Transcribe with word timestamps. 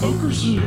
Poker 0.00 0.32
Zoo. 0.32 0.60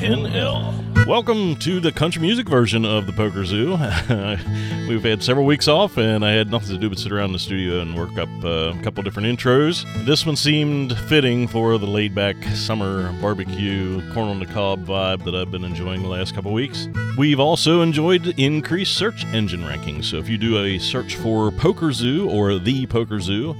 NL. 0.00 0.89
Welcome 1.06 1.56
to 1.56 1.80
the 1.80 1.90
country 1.90 2.22
music 2.22 2.48
version 2.48 2.84
of 2.84 3.06
the 3.06 3.12
Poker 3.12 3.44
Zoo. 3.44 3.70
We've 4.88 5.02
had 5.02 5.22
several 5.22 5.44
weeks 5.44 5.66
off, 5.66 5.96
and 5.98 6.24
I 6.24 6.32
had 6.32 6.50
nothing 6.50 6.68
to 6.68 6.78
do 6.78 6.88
but 6.88 6.98
sit 6.98 7.10
around 7.10 7.32
the 7.32 7.38
studio 7.38 7.80
and 7.80 7.96
work 7.96 8.16
up 8.16 8.28
uh, 8.44 8.78
a 8.78 8.82
couple 8.82 9.02
different 9.02 9.26
intros. 9.26 9.84
This 10.04 10.24
one 10.24 10.36
seemed 10.36 10.96
fitting 11.08 11.48
for 11.48 11.78
the 11.78 11.86
laid 11.86 12.14
back 12.14 12.36
summer 12.54 13.12
barbecue, 13.20 14.00
corn 14.12 14.28
on 14.28 14.38
the 14.38 14.46
cob 14.46 14.84
vibe 14.84 15.24
that 15.24 15.34
I've 15.34 15.50
been 15.50 15.64
enjoying 15.64 16.02
the 16.02 16.08
last 16.08 16.34
couple 16.34 16.52
weeks. 16.52 16.88
We've 17.18 17.40
also 17.40 17.82
enjoyed 17.82 18.38
increased 18.38 18.94
search 18.94 19.24
engine 19.26 19.62
rankings. 19.62 20.04
So 20.04 20.18
if 20.18 20.28
you 20.28 20.38
do 20.38 20.62
a 20.62 20.78
search 20.78 21.16
for 21.16 21.50
Poker 21.50 21.92
Zoo 21.92 22.30
or 22.30 22.58
the 22.58 22.86
Poker 22.86 23.20
Zoo, 23.20 23.56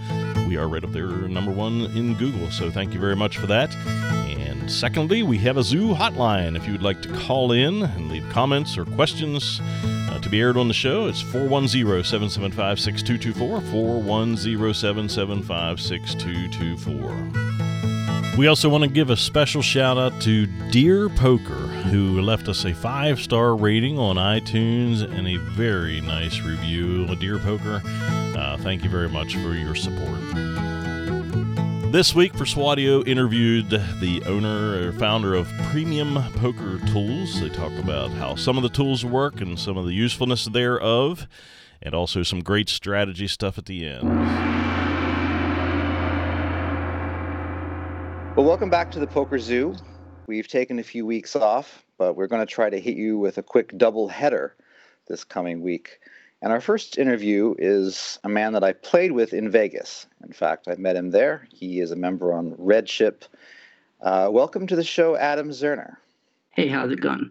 we 0.47 0.57
are 0.57 0.69
right 0.69 0.85
up 0.85 0.93
there, 0.93 1.07
number 1.07 1.53
one 1.53 1.83
in 1.97 2.15
Google. 2.15 2.51
So 2.51 2.71
thank 2.71 2.95
you 2.95 3.01
very 3.01 3.17
much 3.17 3.39
for 3.39 3.47
that. 3.47 3.71
And 4.61 4.71
secondly, 4.71 5.23
we 5.23 5.39
have 5.39 5.57
a 5.57 5.63
zoo 5.63 5.95
hotline. 5.95 6.55
If 6.57 6.67
you 6.67 6.73
would 6.73 6.83
like 6.83 7.01
to 7.03 7.09
call 7.09 7.53
in 7.53 7.83
and 7.83 8.11
leave 8.11 8.29
comments 8.29 8.77
or 8.77 8.85
questions 8.85 9.61
uh, 9.63 10.21
to 10.21 10.29
be 10.29 10.41
aired 10.41 10.59
on 10.59 10.69
the 10.69 10.75
show, 10.75 11.07
it's 11.07 11.23
410 11.23 12.05
775 12.05 12.79
6224. 12.79 13.61
410 13.73 14.75
775 14.75 15.81
6224. 15.81 17.51
We 18.39 18.47
also 18.47 18.69
want 18.69 18.85
to 18.85 18.91
give 18.91 19.11
a 19.11 19.17
special 19.17 19.63
shout 19.63 19.99
out 19.99 20.21
to 20.23 20.47
Dear 20.71 21.09
Poker, 21.09 21.67
who 21.91 22.21
left 22.21 22.49
us 22.49 22.65
a 22.65 22.73
five 22.73 23.19
star 23.19 23.57
rating 23.57 23.99
on 23.99 24.17
iTunes 24.17 25.03
and 25.03 25.27
a 25.27 25.37
very 25.37 26.01
nice 26.01 26.41
review. 26.41 27.07
Dear 27.17 27.39
Poker, 27.39 27.83
uh, 27.85 28.57
thank 28.59 28.85
you 28.85 28.91
very 28.91 29.09
much 29.09 29.35
for 29.37 29.55
your 29.55 29.75
support. 29.75 30.70
This 31.91 32.15
week, 32.15 32.35
Persuadio 32.35 33.05
interviewed 33.05 33.69
the 33.69 34.23
owner 34.25 34.79
or 34.81 34.93
founder 34.93 35.35
of 35.35 35.49
Premium 35.73 36.15
Poker 36.37 36.79
Tools. 36.87 37.41
They 37.41 37.49
talk 37.49 37.73
about 37.81 38.13
how 38.13 38.37
some 38.37 38.57
of 38.57 38.63
the 38.63 38.69
tools 38.69 39.05
work 39.05 39.41
and 39.41 39.59
some 39.59 39.77
of 39.77 39.87
the 39.87 39.93
usefulness 39.93 40.45
thereof, 40.45 41.27
and 41.83 41.93
also 41.93 42.23
some 42.23 42.45
great 42.45 42.69
strategy 42.69 43.27
stuff 43.27 43.59
at 43.59 43.67
the 43.67 43.89
end. 43.89 44.09
Well, 48.37 48.47
welcome 48.47 48.71
back 48.71 48.93
to 48.93 49.01
the 49.01 49.09
Poker 49.09 49.41
Zoo. 49.41 49.75
We've 50.29 50.47
taken 50.47 50.79
a 50.79 50.85
few 50.85 51.05
weeks 51.05 51.35
off, 51.35 51.85
but 51.99 52.15
we're 52.15 52.29
going 52.29 52.47
to 52.47 52.53
try 52.53 52.71
to 52.71 52.81
hit 52.81 52.97
you 52.97 53.19
with 53.19 53.37
a 53.37 53.43
quick 53.43 53.77
double 53.77 54.07
header 54.07 54.55
this 55.09 55.25
coming 55.25 55.61
week. 55.61 55.99
And 56.43 56.55
our 56.55 56.61
first 56.61 56.97
interview 56.97 57.55
is 57.59 58.19
a 58.25 58.29
man 58.29 58.55
that 58.55 58.65
I 58.65 58.73
played 58.73 59.13
with 59.13 59.35
in 59.35 59.51
Vegas. 59.51 60.07
In 60.25 60.33
fact, 60.33 60.69
I 60.69 60.77
met 60.77 60.97
him 60.97 61.11
there. 61.11 61.47
He 61.53 61.81
is 61.81 61.91
a 61.91 61.97
member 61.97 62.33
on 62.33 62.55
Red 62.57 62.87
Chip. 62.87 63.27
Uh, 64.01 64.31
welcome 64.33 64.67
to 64.67 64.75
the 64.75 64.85
show, 64.85 65.17
Adam 65.17 65.51
Zerner. 65.51 65.97
Hey, 66.53 66.69
how's 66.69 66.91
it 66.93 67.03
going? 67.03 67.31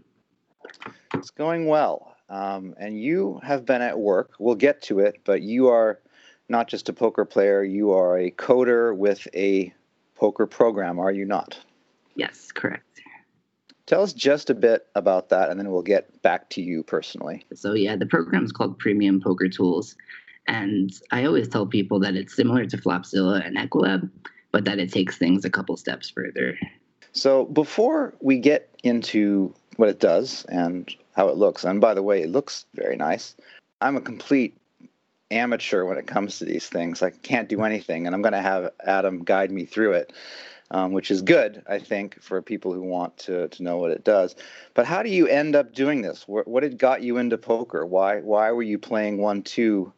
It's 1.15 1.31
going 1.31 1.65
well. 1.65 2.15
Um, 2.29 2.75
and 2.79 3.01
you 3.01 3.39
have 3.41 3.65
been 3.65 3.81
at 3.81 3.97
work. 3.97 4.33
We'll 4.37 4.53
get 4.53 4.83
to 4.83 4.99
it, 4.99 5.15
but 5.23 5.41
you 5.41 5.69
are 5.69 5.99
not 6.47 6.67
just 6.67 6.87
a 6.87 6.93
poker 6.93 7.25
player, 7.25 7.63
you 7.63 7.91
are 7.91 8.15
a 8.19 8.29
coder 8.29 8.95
with 8.95 9.27
a 9.33 9.73
poker 10.15 10.45
program, 10.45 10.99
are 10.99 11.11
you 11.11 11.25
not? 11.25 11.59
Yes, 12.13 12.51
correct. 12.51 13.01
Tell 13.89 14.03
us 14.03 14.13
just 14.13 14.51
a 14.51 14.53
bit 14.53 14.85
about 14.93 15.29
that, 15.29 15.49
and 15.49 15.59
then 15.59 15.71
we'll 15.71 15.81
get 15.81 16.21
back 16.21 16.47
to 16.51 16.61
you 16.61 16.83
personally. 16.83 17.43
So, 17.55 17.73
yeah, 17.73 17.95
the 17.95 18.05
program 18.05 18.45
is 18.45 18.51
called 18.51 18.77
Premium 18.77 19.19
Poker 19.19 19.49
Tools. 19.49 19.95
And 20.47 20.91
I 21.09 21.25
always 21.25 21.47
tell 21.47 21.65
people 21.65 21.99
that 22.01 22.13
it's 22.13 22.35
similar 22.35 22.67
to 22.67 22.77
Flopzilla 22.77 23.43
and 23.43 23.57
Equilab, 23.57 24.07
but 24.51 24.63
that 24.65 24.77
it 24.77 24.93
takes 24.93 25.17
things 25.17 25.43
a 25.43 25.49
couple 25.49 25.75
steps 25.75 26.07
further. 26.07 26.55
So, 27.13 27.45
before 27.45 28.13
we 28.21 28.37
get 28.37 28.69
into 28.83 29.55
what 29.77 29.89
it 29.89 29.99
does 29.99 30.45
and 30.49 30.87
how 31.15 31.27
it 31.29 31.37
looks, 31.37 31.63
and 31.63 31.81
by 31.81 31.95
the 31.95 32.03
way, 32.03 32.21
it 32.21 32.29
looks 32.29 32.67
very 32.75 32.95
nice, 32.95 33.35
I'm 33.81 33.97
a 33.97 34.01
complete 34.01 34.55
amateur 35.31 35.85
when 35.85 35.97
it 35.97 36.05
comes 36.05 36.37
to 36.37 36.45
these 36.45 36.67
things. 36.67 37.01
I 37.01 37.09
can't 37.09 37.49
do 37.49 37.63
anything, 37.63 38.05
and 38.05 38.13
I'm 38.13 38.21
going 38.21 38.33
to 38.33 38.41
have 38.41 38.71
Adam 38.85 39.23
guide 39.23 39.49
me 39.49 39.65
through 39.65 39.93
it 39.93 40.13
um, 40.71 40.91
which 40.91 41.11
is 41.11 41.21
good, 41.21 41.63
I 41.67 41.79
think, 41.79 42.21
for 42.21 42.41
people 42.41 42.73
who 42.73 42.81
want 42.81 43.17
to, 43.19 43.47
to 43.47 43.63
know 43.63 43.77
what 43.77 43.91
it 43.91 44.03
does. 44.03 44.35
But 44.73 44.85
how 44.85 45.03
do 45.03 45.09
you 45.09 45.27
end 45.27 45.55
up 45.55 45.73
doing 45.73 46.01
this? 46.01 46.27
What, 46.27 46.47
what 46.47 46.63
had 46.63 46.77
got 46.77 47.01
you 47.01 47.17
into 47.17 47.37
poker? 47.37 47.85
Why 47.85 48.19
why 48.21 48.51
were 48.51 48.63
you 48.63 48.77
playing 48.77 49.17
one 49.17 49.41
two 49.41 49.91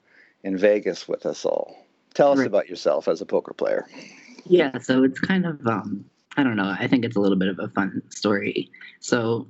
in 0.44 0.58
Vegas 0.58 1.08
with 1.08 1.26
us 1.26 1.46
all? 1.46 1.76
Tell 2.14 2.32
us 2.32 2.40
right. 2.40 2.48
about 2.48 2.70
yourself 2.70 3.08
as 3.08 3.22
a 3.22 3.26
poker 3.26 3.54
player. 3.54 3.88
Yeah, 4.46 4.78
so 4.80 5.04
it's 5.04 5.20
kind 5.20 5.46
of 5.46 5.66
um, 5.68 6.06
I 6.38 6.44
don't 6.44 6.56
know. 6.56 6.76
I 6.80 6.88
think 6.88 7.06
it's 7.06 7.16
a 7.16 7.20
little 7.20 7.38
bit 7.38 7.50
of 7.50 7.60
a 7.60 7.68
fun 7.70 8.02
story. 8.10 8.72
So 9.00 9.48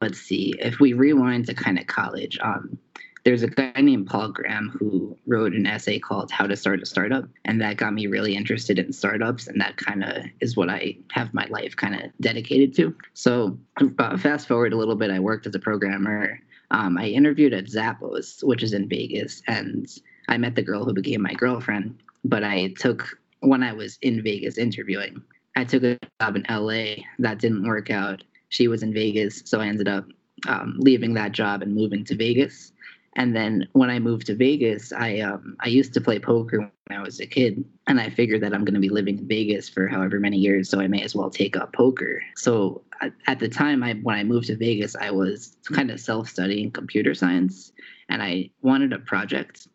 let's 0.00 0.18
see. 0.18 0.54
If 0.58 0.80
we 0.80 0.92
rewind 0.92 1.46
to 1.46 1.54
kind 1.54 1.78
of 1.78 1.86
college, 1.86 2.38
um, 2.40 2.78
there's 3.26 3.42
a 3.42 3.48
guy 3.48 3.72
named 3.80 4.06
Paul 4.06 4.28
Graham 4.28 4.70
who 4.78 5.18
wrote 5.26 5.52
an 5.52 5.66
essay 5.66 5.98
called 5.98 6.30
How 6.30 6.46
to 6.46 6.56
Start 6.56 6.80
a 6.80 6.86
Startup. 6.86 7.28
And 7.44 7.60
that 7.60 7.76
got 7.76 7.92
me 7.92 8.06
really 8.06 8.36
interested 8.36 8.78
in 8.78 8.92
startups. 8.92 9.48
And 9.48 9.60
that 9.60 9.76
kind 9.78 10.04
of 10.04 10.26
is 10.40 10.56
what 10.56 10.70
I 10.70 10.96
have 11.10 11.34
my 11.34 11.44
life 11.46 11.74
kind 11.74 11.96
of 11.96 12.02
dedicated 12.20 12.72
to. 12.76 12.94
So, 13.14 13.58
uh, 13.98 14.16
fast 14.16 14.46
forward 14.46 14.72
a 14.72 14.76
little 14.76 14.94
bit, 14.94 15.10
I 15.10 15.18
worked 15.18 15.44
as 15.48 15.56
a 15.56 15.58
programmer. 15.58 16.38
Um, 16.70 16.96
I 16.96 17.06
interviewed 17.06 17.52
at 17.52 17.64
Zappos, 17.64 18.44
which 18.44 18.62
is 18.62 18.72
in 18.72 18.88
Vegas. 18.88 19.42
And 19.48 19.88
I 20.28 20.38
met 20.38 20.54
the 20.54 20.62
girl 20.62 20.84
who 20.84 20.94
became 20.94 21.20
my 21.20 21.34
girlfriend. 21.34 21.98
But 22.24 22.44
I 22.44 22.74
took, 22.78 23.18
when 23.40 23.64
I 23.64 23.72
was 23.72 23.98
in 24.02 24.22
Vegas 24.22 24.56
interviewing, 24.56 25.20
I 25.56 25.64
took 25.64 25.82
a 25.82 25.98
job 26.20 26.36
in 26.36 26.46
LA. 26.48 27.02
That 27.18 27.40
didn't 27.40 27.66
work 27.66 27.90
out. 27.90 28.22
She 28.50 28.68
was 28.68 28.84
in 28.84 28.94
Vegas. 28.94 29.42
So 29.46 29.60
I 29.60 29.66
ended 29.66 29.88
up 29.88 30.04
um, 30.46 30.76
leaving 30.78 31.14
that 31.14 31.32
job 31.32 31.62
and 31.62 31.74
moving 31.74 32.04
to 32.04 32.14
Vegas. 32.14 32.72
And 33.16 33.34
then 33.34 33.66
when 33.72 33.88
I 33.88 33.98
moved 33.98 34.26
to 34.26 34.34
Vegas, 34.34 34.92
I 34.92 35.20
um, 35.20 35.56
I 35.60 35.68
used 35.68 35.94
to 35.94 36.02
play 36.02 36.18
poker 36.18 36.58
when 36.58 36.98
I 36.98 37.02
was 37.02 37.18
a 37.18 37.26
kid, 37.26 37.64
and 37.86 37.98
I 37.98 38.10
figured 38.10 38.42
that 38.42 38.52
I'm 38.52 38.64
going 38.64 38.74
to 38.74 38.80
be 38.80 38.90
living 38.90 39.18
in 39.18 39.26
Vegas 39.26 39.70
for 39.70 39.88
however 39.88 40.20
many 40.20 40.36
years, 40.36 40.68
so 40.68 40.80
I 40.80 40.86
may 40.86 41.02
as 41.02 41.16
well 41.16 41.30
take 41.30 41.56
up 41.56 41.72
poker. 41.72 42.22
So 42.36 42.82
at 43.26 43.38
the 43.38 43.48
time, 43.48 43.82
I 43.82 43.94
when 43.94 44.16
I 44.16 44.22
moved 44.22 44.48
to 44.48 44.56
Vegas, 44.56 44.94
I 44.94 45.10
was 45.10 45.56
kind 45.72 45.90
of 45.90 45.98
self-studying 45.98 46.72
computer 46.72 47.14
science, 47.14 47.72
and 48.10 48.22
I 48.22 48.50
wanted 48.60 48.92
a 48.92 48.98
project, 48.98 49.66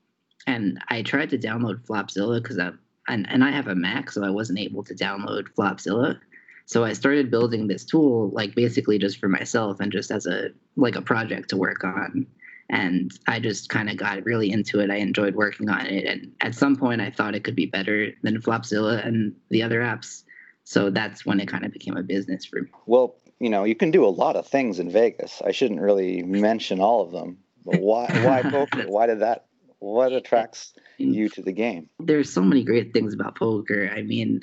and 0.46 0.80
I 0.90 1.02
tried 1.02 1.32
to 1.32 1.38
download 1.40 1.84
Flopzilla 1.84 2.44
because 2.44 2.60
I 2.60 2.72
and, 3.08 3.28
and 3.28 3.44
I 3.44 3.50
have 3.50 3.68
a 3.68 3.76
Mac, 3.76 4.12
so 4.12 4.24
I 4.24 4.30
wasn't 4.30 4.60
able 4.60 4.84
to 4.84 4.94
download 4.94 5.48
Flopzilla. 5.58 6.20
So 6.68 6.84
I 6.84 6.94
started 6.94 7.32
building 7.32 7.68
this 7.68 7.84
tool, 7.84 8.30
like 8.30 8.54
basically 8.54 9.00
just 9.00 9.18
for 9.18 9.28
myself 9.28 9.80
and 9.80 9.92
just 9.92 10.12
as 10.12 10.28
a 10.28 10.50
like 10.76 10.96
a 10.96 11.02
project 11.02 11.50
to 11.50 11.58
work 11.58 11.84
on 11.84 12.28
and 12.72 13.12
I 13.28 13.40
just 13.40 13.70
kind 13.70 13.90
of 13.90 13.98
got 13.98 14.24
really 14.24 14.50
into 14.50 14.80
it. 14.80 14.90
I 14.90 14.96
enjoyed 14.96 15.36
working 15.36 15.70
on 15.70 15.86
it, 15.86 16.06
and 16.06 16.32
at 16.40 16.56
some 16.56 16.78
point, 16.78 17.02
I 17.02 17.12
thought 17.12 17.36
it 17.36 17.44
could 17.44 17.56
be 17.56 17.66
better 17.66 18.12
than 18.24 18.42
Flopzilla 18.42 19.06
and 19.06 19.36
the 19.50 19.62
other 19.62 19.82
apps. 19.82 20.24
So 20.64 20.90
that's 20.90 21.26
when 21.26 21.40
it 21.40 21.48
kind 21.48 21.66
of 21.66 21.74
became 21.74 21.98
a 21.98 22.04
business 22.04 22.46
for 22.46 22.62
me. 22.62 22.70
Well, 22.86 23.18
you 23.40 23.50
know, 23.50 23.66
you 23.66 23.76
can 23.76 23.92
do 23.92 24.06
a 24.06 24.08
lot 24.08 24.38
of 24.38 24.48
things 24.48 24.80
in 24.80 24.90
Vegas. 24.90 25.42
I 25.46 25.52
shouldn't 25.52 25.82
really 25.82 26.24
mention 26.24 26.80
all 26.80 27.02
of 27.02 27.12
them, 27.12 27.40
but 27.66 27.82
why? 27.82 28.06
Why 28.24 28.42
poker? 28.50 28.84
Why 28.88 29.06
did 29.06 29.20
that? 29.20 29.48
What 29.80 30.14
attracts 30.14 30.74
you 30.98 31.28
to 31.30 31.42
the 31.42 31.52
game? 31.52 31.90
There's 32.00 32.32
so 32.32 32.42
many 32.42 32.64
great 32.64 32.94
things 32.94 33.14
about 33.14 33.36
poker. 33.36 33.92
I 33.94 34.04
mean, 34.04 34.42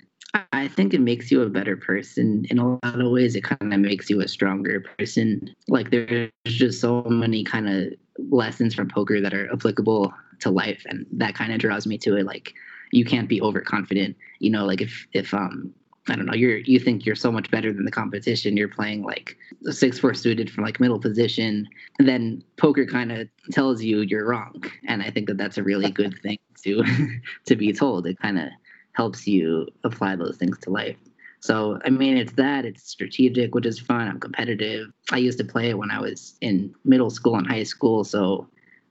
I 0.53 0.69
think 0.69 0.93
it 0.93 1.00
makes 1.00 1.31
you 1.31 1.43
a 1.43 1.49
better 1.49 1.77
person 1.77 2.45
in 2.50 2.59
a 2.59 2.72
lot 2.72 3.00
of 3.00 3.10
ways. 3.10 3.34
It 3.34 3.45
kind 3.45 3.72
of 3.72 3.81
makes 3.81 4.10
you 4.10 4.21
a 4.21 4.28
stronger 4.28 4.84
person. 4.99 5.55
Like 5.69 5.91
there's 5.91 6.31
just 6.45 6.81
so 6.81 7.03
many 7.05 7.45
kind 7.45 7.69
of 7.69 7.95
lessons 8.31 8.75
from 8.75 8.89
poker 8.89 9.21
that 9.21 9.34
are 9.34 9.51
applicable 9.53 10.12
to 10.41 10.51
life, 10.51 10.84
and 10.87 11.07
that 11.13 11.34
kind 11.34 11.53
of 11.53 11.59
draws 11.59 11.87
me 11.87 11.98
to 11.98 12.16
it. 12.16 12.27
Like 12.27 12.54
you 12.91 13.04
can't 13.04 13.28
be 13.28 13.41
overconfident. 13.41 14.16
You 14.39 14.51
know, 14.51 14.65
like 14.65 14.81
if 14.81 15.07
if 15.13 15.33
um 15.34 15.72
I 16.09 16.16
don't 16.16 16.27
know, 16.27 16.34
you're 16.34 16.59
you 16.59 16.78
think 16.78 17.04
you're 17.04 17.16
so 17.16 17.31
much 17.31 17.51
better 17.51 17.72
than 17.72 17.84
the 17.84 17.91
competition. 17.91 18.57
You're 18.57 18.69
playing 18.69 19.03
like 19.03 19.37
a 19.66 19.72
six 19.72 19.98
four 19.98 20.15
suited 20.15 20.51
from 20.51 20.65
like 20.65 20.81
middle 20.81 20.98
position. 20.98 21.69
Then 21.98 22.42
poker 22.57 22.87
kind 22.87 23.13
of 23.13 23.28
tells 23.51 23.83
you 23.83 24.01
you're 24.01 24.27
wrong, 24.27 24.63
and 24.87 25.03
I 25.03 25.10
think 25.10 25.28
that 25.28 25.37
that's 25.37 25.59
a 25.59 25.63
really 25.63 25.91
good 25.91 26.19
thing 26.22 26.39
to 26.65 26.83
to 27.47 27.57
be 27.57 27.72
told. 27.72 28.07
It 28.07 28.19
kind 28.19 28.39
of 28.39 28.48
helps 28.92 29.27
you 29.27 29.69
apply 29.84 30.16
those 30.16 30.37
things 30.39 30.59
to 30.60 30.71
life. 30.71 30.97
So, 31.41 31.79
I 31.85 31.91
mean, 31.91 32.17
it's 32.17 32.33
that, 32.33 32.65
it's 32.65 32.83
strategic, 32.83 33.55
which 33.55 33.67
is 33.67 33.79
fun. 33.79 34.09
I'm 34.09 34.21
competitive. 34.21 34.89
I 35.13 35.19
used 35.19 35.39
to 35.39 35.45
play 35.45 35.71
it 35.71 35.79
when 35.79 35.91
I 35.91 36.01
was 36.01 36.37
in 36.41 36.75
middle 36.85 37.11
school 37.11 37.37
and 37.37 37.47
high 37.47 37.63
school. 37.63 38.05
So 38.05 38.49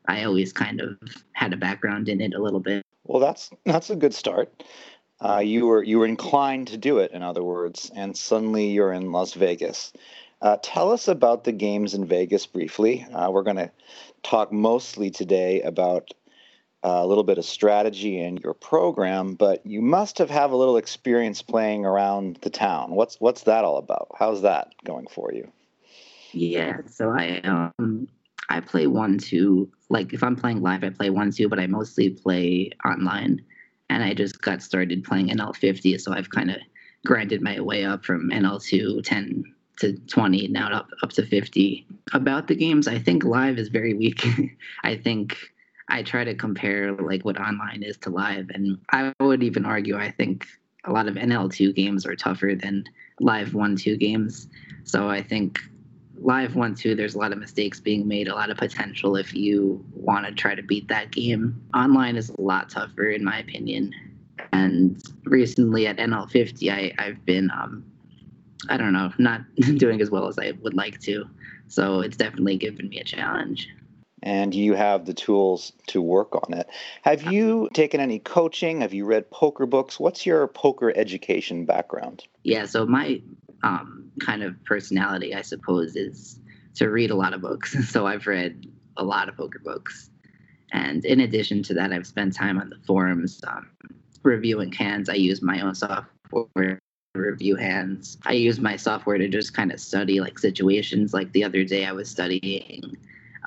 I 0.07 0.23
always 0.23 0.53
kind 0.53 0.81
of 0.81 0.97
had 1.33 1.53
a 1.53 1.57
background 1.57 2.07
in 2.07 2.21
it 2.21 2.33
a 2.33 2.41
little 2.41 2.59
bit. 2.59 2.83
Well, 3.05 3.19
that's 3.19 3.49
that's 3.65 3.89
a 3.89 3.95
good 3.95 4.13
start. 4.13 4.63
Uh, 5.19 5.39
you 5.39 5.65
were 5.65 5.83
you 5.83 5.99
were 5.99 6.05
inclined 6.05 6.67
to 6.67 6.77
do 6.77 6.99
it, 6.99 7.11
in 7.11 7.23
other 7.23 7.43
words, 7.43 7.91
and 7.95 8.15
suddenly 8.15 8.67
you're 8.67 8.93
in 8.93 9.11
Las 9.11 9.33
Vegas. 9.33 9.91
Uh, 10.41 10.57
tell 10.61 10.91
us 10.91 11.07
about 11.07 11.43
the 11.43 11.51
games 11.51 11.93
in 11.93 12.05
Vegas 12.05 12.45
briefly. 12.45 13.05
Uh, 13.11 13.31
we're 13.31 13.43
going 13.43 13.57
to 13.57 13.71
talk 14.21 14.51
mostly 14.51 15.09
today 15.09 15.61
about 15.63 16.13
a 16.83 17.05
little 17.05 17.23
bit 17.23 17.37
of 17.37 17.45
strategy 17.45 18.19
in 18.19 18.37
your 18.37 18.53
program, 18.53 19.33
but 19.33 19.65
you 19.65 19.81
must 19.81 20.17
have 20.19 20.29
have 20.29 20.51
a 20.51 20.55
little 20.55 20.77
experience 20.77 21.41
playing 21.41 21.85
around 21.85 22.37
the 22.41 22.49
town. 22.49 22.91
What's 22.91 23.19
what's 23.19 23.43
that 23.43 23.63
all 23.63 23.77
about? 23.77 24.09
How's 24.17 24.41
that 24.43 24.73
going 24.85 25.07
for 25.07 25.33
you? 25.33 25.51
Yeah, 26.31 26.77
so 26.87 27.09
I 27.09 27.41
um 27.43 28.07
I 28.49 28.59
play 28.59 28.87
one 28.87 29.17
two. 29.17 29.71
Like 29.89 30.13
if 30.13 30.23
I'm 30.23 30.35
playing 30.35 30.61
live, 30.61 30.83
I 30.83 30.89
play 30.89 31.09
one 31.09 31.31
two, 31.31 31.49
but 31.49 31.59
I 31.59 31.67
mostly 31.67 32.09
play 32.09 32.71
online. 32.85 33.41
And 33.89 34.03
I 34.03 34.13
just 34.13 34.41
got 34.41 34.61
started 34.61 35.03
playing 35.03 35.29
NL50, 35.29 35.99
so 36.01 36.11
I've 36.11 36.29
kind 36.29 36.51
of 36.51 36.57
grinded 37.05 37.41
my 37.41 37.59
way 37.61 37.85
up 37.85 38.03
from 38.03 38.29
NL2 38.29 39.01
10 39.01 39.43
to 39.79 39.93
20, 39.93 40.49
now 40.49 40.69
up 40.71 40.89
up 41.03 41.11
to 41.11 41.25
50. 41.25 41.87
About 42.13 42.47
the 42.47 42.55
games, 42.55 42.87
I 42.87 42.99
think 42.99 43.23
live 43.23 43.57
is 43.57 43.69
very 43.69 43.93
weak. 43.93 44.25
I 44.83 44.95
think 44.97 45.37
I 45.89 46.03
try 46.03 46.23
to 46.23 46.35
compare 46.35 46.91
like 46.93 47.23
what 47.23 47.39
online 47.39 47.83
is 47.83 47.97
to 47.97 48.09
live, 48.09 48.49
and 48.53 48.77
I 48.91 49.13
would 49.19 49.43
even 49.43 49.65
argue 49.65 49.97
I 49.97 50.11
think 50.11 50.47
a 50.83 50.91
lot 50.91 51.07
of 51.07 51.15
NL2 51.15 51.75
games 51.75 52.05
are 52.05 52.15
tougher 52.15 52.53
than 52.55 52.85
live 53.19 53.53
one 53.53 53.75
two 53.75 53.97
games. 53.97 54.47
So 54.83 55.09
I 55.09 55.21
think 55.21 55.59
live 56.19 56.55
one 56.55 56.73
two 56.73 56.95
there's 56.95 57.15
a 57.15 57.19
lot 57.19 57.31
of 57.31 57.37
mistakes 57.37 57.79
being 57.79 58.07
made 58.07 58.27
a 58.27 58.33
lot 58.33 58.49
of 58.49 58.57
potential 58.57 59.15
if 59.15 59.33
you 59.33 59.83
want 59.93 60.25
to 60.25 60.31
try 60.33 60.55
to 60.55 60.63
beat 60.63 60.87
that 60.87 61.11
game. 61.11 61.61
Online 61.73 62.15
is 62.15 62.29
a 62.29 62.41
lot 62.41 62.69
tougher 62.69 63.09
in 63.09 63.23
my 63.23 63.39
opinion. 63.39 63.93
And 64.51 65.01
recently 65.25 65.87
at 65.87 65.97
nl50 65.97 66.71
I, 66.71 66.93
i've 66.97 67.23
been 67.25 67.51
um, 67.51 67.83
i 68.69 68.77
don't 68.77 68.93
know 68.93 69.11
not 69.17 69.41
doing 69.77 70.01
as 70.01 70.09
well 70.09 70.27
as 70.27 70.39
i 70.39 70.53
would 70.61 70.73
like 70.73 70.99
to. 71.01 71.25
So 71.67 71.99
it's 71.99 72.17
definitely 72.17 72.57
given 72.57 72.89
me 72.89 72.99
a 72.99 73.03
challenge 73.03 73.69
and 74.23 74.53
you 74.53 74.73
have 74.73 75.05
the 75.05 75.13
tools 75.13 75.73
to 75.87 76.01
work 76.01 76.35
on 76.35 76.57
it. 76.57 76.67
Have 77.03 77.23
you 77.23 77.69
taken 77.73 77.99
any 77.99 78.19
coaching? 78.19 78.81
Have 78.81 78.93
you 78.93 79.05
read 79.05 79.29
poker 79.29 79.65
books? 79.65 79.99
What's 79.99 80.25
your 80.25 80.47
poker 80.47 80.91
education 80.95 81.65
background? 81.65 82.23
Yeah, 82.43 82.65
so 82.65 82.85
my 82.85 83.21
um, 83.63 84.11
kind 84.19 84.43
of 84.43 84.63
personality, 84.65 85.35
I 85.35 85.41
suppose, 85.41 85.95
is 85.95 86.39
to 86.75 86.89
read 86.89 87.11
a 87.11 87.15
lot 87.15 87.33
of 87.33 87.41
books. 87.41 87.75
So 87.91 88.05
I've 88.07 88.27
read 88.27 88.67
a 88.97 89.03
lot 89.03 89.29
of 89.29 89.37
poker 89.37 89.59
books. 89.59 90.09
And 90.71 91.05
in 91.05 91.21
addition 91.21 91.63
to 91.63 91.73
that, 91.75 91.93
I've 91.93 92.07
spent 92.07 92.35
time 92.35 92.59
on 92.59 92.69
the 92.69 92.77
forums 92.85 93.41
um, 93.47 93.69
reviewing 94.23 94.71
hands. 94.71 95.09
I 95.09 95.13
use 95.13 95.41
my 95.41 95.61
own 95.61 95.75
software 95.75 96.79
to 97.13 97.21
review 97.21 97.55
hands. 97.55 98.17
I 98.25 98.33
use 98.33 98.59
my 98.59 98.75
software 98.75 99.17
to 99.17 99.27
just 99.27 99.53
kind 99.53 99.71
of 99.71 99.79
study 99.79 100.19
like 100.19 100.37
situations. 100.37 101.13
Like 101.13 101.31
the 101.31 101.43
other 101.43 101.63
day, 101.63 101.85
I 101.85 101.93
was 101.93 102.09
studying 102.09 102.97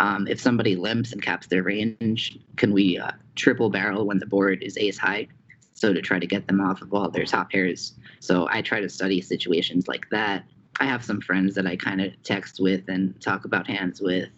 um, 0.01 0.27
if 0.27 0.41
somebody 0.41 0.77
limps 0.77 1.13
and 1.13 1.21
caps 1.21 1.47
their 1.47 1.63
range, 1.63 2.39
can 2.57 2.73
we 2.73 2.99
uh, 2.99 3.11
triple 3.37 3.69
barrel 3.69 4.07
when 4.07 4.19
the 4.19 4.27
board 4.27 4.63
is 4.63 4.79
ace 4.79 4.97
high? 4.97 5.29
So 5.75 5.93
to 5.93 6.01
try 6.01 6.19
to 6.19 6.27
get 6.27 6.47
them 6.49 6.61
off 6.61 6.81
of 6.81 6.93
all 6.93 7.11
their 7.11 7.27
top 7.27 7.51
pairs. 7.51 7.93
So 8.19 8.49
I 8.51 8.63
try 8.63 8.81
to 8.81 8.89
study 8.89 9.21
situations 9.21 9.89
like 9.89 10.09
that. 10.11 10.45
I 10.81 10.87
have 10.87 11.05
some 11.05 11.21
friends 11.21 11.55
that 11.55 11.67
I 11.67 11.77
kind 11.77 12.01
of 12.01 12.13
text 12.23 12.61
with 12.61 12.89
and 12.89 13.19
talk 13.21 13.45
about 13.45 13.67
hands 13.67 14.01
with. 14.01 14.31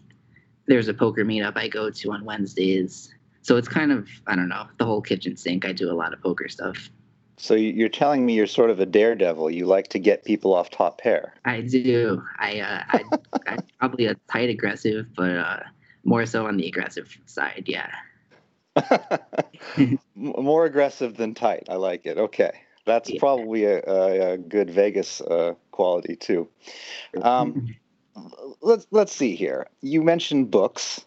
There's 0.66 0.88
a 0.88 0.94
poker 0.94 1.24
meetup 1.24 1.56
I 1.56 1.68
go 1.68 1.90
to 1.90 2.12
on 2.12 2.24
Wednesdays. 2.24 3.14
So 3.42 3.56
it's 3.56 3.68
kind 3.68 3.92
of, 3.92 4.08
I 4.26 4.34
don't 4.34 4.48
know, 4.48 4.66
the 4.78 4.84
whole 4.84 5.00
kitchen 5.00 5.36
sink. 5.36 5.64
I 5.64 5.72
do 5.72 5.90
a 5.90 5.94
lot 5.94 6.12
of 6.12 6.20
poker 6.20 6.48
stuff. 6.48 6.90
So 7.36 7.54
you're 7.54 7.88
telling 7.88 8.24
me 8.24 8.34
you're 8.34 8.46
sort 8.46 8.70
of 8.70 8.78
a 8.80 8.86
daredevil. 8.86 9.50
You 9.50 9.66
like 9.66 9.88
to 9.88 9.98
get 9.98 10.24
people 10.24 10.54
off 10.54 10.70
top 10.70 11.00
pair. 11.00 11.34
I 11.44 11.62
do. 11.62 12.22
I, 12.38 12.60
uh, 12.60 12.82
I, 12.88 13.02
I'm 13.46 13.58
probably 13.78 14.06
a 14.06 14.14
tight 14.30 14.50
aggressive, 14.50 15.06
but 15.16 15.30
uh, 15.30 15.60
more 16.04 16.26
so 16.26 16.46
on 16.46 16.56
the 16.56 16.66
aggressive 16.66 17.16
side. 17.26 17.64
Yeah. 17.66 17.90
More 20.14 20.64
aggressive 20.64 21.16
than 21.16 21.34
tight. 21.34 21.64
I 21.68 21.76
like 21.76 22.06
it. 22.06 22.16
Okay, 22.16 22.52
that's 22.86 23.10
yeah. 23.10 23.20
probably 23.20 23.64
a, 23.64 23.82
a, 23.86 24.32
a, 24.32 24.38
good 24.38 24.70
Vegas 24.70 25.20
uh, 25.20 25.54
quality 25.72 26.16
too. 26.16 26.48
Um, 27.20 27.74
let's 28.62 28.86
let's 28.90 29.14
see 29.14 29.34
here. 29.34 29.66
You 29.82 30.02
mentioned 30.02 30.50
books, 30.50 31.04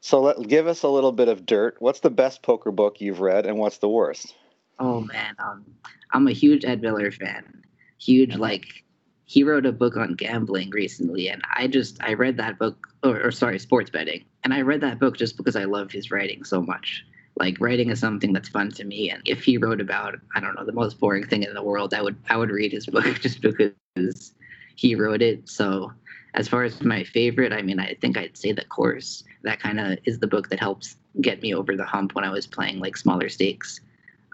so 0.00 0.20
let 0.20 0.46
give 0.46 0.66
us 0.66 0.82
a 0.82 0.88
little 0.88 1.12
bit 1.12 1.28
of 1.28 1.46
dirt. 1.46 1.76
What's 1.78 2.00
the 2.00 2.10
best 2.10 2.42
poker 2.42 2.70
book 2.70 3.00
you've 3.00 3.20
read, 3.20 3.46
and 3.46 3.56
what's 3.56 3.78
the 3.78 3.88
worst? 3.88 4.34
Oh 4.78 5.00
man, 5.00 5.34
um, 5.38 5.64
I'm 6.12 6.28
a 6.28 6.32
huge 6.32 6.64
Ed 6.64 6.82
Miller 6.82 7.10
fan. 7.10 7.62
Huge, 7.98 8.36
like 8.36 8.84
he 9.24 9.42
wrote 9.42 9.66
a 9.66 9.72
book 9.72 9.96
on 9.96 10.14
gambling 10.14 10.70
recently, 10.70 11.28
and 11.28 11.42
I 11.54 11.66
just 11.66 12.02
I 12.02 12.14
read 12.14 12.36
that 12.38 12.58
book, 12.58 12.86
or, 13.02 13.20
or 13.26 13.30
sorry, 13.30 13.58
sports 13.58 13.90
betting, 13.90 14.24
and 14.44 14.52
I 14.52 14.60
read 14.62 14.80
that 14.82 14.98
book 14.98 15.16
just 15.16 15.36
because 15.36 15.56
I 15.56 15.64
love 15.64 15.90
his 15.90 16.10
writing 16.10 16.44
so 16.44 16.60
much. 16.62 17.04
Like 17.36 17.60
writing 17.60 17.90
is 17.90 18.00
something 18.00 18.32
that's 18.32 18.48
fun 18.48 18.70
to 18.72 18.84
me, 18.84 19.10
and 19.10 19.22
if 19.24 19.44
he 19.44 19.56
wrote 19.58 19.80
about 19.80 20.16
I 20.34 20.40
don't 20.40 20.54
know 20.54 20.64
the 20.64 20.72
most 20.72 20.98
boring 21.00 21.26
thing 21.26 21.42
in 21.42 21.54
the 21.54 21.62
world, 21.62 21.94
I 21.94 22.02
would 22.02 22.16
I 22.28 22.36
would 22.36 22.50
read 22.50 22.72
his 22.72 22.86
book 22.94 23.20
just 23.20 23.40
because 23.40 24.32
he 24.76 24.94
wrote 24.94 25.22
it. 25.22 25.48
So 25.48 25.92
as 26.34 26.48
far 26.48 26.64
as 26.64 26.82
my 26.82 27.02
favorite, 27.04 27.52
I 27.52 27.62
mean, 27.62 27.80
I 27.80 27.94
think 28.00 28.18
I'd 28.18 28.36
say 28.36 28.52
the 28.52 28.64
course. 28.64 29.24
That 29.42 29.60
kind 29.60 29.80
of 29.80 29.98
is 30.04 30.18
the 30.18 30.26
book 30.26 30.50
that 30.50 30.60
helps 30.60 30.96
get 31.20 31.40
me 31.40 31.54
over 31.54 31.76
the 31.76 31.84
hump 31.84 32.14
when 32.14 32.24
I 32.24 32.30
was 32.30 32.46
playing 32.46 32.78
like 32.80 32.96
smaller 32.96 33.28
stakes. 33.28 33.80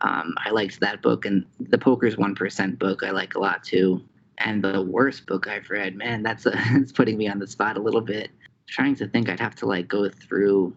Um, 0.02 0.34
I 0.44 0.50
liked 0.50 0.81
that 0.81 1.00
book, 1.00 1.25
and 1.25 1.46
the 1.60 1.78
Poker's 1.78 2.16
One 2.16 2.34
Percent 2.34 2.78
book 2.78 3.02
I 3.02 3.10
like 3.10 3.34
a 3.34 3.38
lot 3.38 3.62
too. 3.64 4.02
And 4.38 4.62
the 4.62 4.82
worst 4.82 5.26
book 5.26 5.46
I've 5.46 5.70
read, 5.70 5.96
man, 5.96 6.22
that's 6.22 6.46
a, 6.46 6.52
it's 6.72 6.93
putting 6.93 7.16
me 7.16 7.28
on 7.28 7.38
the 7.38 7.46
spot 7.46 7.76
a 7.76 7.81
little 7.81 8.00
bit. 8.00 8.31
trying 8.66 8.96
to 8.96 9.06
think, 9.06 9.28
I'd 9.28 9.40
have 9.40 9.54
to 9.56 9.66
like 9.66 9.88
go 9.88 10.08
through. 10.08 10.76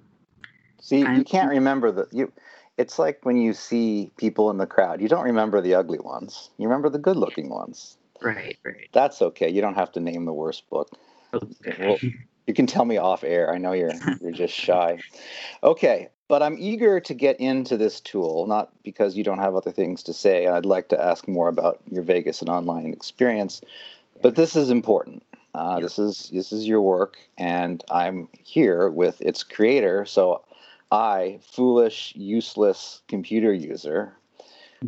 See, 0.81 0.99
you 0.99 1.23
can't 1.23 1.49
remember 1.49 1.91
the 1.91 2.07
you. 2.11 2.31
It's 2.77 2.99
like 2.99 3.19
when 3.23 3.37
you 3.37 3.53
see 3.53 4.11
people 4.17 4.51
in 4.51 4.57
the 4.57 4.67
crowd, 4.67 5.01
you 5.01 5.07
don't 5.07 5.23
remember 5.23 5.61
the 5.61 5.75
ugly 5.75 5.99
ones. 5.99 6.49
You 6.57 6.67
remember 6.67 6.89
the 6.89 6.99
good-looking 6.99 7.49
ones. 7.49 7.97
Right, 8.21 8.57
right. 8.65 8.89
That's 8.91 9.21
okay. 9.21 9.49
You 9.49 9.61
don't 9.61 9.75
have 9.75 9.93
to 9.93 10.01
name 10.01 10.25
the 10.25 10.33
worst 10.33 10.69
book. 10.69 10.89
Okay. 11.33 11.75
Well, 11.79 11.97
you 12.47 12.53
can 12.53 12.67
tell 12.67 12.85
me 12.85 12.97
off 12.97 13.23
air. 13.23 13.51
I 13.53 13.57
know 13.57 13.73
you're 13.73 13.93
you're 14.21 14.31
just 14.31 14.53
shy. 14.53 14.99
Okay, 15.63 16.09
but 16.27 16.41
I'm 16.43 16.57
eager 16.59 16.99
to 16.99 17.13
get 17.13 17.39
into 17.39 17.77
this 17.77 17.99
tool, 17.99 18.47
not 18.47 18.71
because 18.83 19.15
you 19.15 19.23
don't 19.23 19.39
have 19.39 19.55
other 19.55 19.71
things 19.71 20.03
to 20.03 20.13
say. 20.13 20.47
I'd 20.47 20.65
like 20.65 20.89
to 20.89 21.01
ask 21.01 21.27
more 21.27 21.47
about 21.47 21.79
your 21.89 22.03
Vegas 22.03 22.41
and 22.41 22.49
online 22.49 22.93
experience, 22.93 23.61
but 24.21 24.35
this 24.35 24.55
is 24.55 24.69
important. 24.69 25.23
Uh, 25.53 25.79
This 25.79 25.97
is 25.97 26.29
this 26.33 26.51
is 26.51 26.67
your 26.67 26.81
work, 26.81 27.17
and 27.37 27.83
I'm 27.89 28.27
here 28.43 28.89
with 28.89 29.21
its 29.21 29.43
creator. 29.43 30.05
So, 30.05 30.41
I, 30.91 31.39
foolish, 31.41 32.13
useless 32.15 33.01
computer 33.07 33.53
user, 33.53 34.13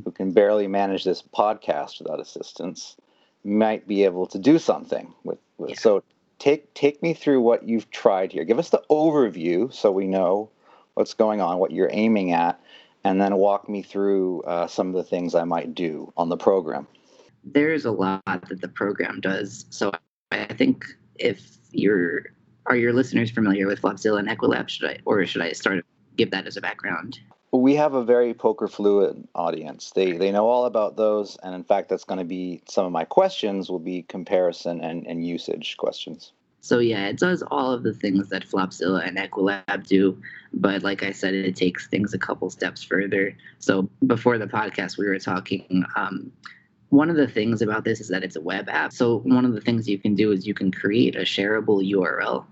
who 0.04 0.12
can 0.12 0.32
barely 0.34 0.68
manage 0.68 1.06
this 1.06 1.22
podcast 1.22 2.00
without 2.00 2.20
assistance, 2.20 2.98
might 3.46 3.88
be 3.88 4.04
able 4.04 4.28
to 4.28 4.38
do 4.38 4.60
something 4.60 5.14
with. 5.24 5.40
with. 5.58 5.80
So, 5.80 6.04
take 6.39 6.74
take 6.74 7.01
me 7.01 7.13
through 7.13 7.41
what 7.41 7.63
you've 7.67 7.89
tried 7.91 8.32
here. 8.32 8.44
Give 8.44 8.60
us 8.60 8.70
the 8.70 8.84
overview 8.89 9.74
so 9.74 9.91
we 9.91 10.08
know 10.08 10.50
what's 10.94 11.13
going 11.13 11.41
on, 11.41 11.60
what 11.60 11.72
you're 11.72 11.89
aiming 11.91 12.32
at, 12.32 12.60
and 13.03 13.22
then 13.22 13.36
walk 13.38 13.70
me 13.70 13.84
through 13.84 14.41
uh, 14.44 14.67
some 14.67 14.88
of 14.88 14.94
the 14.94 15.03
things 15.03 15.36
I 15.36 15.44
might 15.44 15.75
do 15.75 16.12
on 16.17 16.29
the 16.29 16.38
program. 16.38 16.88
There's 17.44 17.86
a 17.86 17.91
lot 17.91 18.24
that 18.25 18.62
the 18.62 18.67
program 18.67 19.22
does. 19.22 19.65
So 19.70 19.91
I 20.32 20.53
think 20.53 20.86
if 21.15 21.58
you're 21.72 22.24
are 22.65 22.75
your 22.75 22.94
listeners 22.94 23.32
familiar 23.32 23.65
with 23.65 23.82
Flopzilla 23.82 24.20
and 24.20 24.27
Equilab, 24.27 24.70
should 24.70 24.89
I 24.89 25.00
or 25.06 25.25
should 25.25 25.41
I 25.41 25.53
start 25.53 25.86
give 26.15 26.32
that 26.32 26.48
as 26.48 26.58
a 26.58 26.62
background? 26.62 27.20
We 27.51 27.75
have 27.75 27.94
a 27.94 28.04
very 28.04 28.34
poker 28.34 28.68
fluid 28.68 29.27
audience. 29.34 29.92
They 29.92 30.12
they 30.12 30.32
know 30.32 30.48
all 30.48 30.66
about 30.66 30.98
those, 30.98 31.38
and 31.44 31.56
in 31.56 31.63
fact, 31.63 31.89
that's 31.89 32.04
going 32.04 32.20
to 32.20 32.25
be 32.25 32.62
some 32.68 32.86
of 32.86 32.92
my 32.92 33.06
questions 33.06 33.70
will 33.70 33.80
be 33.80 34.04
comparison 34.04 34.82
and, 34.82 35.08
and 35.08 35.25
usage 35.25 35.77
questions. 35.77 36.34
So 36.62 36.80
yeah, 36.80 37.08
it 37.08 37.18
does 37.18 37.44
all 37.44 37.72
of 37.72 37.84
the 37.84 37.94
things 37.94 38.27
that 38.30 38.46
Flopzilla 38.46 39.08
and 39.08 39.18
Equilab 39.18 39.88
do, 39.88 40.22
but 40.54 40.84
like 40.84 41.04
I 41.04 41.12
said, 41.12 41.34
it 41.34 41.56
takes 41.56 41.88
things 41.88 42.13
a 42.13 42.18
couple 42.18 42.50
steps 42.50 42.84
further. 42.84 43.38
So 43.60 43.89
before 44.06 44.38
the 44.38 44.48
podcast, 44.48 44.98
we 44.98 45.08
were 45.08 45.20
talking. 45.20 45.86
Um, 45.96 46.32
one 46.89 47.10
of 47.10 47.16
the 47.16 47.27
things 47.27 47.62
about 47.62 47.84
this 47.84 48.00
is 48.00 48.08
that 48.10 48.24
it's 48.24 48.36
a 48.36 48.42
web 48.42 48.70
app. 48.70 48.94
So 48.94 49.20
one 49.20 49.46
of 49.46 49.54
the 49.54 49.62
things 49.62 49.88
you 49.88 49.98
can 49.98 50.16
do 50.16 50.32
is 50.32 50.48
you 50.48 50.54
can 50.54 50.72
create 50.72 51.16
a 51.16 51.22
shareable 51.22 51.89
URL. 51.89 52.46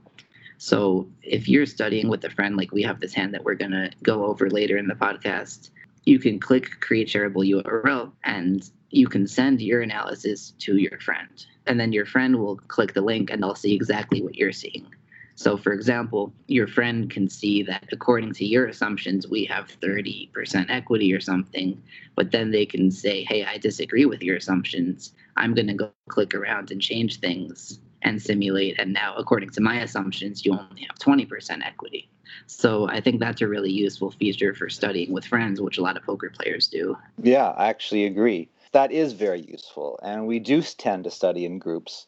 So 0.66 1.08
if 1.22 1.48
you're 1.48 1.68
studying 1.68 2.08
with 2.08 2.24
a 2.24 2.32
friend, 2.32 2.58
like 2.58 2.72
we 2.72 2.82
have 2.82 3.00
this 3.00 3.14
hand 3.14 3.36
that 3.36 3.44
we're 3.44 3.54
gonna 3.54 3.92
go 4.02 4.26
over 4.26 4.50
later 4.50 4.78
in 4.78 4.88
the 4.88 4.96
podcast, 4.96 5.70
you 6.06 6.18
can 6.18 6.40
click 6.40 6.80
create 6.80 7.08
shareable 7.08 7.48
URL 7.48 8.12
and 8.24 8.68
you 8.90 9.08
can 9.08 9.28
send 9.28 9.62
your 9.62 9.82
analysis 9.82 10.56
to 10.58 10.78
your 10.78 11.00
friend. 11.00 11.46
And 11.68 11.80
then 11.80 11.94
your 11.94 12.08
friend 12.08 12.38
will 12.38 12.56
click 12.56 12.96
the 12.96 13.04
link 13.04 13.30
and 13.30 13.44
they'll 13.44 13.54
see 13.54 13.76
exactly 13.76 14.24
what 14.24 14.34
you're 14.34 14.52
seeing. 14.52 14.88
So, 15.36 15.56
for 15.56 15.72
example, 15.72 16.34
your 16.48 16.66
friend 16.66 17.12
can 17.12 17.30
see 17.30 17.62
that 17.62 17.86
according 17.92 18.34
to 18.34 18.46
your 18.46 18.66
assumptions, 18.66 19.28
we 19.28 19.46
have 19.46 19.68
30% 19.68 20.66
equity 20.72 21.14
or 21.14 21.20
something, 21.20 21.80
but 22.16 22.32
then 22.32 22.50
they 22.50 22.66
can 22.66 22.90
say, 22.90 23.24
hey, 23.24 23.46
I 23.46 23.60
disagree 23.60 24.06
with 24.08 24.24
your 24.24 24.38
assumptions. 24.38 25.14
I'm 25.38 25.54
going 25.54 25.68
to 25.68 25.76
go 25.76 25.92
click 26.10 26.34
around 26.34 26.72
and 26.72 26.82
change 26.82 27.20
things. 27.20 27.80
And 28.02 28.22
simulate. 28.22 28.80
And 28.80 28.94
now, 28.94 29.16
according 29.16 29.50
to 29.52 29.62
my 29.62 29.82
assumptions, 29.82 30.46
you 30.46 30.54
only 30.54 30.88
have 30.88 30.98
20% 30.98 31.66
equity. 31.66 32.10
So 32.48 32.88
I 32.90 33.02
think 33.02 33.20
that's 33.20 33.42
a 33.42 33.48
really 33.48 33.72
useful 33.72 34.12
feature 34.12 34.54
for 34.54 34.70
studying 34.70 35.12
with 35.12 35.25
friends, 35.25 35.62
which 35.62 35.78
a 35.78 35.82
lot 35.82 35.98
of 35.98 36.04
poker 36.04 36.30
players 36.30 36.68
do. 36.68 36.98
Yeah, 37.22 37.50
I 37.50 37.68
actually 37.68 38.06
agree. 38.06 38.50
That 38.72 38.92
is 38.92 39.14
very 39.14 39.42
useful. 39.42 40.00
And 40.04 40.28
we 40.28 40.40
do 40.40 40.62
tend 40.62 41.06
to 41.06 41.12
study 41.12 41.46
in 41.46 41.60
groups. 41.60 42.08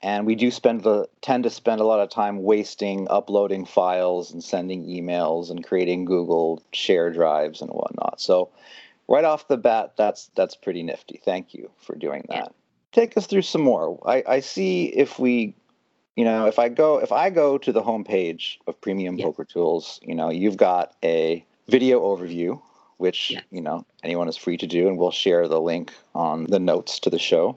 And 0.00 0.26
we 0.26 0.34
do 0.34 0.50
spend 0.50 0.82
the 0.82 1.08
tend 1.20 1.44
to 1.44 1.50
spend 1.50 1.80
a 1.80 1.84
lot 1.84 2.00
of 2.00 2.10
time 2.10 2.42
wasting 2.42 3.06
uploading 3.08 3.64
files 3.66 4.32
and 4.32 4.42
sending 4.42 4.84
emails 4.84 5.50
and 5.50 5.64
creating 5.64 6.06
Google 6.06 6.60
share 6.72 7.10
drives 7.10 7.60
and 7.60 7.70
whatnot. 7.70 8.20
So 8.20 8.50
right 9.06 9.24
off 9.24 9.46
the 9.46 9.56
bat, 9.56 9.92
that's 9.96 10.30
that's 10.34 10.56
pretty 10.56 10.82
nifty. 10.82 11.20
Thank 11.24 11.54
you 11.54 11.70
for 11.78 11.94
doing 11.94 12.24
that. 12.30 12.36
Yeah. 12.36 12.61
Take 12.92 13.16
us 13.16 13.26
through 13.26 13.42
some 13.42 13.62
more. 13.62 13.98
I, 14.06 14.22
I 14.26 14.40
see 14.40 14.86
if 14.86 15.18
we 15.18 15.54
you 16.16 16.24
know, 16.24 16.46
if 16.46 16.58
I 16.58 16.68
go 16.68 16.98
if 16.98 17.10
I 17.10 17.30
go 17.30 17.58
to 17.58 17.72
the 17.72 17.82
homepage 17.82 18.58
of 18.66 18.80
Premium 18.80 19.16
yeah. 19.16 19.24
Poker 19.24 19.44
Tools, 19.44 19.98
you 20.02 20.14
know, 20.14 20.30
you've 20.30 20.56
got 20.56 20.94
a 21.02 21.44
video 21.68 22.00
overview, 22.00 22.60
which 22.98 23.30
yeah. 23.30 23.40
you 23.50 23.62
know 23.62 23.86
anyone 24.02 24.28
is 24.28 24.36
free 24.36 24.56
to 24.58 24.66
do, 24.66 24.88
and 24.88 24.98
we'll 24.98 25.10
share 25.10 25.48
the 25.48 25.60
link 25.60 25.92
on 26.14 26.44
the 26.44 26.60
notes 26.60 26.98
to 27.00 27.10
the 27.10 27.18
show. 27.18 27.56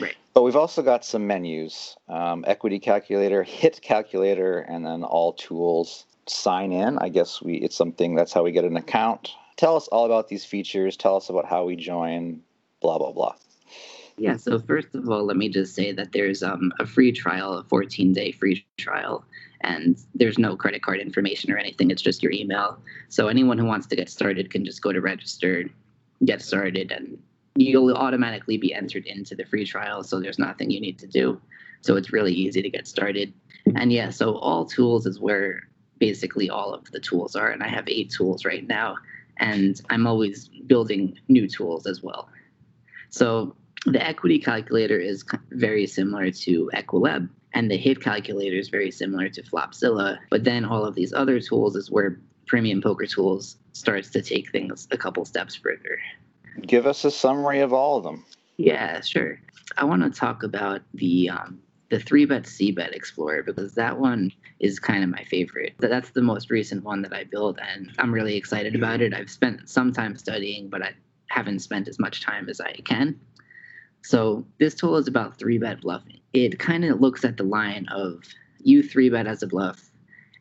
Right. 0.00 0.16
But 0.34 0.42
we've 0.42 0.56
also 0.56 0.82
got 0.82 1.04
some 1.04 1.26
menus: 1.26 1.96
um, 2.08 2.44
equity 2.46 2.78
calculator, 2.78 3.42
hit 3.42 3.80
calculator, 3.82 4.60
and 4.60 4.86
then 4.86 5.02
all 5.02 5.32
tools. 5.32 6.06
Sign 6.26 6.70
in. 6.70 6.96
I 6.98 7.08
guess 7.08 7.42
we 7.42 7.54
it's 7.54 7.74
something 7.74 8.14
that's 8.14 8.32
how 8.32 8.44
we 8.44 8.52
get 8.52 8.64
an 8.64 8.76
account. 8.76 9.32
Tell 9.56 9.74
us 9.74 9.88
all 9.88 10.06
about 10.06 10.28
these 10.28 10.44
features. 10.44 10.96
Tell 10.96 11.16
us 11.16 11.28
about 11.28 11.44
how 11.44 11.64
we 11.64 11.74
join. 11.74 12.42
Blah 12.80 12.98
blah 12.98 13.10
blah. 13.10 13.34
Yeah, 14.16 14.36
so 14.36 14.58
first 14.58 14.94
of 14.94 15.08
all, 15.08 15.24
let 15.24 15.36
me 15.36 15.48
just 15.48 15.74
say 15.74 15.92
that 15.92 16.12
there's 16.12 16.42
um, 16.42 16.72
a 16.78 16.86
free 16.86 17.12
trial, 17.12 17.54
a 17.54 17.64
14 17.64 18.12
day 18.12 18.32
free 18.32 18.66
trial, 18.76 19.24
and 19.62 19.98
there's 20.14 20.38
no 20.38 20.56
credit 20.56 20.82
card 20.82 21.00
information 21.00 21.52
or 21.52 21.56
anything. 21.56 21.90
It's 21.90 22.02
just 22.02 22.22
your 22.22 22.32
email. 22.32 22.78
So 23.08 23.28
anyone 23.28 23.58
who 23.58 23.66
wants 23.66 23.86
to 23.88 23.96
get 23.96 24.08
started 24.08 24.50
can 24.50 24.64
just 24.64 24.82
go 24.82 24.92
to 24.92 25.00
register, 25.00 25.64
get 26.24 26.42
started, 26.42 26.92
and 26.92 27.18
you'll 27.56 27.94
automatically 27.94 28.56
be 28.56 28.74
entered 28.74 29.06
into 29.06 29.34
the 29.34 29.44
free 29.44 29.64
trial. 29.64 30.02
So 30.02 30.20
there's 30.20 30.38
nothing 30.38 30.70
you 30.70 30.80
need 30.80 30.98
to 31.00 31.06
do. 31.06 31.40
So 31.82 31.96
it's 31.96 32.12
really 32.12 32.32
easy 32.32 32.62
to 32.62 32.70
get 32.70 32.86
started. 32.86 33.32
And 33.74 33.92
yeah, 33.92 34.10
so 34.10 34.36
all 34.36 34.64
tools 34.64 35.06
is 35.06 35.18
where 35.18 35.68
basically 35.98 36.50
all 36.50 36.72
of 36.74 36.90
the 36.92 37.00
tools 37.00 37.36
are. 37.36 37.50
And 37.50 37.62
I 37.62 37.68
have 37.68 37.88
eight 37.88 38.10
tools 38.10 38.44
right 38.44 38.66
now, 38.66 38.96
and 39.38 39.80
I'm 39.90 40.06
always 40.06 40.48
building 40.66 41.18
new 41.28 41.48
tools 41.48 41.86
as 41.86 42.02
well. 42.02 42.28
So 43.10 43.56
the 43.86 44.04
equity 44.04 44.38
calculator 44.38 44.98
is 44.98 45.24
very 45.50 45.86
similar 45.86 46.30
to 46.30 46.70
Equilab, 46.74 47.28
and 47.54 47.70
the 47.70 47.76
hit 47.76 48.00
calculator 48.00 48.56
is 48.56 48.68
very 48.68 48.90
similar 48.90 49.28
to 49.30 49.42
Flopzilla. 49.42 50.18
But 50.30 50.44
then 50.44 50.64
all 50.64 50.84
of 50.84 50.94
these 50.94 51.12
other 51.12 51.40
tools 51.40 51.76
is 51.76 51.90
where 51.90 52.20
Premium 52.46 52.82
Poker 52.82 53.06
Tools 53.06 53.56
starts 53.72 54.10
to 54.10 54.22
take 54.22 54.50
things 54.50 54.88
a 54.90 54.98
couple 54.98 55.24
steps 55.24 55.54
further. 55.54 55.98
Give 56.62 56.86
us 56.86 57.04
a 57.04 57.10
summary 57.10 57.60
of 57.60 57.72
all 57.72 57.96
of 57.96 58.04
them. 58.04 58.24
Yeah, 58.56 59.00
sure. 59.00 59.40
I 59.76 59.84
want 59.84 60.02
to 60.02 60.10
talk 60.10 60.42
about 60.42 60.82
the 60.94 61.30
um, 61.30 61.60
the 61.90 62.00
three 62.00 62.24
bet 62.24 62.46
C 62.46 62.72
bet 62.72 62.94
explorer 62.94 63.42
because 63.42 63.74
that 63.74 63.98
one 63.98 64.30
is 64.58 64.78
kind 64.78 65.02
of 65.02 65.10
my 65.10 65.24
favorite. 65.24 65.74
That's 65.78 66.10
the 66.10 66.22
most 66.22 66.50
recent 66.50 66.84
one 66.84 67.02
that 67.02 67.12
I 67.12 67.24
built, 67.24 67.58
and 67.60 67.90
I'm 67.98 68.12
really 68.12 68.36
excited 68.36 68.74
about 68.74 69.00
it. 69.00 69.14
I've 69.14 69.30
spent 69.30 69.68
some 69.68 69.92
time 69.92 70.16
studying, 70.16 70.68
but 70.68 70.82
I 70.82 70.92
haven't 71.28 71.60
spent 71.60 71.88
as 71.88 71.98
much 71.98 72.20
time 72.20 72.48
as 72.48 72.60
I 72.60 72.72
can. 72.84 73.18
So 74.02 74.46
this 74.58 74.74
tool 74.74 74.96
is 74.96 75.08
about 75.08 75.38
three 75.38 75.58
bet 75.58 75.80
bluffing. 75.80 76.20
It 76.32 76.58
kind 76.58 76.84
of 76.84 77.00
looks 77.00 77.24
at 77.24 77.36
the 77.36 77.44
line 77.44 77.86
of 77.88 78.22
you 78.62 78.82
three 78.82 79.10
bet 79.10 79.26
as 79.26 79.42
a 79.42 79.46
bluff, 79.46 79.90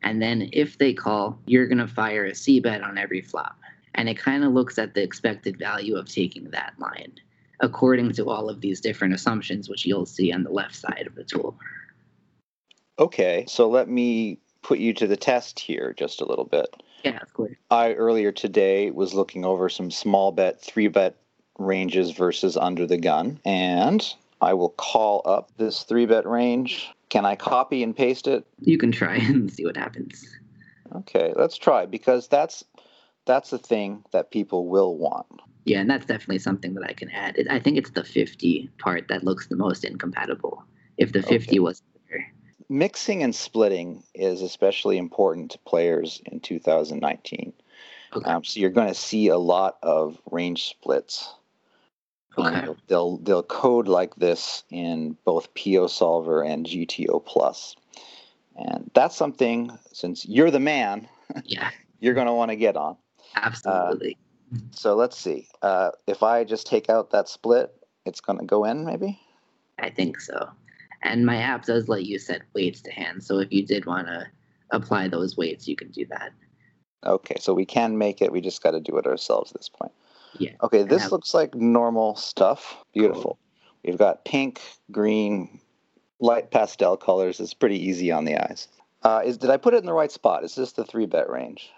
and 0.04 0.22
then 0.22 0.50
if 0.54 0.78
they 0.78 0.94
call, 0.94 1.40
you're 1.46 1.68
gonna 1.68 1.88
fire 1.88 2.26
a 2.26 2.36
C 2.36 2.60
bet 2.60 2.82
on 2.82 2.98
every 2.98 3.22
flop. 3.22 3.58
And 3.96 4.08
it 4.08 4.18
kind 4.18 4.44
of 4.44 4.54
looks 4.54 4.78
at 4.78 4.94
the 4.94 5.04
expected 5.04 5.58
value 5.58 5.96
of 5.96 6.08
taking 6.08 6.52
that 6.52 6.74
line 6.80 7.14
according 7.60 8.14
to 8.14 8.30
all 8.30 8.50
of 8.50 8.62
these 8.62 8.80
different 8.80 9.14
assumptions, 9.14 9.70
which 9.70 9.86
you'll 9.86 10.06
see 10.06 10.32
on 10.32 10.44
the 10.44 10.52
left 10.52 10.76
side 10.76 11.06
of 11.06 11.16
the 11.16 11.24
tool. 11.24 11.58
Okay, 12.98 13.46
so 13.48 13.70
let 13.70 13.90
me 13.90 14.40
put 14.62 14.80
you 14.80 14.94
to 14.94 15.08
the 15.08 15.18
test 15.18 15.60
here 15.60 15.94
just 15.98 16.22
a 16.22 16.26
little 16.26 16.46
bit. 16.46 16.68
Yeah, 17.04 17.20
of 17.22 17.34
course. 17.34 17.56
I 17.72 17.94
earlier 17.94 18.32
today 18.32 18.92
was 18.92 19.14
looking 19.14 19.46
over 19.46 19.70
some 19.70 19.90
small 19.90 20.32
bet, 20.32 20.62
three 20.62 20.88
bet 20.88 21.16
ranges 21.60 22.12
versus 22.12 22.58
under 22.58 22.88
the 22.88 22.98
gun. 22.98 23.40
And 23.46 24.06
I 24.42 24.54
will 24.54 24.70
call 24.70 25.22
up 25.26 25.52
this 25.58 25.84
three 25.84 26.06
bet 26.06 26.26
range. 26.26 26.90
Can 27.10 27.26
I 27.26 27.36
copy 27.36 27.84
and 27.84 27.96
paste 27.96 28.28
it? 28.28 28.46
You 28.62 28.78
can 28.78 28.92
try 28.92 29.16
and 29.18 29.52
see 29.52 29.66
what 29.66 29.78
happens. 29.78 30.26
Okay, 30.96 31.34
let's 31.36 31.58
try 31.58 31.86
because 31.86 32.28
that's 32.28 32.64
that's 33.26 33.52
the 33.52 33.60
thing 33.60 34.04
that 34.12 34.32
people 34.32 34.68
will 34.68 34.98
want. 34.98 35.28
Yeah, 35.66 35.82
and 35.82 35.90
that's 35.90 36.06
definitely 36.06 36.40
something 36.40 36.74
that 36.74 36.84
I 36.84 36.94
can 36.94 37.12
add. 37.12 37.38
I 37.50 37.60
think 37.60 37.78
it's 37.78 37.92
the 37.92 38.04
50 38.04 38.70
part 38.80 39.08
that 39.10 39.24
looks 39.24 39.48
the 39.48 39.56
most 39.56 39.84
incompatible. 39.84 40.64
If 40.98 41.12
the 41.12 41.22
50 41.22 41.52
okay. 41.52 41.60
was 41.60 41.84
there. 42.10 42.34
Mixing 42.70 43.22
and 43.22 43.36
splitting 43.36 44.04
is 44.16 44.42
especially 44.42 44.98
important 44.98 45.52
to 45.52 45.60
players 45.60 46.22
in 46.26 46.40
2019. 46.40 47.54
Okay. 48.16 48.30
Um, 48.30 48.44
so 48.44 48.60
you're 48.60 48.72
going 48.72 48.88
to 48.88 48.96
see 48.96 49.28
a 49.28 49.38
lot 49.38 49.78
of 49.84 50.18
range 50.32 50.66
splits 50.66 51.30
Okay. 52.38 52.68
Um, 52.68 52.78
they'll 52.88 53.18
they'll 53.18 53.44
code 53.44 53.88
like 53.88 54.16
this 54.16 54.64
in 54.70 55.18
both 55.26 55.54
PioSolver 55.56 56.48
and 56.48 56.66
GTO 56.66 57.26
Plus, 57.26 57.76
and 58.56 58.90
that's 58.94 59.16
something 59.16 59.72
since 59.92 60.26
you're 60.26 60.52
the 60.52 60.60
man, 60.60 61.08
yeah, 61.44 61.72
you're 62.00 62.14
going 62.14 62.28
to 62.28 62.34
want 62.34 62.52
to 62.52 62.56
get 62.56 62.78
on. 62.78 62.98
Absolutely. 63.36 64.18
Uh, 64.54 64.58
so 64.72 64.96
let's 64.96 65.18
see. 65.18 65.48
Uh, 65.62 65.92
if 66.08 66.24
I 66.24 66.44
just 66.44 66.68
take 66.68 66.90
out 66.90 67.12
that 67.12 67.30
split, 67.30 67.72
it's 68.06 68.22
going 68.22 68.40
to 68.40 68.46
go 68.46 68.66
in, 68.66 68.86
maybe. 68.86 69.20
I 69.78 69.90
think 69.90 70.20
so. 70.20 70.50
And 71.02 71.26
my 71.26 71.38
app 71.38 71.66
does 71.66 71.88
let 71.88 72.06
you 72.06 72.20
set 72.20 72.42
weights 72.54 72.82
to 72.82 72.92
hand, 72.92 73.24
so 73.24 73.40
if 73.40 73.52
you 73.52 73.66
did 73.66 73.86
want 73.86 74.08
to 74.08 74.28
apply 74.72 75.08
those 75.08 75.38
weights, 75.38 75.68
you 75.68 75.76
can 75.76 75.90
do 75.92 76.06
that. 76.08 76.32
Okay, 77.06 77.36
so 77.40 77.54
we 77.54 77.66
can 77.66 77.98
make 77.98 78.22
it. 78.22 78.32
We 78.32 78.42
just 78.42 78.62
got 78.62 78.72
to 78.72 78.82
do 78.82 78.98
it 78.98 79.06
ourselves 79.06 79.52
at 79.52 79.58
this 79.58 79.70
point. 79.70 79.94
Yeah. 80.38 80.52
Okay, 80.64 80.84
this 80.84 81.04
have... 81.04 81.12
looks 81.12 81.34
like 81.34 81.56
normal 81.56 82.16
stuff. 82.16 82.78
Beautiful. 82.94 83.22
Cool. 83.22 83.40
We've 83.84 83.98
got 83.98 84.26
pink, 84.26 84.62
green, 84.92 85.60
light 86.20 86.52
pastel 86.52 86.98
colors. 86.98 87.40
It's 87.40 87.54
pretty 87.54 87.80
easy 87.82 88.12
on 88.12 88.26
the 88.26 88.38
eyes. 88.38 88.68
Uh, 89.04 89.22
is 89.24 89.38
did 89.38 89.50
I 89.50 89.58
put 89.58 89.74
it 89.74 89.78
in 89.78 89.86
the 89.86 89.94
right 89.94 90.12
spot? 90.12 90.44
Is 90.44 90.56
this 90.56 90.74
the 90.74 90.84
three 90.84 91.06
bet 91.06 91.30
range? 91.30 91.72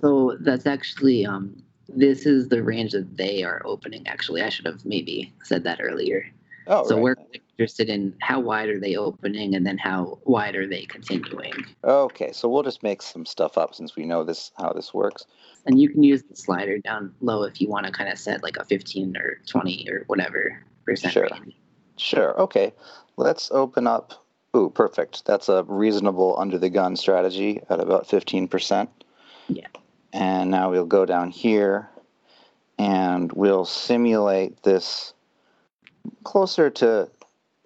So 0.00 0.36
that's 0.40 0.66
actually 0.66 1.26
um, 1.26 1.60
this 1.88 2.26
is 2.26 2.48
the 2.48 2.62
range 2.62 2.92
that 2.92 3.16
they 3.16 3.42
are 3.42 3.62
opening. 3.64 4.06
Actually, 4.06 4.42
I 4.42 4.48
should 4.48 4.66
have 4.66 4.84
maybe 4.84 5.32
said 5.42 5.64
that 5.64 5.80
earlier. 5.82 6.30
Oh, 6.68 6.86
so 6.86 6.94
right. 6.94 7.02
we're 7.02 7.16
interested 7.58 7.88
in 7.88 8.14
how 8.20 8.40
wide 8.40 8.68
are 8.68 8.78
they 8.78 8.96
opening, 8.96 9.54
and 9.54 9.66
then 9.66 9.78
how 9.78 10.18
wide 10.24 10.54
are 10.54 10.66
they 10.66 10.84
continuing. 10.84 11.52
Okay, 11.82 12.30
so 12.32 12.48
we'll 12.48 12.62
just 12.62 12.82
make 12.82 13.02
some 13.02 13.24
stuff 13.24 13.56
up 13.56 13.74
since 13.74 13.96
we 13.96 14.04
know 14.04 14.22
this 14.22 14.52
how 14.58 14.72
this 14.72 14.92
works. 14.92 15.26
And 15.66 15.80
you 15.80 15.88
can 15.88 16.02
use 16.02 16.22
the 16.22 16.36
slider 16.36 16.78
down 16.78 17.14
low 17.20 17.42
if 17.42 17.60
you 17.60 17.68
want 17.68 17.86
to 17.86 17.92
kind 17.92 18.10
of 18.10 18.18
set 18.18 18.42
like 18.42 18.56
a 18.58 18.64
15 18.64 19.16
or 19.16 19.40
20 19.46 19.88
or 19.90 20.04
whatever 20.06 20.62
percent 20.84 21.12
sure. 21.12 21.28
range. 21.32 21.56
Sure. 21.96 22.38
Okay. 22.40 22.72
Let's 23.16 23.50
open 23.50 23.86
up. 23.86 24.24
Ooh, 24.56 24.70
perfect. 24.70 25.24
That's 25.26 25.48
a 25.48 25.64
reasonable 25.64 26.36
under 26.38 26.58
the 26.58 26.70
gun 26.70 26.96
strategy 26.96 27.60
at 27.68 27.80
about 27.80 28.08
15%. 28.08 28.88
Yeah. 29.48 29.66
And 30.12 30.50
now 30.50 30.70
we'll 30.70 30.86
go 30.86 31.04
down 31.04 31.30
here 31.30 31.90
and 32.78 33.30
we'll 33.32 33.64
simulate 33.64 34.62
this 34.62 35.12
closer 36.24 36.70
to 36.70 37.10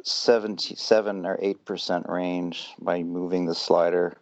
77 0.04 1.26
or 1.26 1.36
8% 1.36 2.08
range 2.08 2.68
by 2.80 3.02
moving 3.02 3.46
the 3.46 3.54
slider 3.54 4.16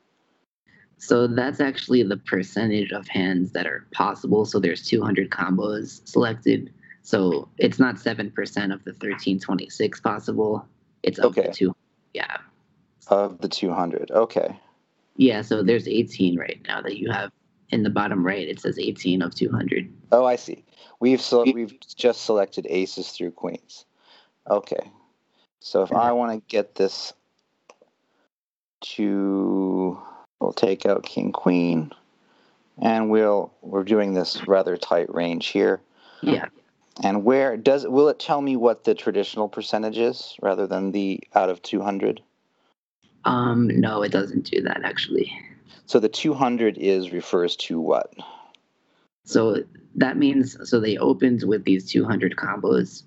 so 1.01 1.27
that's 1.27 1.61
actually 1.61 2.03
the 2.03 2.19
percentage 2.19 2.93
of 2.93 3.09
hands 3.09 3.53
that 3.53 3.67
are 3.67 3.87
possible. 3.93 4.45
So 4.45 4.61
there's 4.61 4.87
200 4.87 5.31
combos 5.31 6.07
selected. 6.07 6.75
So 7.03 7.49
it's 7.57 7.79
not 7.79 7.97
7% 7.97 8.29
of 8.29 8.85
the 8.85 8.93
1326 8.93 10.01
possible. 10.01 10.67
It's 11.03 11.19
of 11.19 11.39
okay. 11.39 11.49
the 11.49 11.55
two. 11.55 11.77
Yeah. 12.13 12.37
Of 13.09 13.41
the 13.41 13.49
200. 13.49 14.11
Okay. 14.11 14.61
Yeah. 15.17 15.41
So 15.41 15.63
there's 15.63 15.89
18 15.89 16.39
right 16.39 16.61
now 16.69 16.83
that 16.83 16.99
you 16.99 17.11
have 17.11 17.33
in 17.71 17.83
the 17.83 17.91
bottom 17.91 18.25
right. 18.25 18.47
It 18.47 18.61
says 18.61 18.79
18 18.79 19.23
of 19.23 19.35
200. 19.35 19.91
Oh, 20.13 20.27
I 20.27 20.37
see. 20.37 20.67
We've 21.01 21.23
so 21.23 21.51
we've 21.51 21.81
just 21.97 22.25
selected 22.25 22.67
aces 22.69 23.09
through 23.13 23.31
queens. 23.31 23.87
Okay. 24.51 24.91
So 25.61 25.83
if 25.83 25.93
I 25.93 26.13
want 26.13 26.33
to 26.33 26.55
get 26.55 26.75
this 26.75 27.15
to 28.81 30.01
We'll 30.41 30.53
take 30.55 30.87
out 30.87 31.03
king 31.03 31.33
queen, 31.33 31.93
and 32.81 33.11
we'll 33.11 33.53
we're 33.61 33.85
doing 33.85 34.15
this 34.15 34.49
rather 34.49 34.77
tight 34.79 35.15
range 35.15 35.49
here. 35.49 35.83
Yeah. 36.23 36.47
And 37.03 37.25
where 37.25 37.59
does 37.59 37.87
will 37.87 38.09
it 38.09 38.19
tell 38.19 38.41
me 38.41 38.57
what 38.57 38.85
the 38.85 38.95
traditional 38.95 39.49
percentage 39.49 39.99
is 39.99 40.37
rather 40.41 40.67
than 40.67 40.93
the 40.93 41.21
out 41.35 41.51
of 41.51 41.61
200? 41.63 42.23
Um, 43.27 43.69
no, 43.69 44.03
it 44.03 44.13
doesn't 44.13 44.51
do 44.51 44.63
that 44.63 44.81
actually. 44.83 45.31
So 45.85 46.01
the 46.01 46.09
200 46.09 46.79
is 46.79 47.13
refers 47.13 47.55
to 47.57 47.79
what? 47.79 48.15
So 49.25 49.57
that 49.97 50.17
means 50.17 50.57
so 50.69 50.81
they 50.81 50.97
opened 50.97 51.43
with 51.43 51.65
these 51.65 51.91
200 51.91 52.37
combos, 52.37 53.03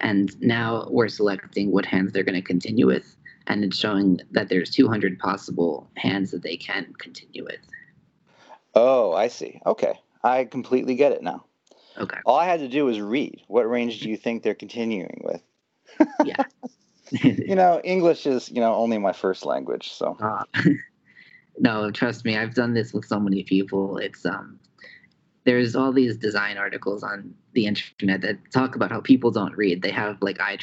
and 0.00 0.40
now 0.40 0.86
we're 0.90 1.08
selecting 1.08 1.72
what 1.72 1.84
hands 1.84 2.12
they're 2.12 2.22
going 2.22 2.34
to 2.34 2.42
continue 2.42 2.86
with, 2.86 3.16
and 3.46 3.64
it's 3.64 3.76
showing 3.78 4.20
that 4.32 4.48
there's 4.48 4.70
200 4.70 5.18
possible 5.18 5.88
hands 5.96 6.30
that 6.30 6.42
they 6.42 6.56
can 6.56 6.92
continue 6.98 7.44
with. 7.44 7.60
Oh, 8.74 9.12
I 9.12 9.28
see. 9.28 9.60
Okay, 9.66 9.98
I 10.22 10.44
completely 10.44 10.94
get 10.94 11.12
it 11.12 11.22
now. 11.22 11.44
Okay. 11.96 12.18
All 12.24 12.36
I 12.36 12.46
had 12.46 12.60
to 12.60 12.68
do 12.68 12.84
was 12.84 13.00
read. 13.00 13.42
What 13.48 13.68
range 13.68 14.00
do 14.00 14.08
you 14.08 14.16
think 14.16 14.42
they're 14.42 14.54
continuing 14.54 15.22
with? 15.24 15.42
Yeah. 16.24 16.44
You 17.22 17.54
know, 17.54 17.80
English 17.84 18.26
is 18.26 18.50
you 18.50 18.60
know 18.60 18.74
only 18.74 18.98
my 18.98 19.12
first 19.12 19.46
language, 19.46 19.92
so 19.92 20.16
Uh, 20.20 20.44
no, 21.58 21.90
trust 21.90 22.24
me, 22.24 22.36
I've 22.36 22.54
done 22.54 22.74
this 22.74 22.92
with 22.92 23.06
so 23.06 23.18
many 23.18 23.44
people. 23.44 23.96
It's 23.96 24.26
um, 24.26 24.57
there's 25.44 25.74
all 25.74 25.92
these 25.92 26.16
design 26.16 26.58
articles 26.58 27.02
on 27.02 27.34
the 27.52 27.66
internet 27.66 28.20
that 28.22 28.38
talk 28.52 28.76
about 28.76 28.90
how 28.90 29.00
people 29.00 29.30
don't 29.30 29.56
read. 29.56 29.82
They 29.82 29.90
have 29.90 30.18
like 30.20 30.40
eye, 30.40 30.58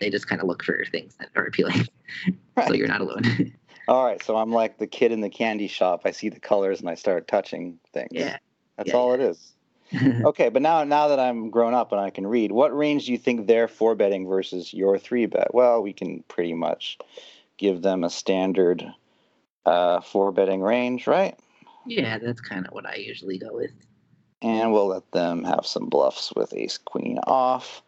they 0.00 0.10
just 0.10 0.28
kind 0.28 0.40
of 0.40 0.46
look 0.46 0.62
for 0.62 0.84
things 0.90 1.16
that 1.16 1.28
are 1.34 1.44
appealing. 1.44 1.86
so 2.66 2.74
you're 2.74 2.88
not 2.88 3.00
alone. 3.00 3.54
All 3.88 4.04
right, 4.04 4.22
so 4.22 4.36
I'm 4.36 4.52
like 4.52 4.78
the 4.78 4.86
kid 4.86 5.12
in 5.12 5.22
the 5.22 5.30
candy 5.30 5.66
shop. 5.66 6.02
I 6.04 6.10
see 6.10 6.28
the 6.28 6.40
colors 6.40 6.80
and 6.80 6.90
I 6.90 6.94
start 6.94 7.26
touching 7.26 7.78
things. 7.92 8.10
yeah. 8.12 8.36
That's 8.76 8.90
yeah, 8.90 8.96
all 8.96 9.14
it 9.14 9.20
is. 9.20 9.54
Okay, 10.24 10.50
but 10.50 10.60
now 10.60 10.84
now 10.84 11.08
that 11.08 11.18
I'm 11.18 11.48
grown 11.48 11.72
up 11.72 11.92
and 11.92 12.00
I 12.00 12.10
can 12.10 12.26
read, 12.26 12.52
what 12.52 12.76
range 12.76 13.06
do 13.06 13.12
you 13.12 13.18
think 13.18 13.46
they're 13.46 13.66
four 13.66 13.94
betting 13.94 14.28
versus 14.28 14.74
your 14.74 14.98
three 14.98 15.24
bet? 15.24 15.54
Well, 15.54 15.82
we 15.82 15.94
can 15.94 16.22
pretty 16.28 16.52
much 16.52 16.98
give 17.56 17.80
them 17.80 18.04
a 18.04 18.10
standard 18.10 18.84
uh, 19.64 20.02
four 20.02 20.30
betting 20.30 20.60
range, 20.60 21.06
right? 21.06 21.38
yeah, 21.88 22.18
that's 22.18 22.40
kind 22.40 22.66
of 22.66 22.72
what 22.72 22.86
I 22.86 22.96
usually 22.96 23.38
go 23.38 23.48
with. 23.52 23.72
And 24.40 24.72
we'll 24.72 24.86
let 24.86 25.10
them 25.12 25.44
have 25.44 25.66
some 25.66 25.88
bluffs 25.88 26.32
with 26.36 26.54
ace 26.54 26.78
queen 26.78 27.18
off. 27.26 27.82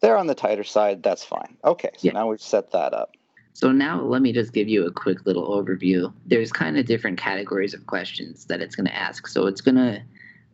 They're 0.00 0.16
on 0.16 0.28
the 0.28 0.34
tighter 0.34 0.64
side. 0.64 1.02
That's 1.02 1.24
fine. 1.24 1.56
Okay, 1.64 1.90
so 1.96 2.06
Yeah. 2.06 2.12
now 2.12 2.28
we've 2.28 2.40
set 2.40 2.70
that 2.72 2.94
up. 2.94 3.16
So 3.52 3.72
now 3.72 4.00
let 4.00 4.22
me 4.22 4.32
just 4.32 4.52
give 4.52 4.68
you 4.68 4.86
a 4.86 4.92
quick 4.92 5.26
little 5.26 5.48
overview. 5.48 6.12
There's 6.26 6.52
kind 6.52 6.78
of 6.78 6.86
different 6.86 7.18
categories 7.18 7.74
of 7.74 7.86
questions 7.86 8.46
that 8.46 8.60
it's 8.60 8.76
going 8.76 8.86
to 8.86 8.96
ask. 8.96 9.26
So 9.26 9.46
it's 9.46 9.60
going 9.60 9.74
to 9.74 10.00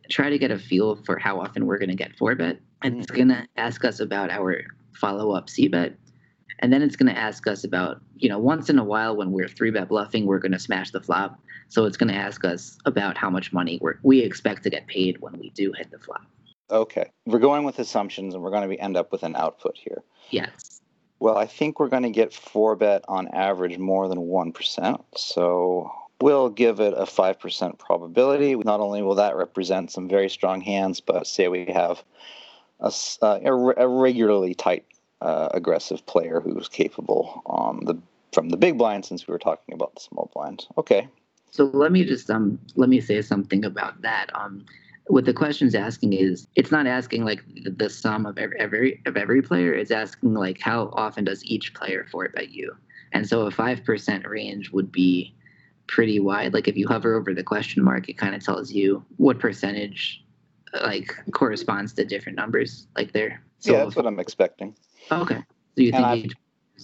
try 0.09 0.29
to 0.29 0.37
get 0.37 0.51
a 0.51 0.57
feel 0.57 0.95
for 1.03 1.17
how 1.17 1.39
often 1.39 1.67
we're 1.67 1.77
going 1.77 1.89
to 1.89 1.95
get 1.95 2.15
four 2.17 2.35
bet. 2.35 2.59
And 2.81 2.97
it's 2.97 3.11
mm. 3.11 3.15
going 3.15 3.27
to 3.29 3.47
ask 3.57 3.85
us 3.85 3.99
about 3.99 4.31
our 4.31 4.63
follow 4.93 5.31
up 5.31 5.49
C 5.49 5.67
bet. 5.67 5.95
And 6.59 6.73
then 6.73 6.81
it's 6.81 6.95
going 6.95 7.13
to 7.13 7.19
ask 7.19 7.47
us 7.47 7.63
about, 7.63 8.01
you 8.17 8.29
know, 8.29 8.39
once 8.39 8.69
in 8.69 8.79
a 8.79 8.83
while 8.83 9.15
when 9.15 9.31
we're 9.31 9.47
three 9.47 9.71
bet 9.71 9.89
bluffing, 9.89 10.25
we're 10.25 10.39
going 10.39 10.51
to 10.51 10.59
smash 10.59 10.91
the 10.91 11.01
flop. 11.01 11.39
So 11.69 11.85
it's 11.85 11.97
going 11.97 12.11
to 12.11 12.19
ask 12.19 12.43
us 12.45 12.77
about 12.85 13.17
how 13.17 13.29
much 13.29 13.53
money 13.53 13.77
we're, 13.81 13.99
we 14.03 14.21
expect 14.21 14.63
to 14.63 14.69
get 14.69 14.87
paid 14.87 15.19
when 15.19 15.37
we 15.37 15.51
do 15.51 15.71
hit 15.77 15.91
the 15.91 15.99
flop. 15.99 16.25
Okay, 16.69 17.09
we're 17.25 17.39
going 17.39 17.63
with 17.63 17.79
assumptions, 17.79 18.33
and 18.33 18.43
we're 18.43 18.49
going 18.49 18.63
to 18.63 18.67
be, 18.67 18.79
end 18.79 18.97
up 18.97 19.11
with 19.11 19.23
an 19.23 19.35
output 19.35 19.77
here. 19.77 20.03
Yes. 20.31 20.81
Well, 21.19 21.37
I 21.37 21.45
think 21.45 21.79
we're 21.79 21.87
going 21.87 22.03
to 22.03 22.09
get 22.09 22.33
four 22.33 22.75
bet 22.75 23.05
on 23.07 23.27
average 23.29 23.77
more 23.77 24.07
than 24.07 24.19
1%. 24.19 25.03
So 25.15 25.91
we'll 26.21 26.49
give 26.49 26.79
it 26.79 26.93
a 26.93 27.03
5% 27.03 27.79
probability. 27.79 28.55
Not 28.55 28.79
only 28.79 29.01
will 29.01 29.15
that 29.15 29.35
represent 29.35 29.91
some 29.91 30.09
very 30.09 30.29
strong 30.29 30.61
hands, 30.61 30.99
but 30.99 31.25
say 31.25 31.47
we 31.47 31.65
have 31.65 32.03
a, 32.79 32.91
uh, 33.21 33.39
a 33.43 33.51
a 33.51 33.87
regularly 33.87 34.53
tight, 34.53 34.85
uh, 35.21 35.49
aggressive 35.51 36.05
player 36.05 36.39
who's 36.39 36.67
capable 36.67 37.41
on 37.45 37.85
the 37.85 37.97
from 38.33 38.49
the 38.49 38.57
big 38.57 38.77
blind 38.77 39.05
since 39.05 39.27
we 39.27 39.31
were 39.31 39.39
talking 39.39 39.73
about 39.73 39.95
the 39.95 40.01
small 40.01 40.29
blind. 40.33 40.67
Okay. 40.77 41.07
So 41.49 41.65
let 41.65 41.91
me 41.91 42.03
just 42.03 42.29
um 42.29 42.59
let 42.75 42.89
me 42.89 43.01
say 43.01 43.21
something 43.21 43.65
about 43.65 44.01
that. 44.01 44.27
Um, 44.35 44.65
what 45.07 45.25
the 45.25 45.33
question's 45.33 45.73
asking 45.73 46.13
is 46.13 46.47
it's 46.55 46.71
not 46.71 46.85
asking 46.85 47.23
like 47.23 47.41
the, 47.77 47.89
sum 47.89 48.25
of 48.25 48.37
every, 48.37 48.59
every 48.59 49.01
of 49.05 49.15
every 49.15 49.41
player. 49.41 49.73
It's 49.73 49.91
asking 49.91 50.33
like 50.33 50.59
how 50.59 50.91
often 50.93 51.23
does 51.23 51.43
each 51.45 51.73
player 51.73 52.05
four 52.11 52.27
bet 52.29 52.49
you? 52.49 52.75
And 53.13 53.27
so 53.27 53.41
a 53.41 53.51
five 53.51 53.83
percent 53.85 54.27
range 54.27 54.71
would 54.71 54.91
be 54.91 55.33
pretty 55.87 56.19
wide. 56.19 56.53
Like 56.53 56.67
if 56.67 56.75
you 56.75 56.87
hover 56.87 57.15
over 57.15 57.33
the 57.33 57.43
question 57.43 57.83
mark, 57.83 58.09
it 58.09 58.17
kind 58.17 58.35
of 58.35 58.43
tells 58.43 58.71
you 58.71 59.03
what 59.15 59.39
percentage 59.39 60.23
like 60.83 61.13
corresponds 61.31 61.93
to 61.93 62.05
different 62.05 62.37
numbers. 62.37 62.87
Like 62.95 63.11
there. 63.13 63.41
So 63.59 63.71
yeah, 63.73 63.83
that's 63.83 63.95
what 63.95 64.05
I'm 64.05 64.19
expecting. 64.19 64.75
okay. 65.11 65.37
So 65.75 65.81
you 65.83 65.91
think 65.91 66.03
I've- 66.05 66.29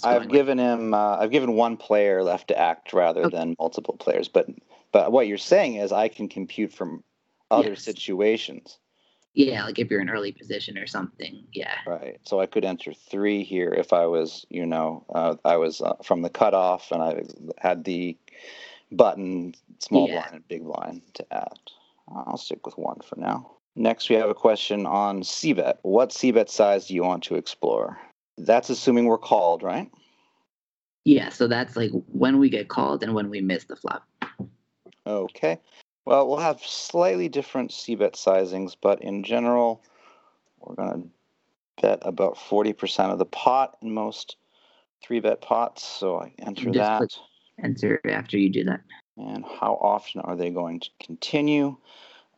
I've 0.04 0.22
like- 0.24 0.30
given 0.32 0.58
him 0.58 0.94
uh, 0.94 1.18
I've 1.18 1.30
given 1.32 1.54
one 1.54 1.78
player 1.78 2.24
left 2.24 2.48
to 2.48 2.58
act 2.60 2.94
rather 2.94 3.26
Okay. 3.26 3.38
than 3.38 3.56
multiple 3.60 3.96
players. 3.98 4.28
But 4.28 4.48
but 4.92 5.12
what 5.12 5.28
you're 5.28 5.38
saying 5.38 5.76
is 5.76 5.92
I 5.92 6.08
can 6.08 6.28
compute 6.28 6.74
from 6.74 7.04
other 7.52 7.70
Yes. 7.70 7.84
situations. 7.84 8.80
yeah, 9.36 9.66
like 9.66 9.80
if 9.80 9.90
you're 9.90 10.00
in 10.02 10.10
early 10.12 10.32
position 10.32 10.78
or 10.78 10.86
something. 10.86 11.44
Yeah. 11.54 11.74
Right. 11.88 12.20
So 12.24 12.40
I 12.40 12.46
could 12.46 12.64
enter 12.64 12.94
three 12.94 13.44
here 13.44 13.74
if 13.74 13.92
I 13.92 14.06
was, 14.06 14.46
you 14.52 14.64
know, 14.64 15.04
uh, 15.14 15.36
I 15.44 15.58
was 15.58 15.82
uh, 15.82 15.96
from 16.04 16.22
the 16.22 16.30
cutoff 16.30 16.92
and 16.92 17.02
I 17.02 17.24
had 17.58 17.84
the 17.84 18.16
button 18.92 19.56
small 19.80 20.08
Yeah. 20.08 20.22
blind 20.22 20.36
and 20.36 20.48
big 20.48 20.64
blind 20.64 21.02
to 21.16 21.26
add. 21.34 21.58
I'll 22.08 22.38
stick 22.38 22.64
with 22.66 22.78
one 22.78 23.00
for 23.00 23.16
now. 23.20 23.53
Next, 23.76 24.10
we 24.10 24.16
have 24.16 24.30
a 24.30 24.36
question 24.36 24.86
on 24.86 25.22
CBET. 25.22 25.78
What 25.82 26.10
CBET 26.10 26.50
size 26.50 26.88
do 26.88 26.94
you 26.94 27.04
want 27.04 27.24
to 27.24 27.36
explore? 27.36 27.98
That's 28.38 28.70
assuming 28.70 29.06
we're 29.06 29.18
called, 29.18 29.64
right? 29.64 29.90
Yeah, 31.06 31.30
so 31.30 31.48
that's 31.48 31.76
like 31.76 31.92
when 32.08 32.40
we 32.40 32.50
get 32.50 32.70
called 32.70 33.04
and 33.04 33.14
when 33.14 33.30
we 33.30 33.42
miss 33.42 33.66
the 33.66 33.76
flop. 33.76 34.08
Okay. 35.06 35.60
Well, 36.06 36.28
we'll 36.28 36.38
have 36.38 36.62
slightly 36.62 37.30
different 37.30 37.72
CBET 37.72 38.14
sizings, 38.14 38.76
but 38.80 39.02
in 39.02 39.24
general, 39.24 39.82
we're 40.60 40.76
going 40.76 41.04
to 41.04 41.10
bet 41.82 42.00
about 42.04 42.36
40% 42.36 43.12
of 43.12 43.20
the 43.20 43.26
pot 43.26 43.78
in 43.82 43.94
most 43.94 44.38
three 45.04 45.20
bet 45.20 45.42
pots. 45.42 45.84
So 45.84 46.22
I 46.22 46.34
enter 46.40 46.70
Just 46.70 46.78
that. 46.78 47.18
Enter 47.64 48.02
after 48.06 48.38
you 48.38 48.50
do 48.50 48.64
that. 48.66 48.82
And 49.18 49.46
how 49.46 49.74
often 49.82 50.22
are 50.22 50.36
they 50.36 50.50
going 50.50 50.80
to 50.80 50.90
continue? 51.00 51.78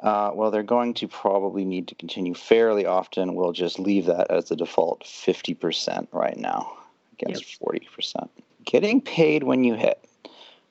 Uh, 0.02 0.32
well, 0.34 0.52
they're 0.52 0.64
going 0.64 0.94
to 0.96 1.08
probably 1.08 1.66
need 1.66 1.88
to 1.88 1.96
continue 1.96 2.34
fairly 2.34 2.86
often. 2.86 3.36
We'll 3.36 3.54
just 3.54 3.80
leave 3.80 4.06
that 4.06 4.30
as 4.30 4.46
the 4.46 4.56
default 4.56 5.04
50% 5.04 6.08
right 6.12 6.38
now 6.38 6.78
against 7.14 7.60
40%. 7.60 8.30
Getting 8.66 9.02
paid 9.02 9.44
when 9.44 9.64
you 9.64 9.76
hit. 9.76 10.04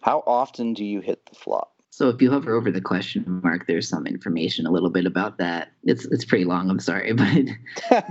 How 0.01 0.23
often 0.27 0.75
do 0.75 0.85
you 0.85 1.01
hit 1.01 1.25
the 1.27 1.35
flop? 1.35 1.73
So 1.95 2.09
if 2.09 2.21
you 2.21 2.31
hover 2.31 2.55
over 2.55 2.73
the 2.73 2.81
question 2.81 3.41
mark, 3.43 3.67
there's 3.69 3.89
some 3.89 4.05
information 4.07 4.67
a 4.67 4.71
little 4.71 4.91
bit 4.91 5.07
about 5.07 5.39
that. 5.39 5.71
It's 5.85 6.05
it's 6.07 6.25
pretty 6.25 6.45
long. 6.45 6.69
I'm 6.69 6.81
sorry, 6.81 7.13
but 7.89 8.03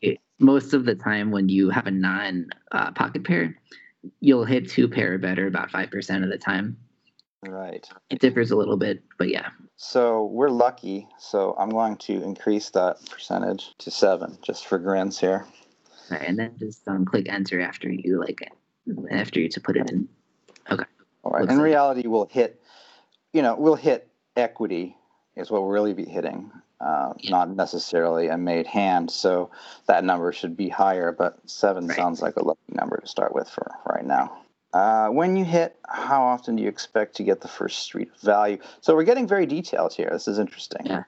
it, 0.00 0.18
most 0.38 0.72
of 0.72 0.86
the 0.86 0.94
time 0.94 1.30
when 1.30 1.50
you 1.50 1.68
have 1.68 1.86
a 1.86 1.90
non 1.90 2.46
uh, 2.72 2.90
pocket 2.92 3.24
pair, 3.24 3.54
you'll 4.20 4.46
hit 4.46 4.70
two 4.70 4.88
pair 4.88 5.12
or 5.12 5.18
better 5.18 5.46
about 5.46 5.70
five 5.70 5.90
percent 5.90 6.24
of 6.24 6.30
the 6.30 6.38
time. 6.38 6.78
Right. 7.42 7.88
It 8.10 8.20
differs 8.20 8.50
a 8.50 8.56
little 8.56 8.76
bit, 8.76 9.02
but 9.18 9.28
yeah. 9.28 9.48
So 9.76 10.26
we're 10.26 10.48
lucky. 10.50 11.08
So 11.18 11.54
I'm 11.58 11.70
going 11.70 11.96
to 11.98 12.22
increase 12.22 12.70
that 12.70 12.96
percentage 13.10 13.74
to 13.78 13.90
seven 13.90 14.38
just 14.42 14.66
for 14.66 14.78
grins 14.78 15.18
here. 15.18 15.46
Right, 16.10 16.22
and 16.28 16.38
then 16.38 16.54
just 16.58 16.86
um, 16.88 17.04
click 17.04 17.28
enter 17.28 17.60
after 17.60 17.90
you 17.90 18.18
like 18.20 18.42
it. 18.42 18.52
after 19.10 19.40
you 19.40 19.48
to 19.48 19.60
put 19.60 19.76
it 19.76 19.90
in. 19.90 20.08
Okay. 20.70 20.84
All 21.24 21.32
right. 21.32 21.42
Looks 21.42 21.52
In 21.52 21.58
like- 21.58 21.64
reality, 21.64 22.06
we'll 22.06 22.26
hit, 22.26 22.60
you 23.32 23.42
know, 23.42 23.54
we'll 23.56 23.76
hit 23.76 24.08
equity 24.36 24.96
is 25.36 25.50
what 25.50 25.62
we'll 25.62 25.70
really 25.70 25.94
be 25.94 26.04
hitting, 26.04 26.50
uh, 26.80 27.14
Yeah. 27.18 27.30
not 27.30 27.50
necessarily 27.50 28.28
a 28.28 28.36
made 28.36 28.66
hand. 28.66 29.10
So 29.10 29.50
that 29.86 30.04
number 30.04 30.32
should 30.32 30.56
be 30.56 30.68
higher, 30.68 31.12
but 31.12 31.38
seven 31.48 31.86
Right. 31.86 31.96
sounds 31.96 32.20
like 32.20 32.36
a 32.36 32.44
lucky 32.44 32.60
number 32.74 32.98
to 32.98 33.06
start 33.06 33.34
with 33.34 33.48
for 33.48 33.66
right 33.86 34.04
now. 34.04 34.41
Uh, 34.72 35.08
when 35.08 35.36
you 35.36 35.44
hit, 35.44 35.76
how 35.88 36.22
often 36.22 36.56
do 36.56 36.62
you 36.62 36.68
expect 36.68 37.16
to 37.16 37.22
get 37.22 37.40
the 37.40 37.48
first 37.48 37.80
street 37.80 38.10
of 38.14 38.20
value? 38.20 38.58
So 38.80 38.94
we're 38.94 39.04
getting 39.04 39.26
very 39.26 39.46
detailed 39.46 39.92
here. 39.92 40.08
This 40.10 40.26
is 40.28 40.38
interesting. 40.38 40.86
Yeah. 40.86 41.04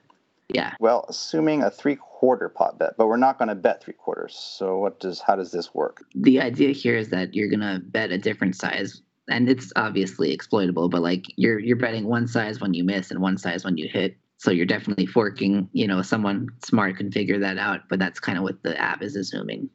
Yeah. 0.49 0.73
Well, 0.79 1.05
assuming 1.09 1.63
a 1.63 1.71
three 1.71 1.95
quarter 1.95 2.49
pot 2.49 2.77
bet, 2.77 2.95
but 2.97 3.07
we're 3.07 3.17
not 3.17 3.39
going 3.39 3.49
to 3.49 3.55
bet 3.55 3.83
three 3.83 3.95
quarters. 3.95 4.35
So 4.35 4.77
what 4.77 4.99
does 4.99 5.19
how 5.19 5.35
does 5.35 5.51
this 5.51 5.73
work? 5.73 6.03
the 6.13 6.39
idea 6.39 6.71
here 6.71 6.95
is 6.95 7.09
that 7.09 7.33
you're 7.33 7.49
gonna 7.49 7.79
bet 7.83 8.11
a 8.11 8.17
different 8.17 8.55
size 8.55 9.01
and 9.27 9.49
it's 9.49 9.73
obviously 9.75 10.31
exploitable 10.31 10.87
but 10.87 11.01
like 11.01 11.25
you're 11.35 11.59
you're 11.59 11.75
betting 11.75 12.05
one 12.07 12.27
size 12.27 12.59
when 12.61 12.73
you 12.73 12.83
miss 12.83 13.11
and 13.11 13.21
one 13.21 13.37
size 13.37 13.65
when 13.65 13.77
you 13.77 13.87
hit 13.87 14.17
so 14.37 14.51
you're 14.51 14.65
definitely 14.65 15.05
forking 15.05 15.67
you 15.73 15.87
know 15.87 16.01
someone 16.01 16.47
smart 16.63 16.95
can 16.97 17.11
figure 17.11 17.39
that 17.39 17.57
out 17.57 17.81
but 17.89 17.99
that's 17.99 18.19
kind 18.19 18.37
of 18.37 18.43
what 18.43 18.61
the 18.63 18.79
app 18.79 19.01
is 19.01 19.15
assuming 19.15 19.69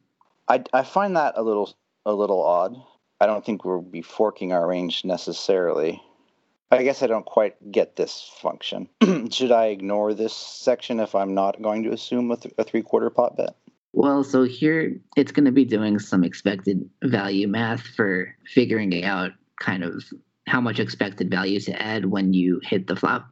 I, 0.47 0.63
I 0.73 0.83
find 0.83 1.15
that 1.15 1.33
a 1.37 1.43
little 1.43 1.75
a 2.05 2.13
little 2.13 2.41
odd. 2.41 2.75
I 3.21 3.27
don't 3.27 3.45
think 3.45 3.63
we'll 3.63 3.83
be 3.83 4.01
forking 4.01 4.51
our 4.51 4.67
range 4.67 5.05
necessarily. 5.05 6.01
I 6.71 6.81
guess 6.81 7.03
I 7.03 7.07
don't 7.07 7.25
quite 7.25 7.71
get 7.71 7.95
this 7.95 8.31
function. 8.41 8.89
Should 9.29 9.51
I 9.51 9.67
ignore 9.67 10.15
this 10.15 10.33
section 10.33 10.99
if 10.99 11.13
I'm 11.13 11.35
not 11.35 11.61
going 11.61 11.83
to 11.83 11.91
assume 11.91 12.31
a, 12.31 12.37
th- 12.37 12.55
a 12.57 12.63
three 12.63 12.81
quarter 12.81 13.11
pot 13.11 13.37
bet? 13.37 13.55
Well, 13.93 14.23
so 14.23 14.41
here 14.41 14.99
it's 15.15 15.31
going 15.31 15.45
to 15.45 15.51
be 15.51 15.65
doing 15.65 15.99
some 15.99 16.23
expected 16.23 16.89
value 17.03 17.47
math 17.47 17.81
for 17.81 18.35
figuring 18.43 19.03
out 19.03 19.33
kind 19.59 19.83
of 19.83 20.03
how 20.47 20.59
much 20.59 20.79
expected 20.79 21.29
value 21.29 21.59
to 21.59 21.79
add 21.79 22.05
when 22.05 22.33
you 22.33 22.59
hit 22.63 22.87
the 22.87 22.95
flop. 22.95 23.29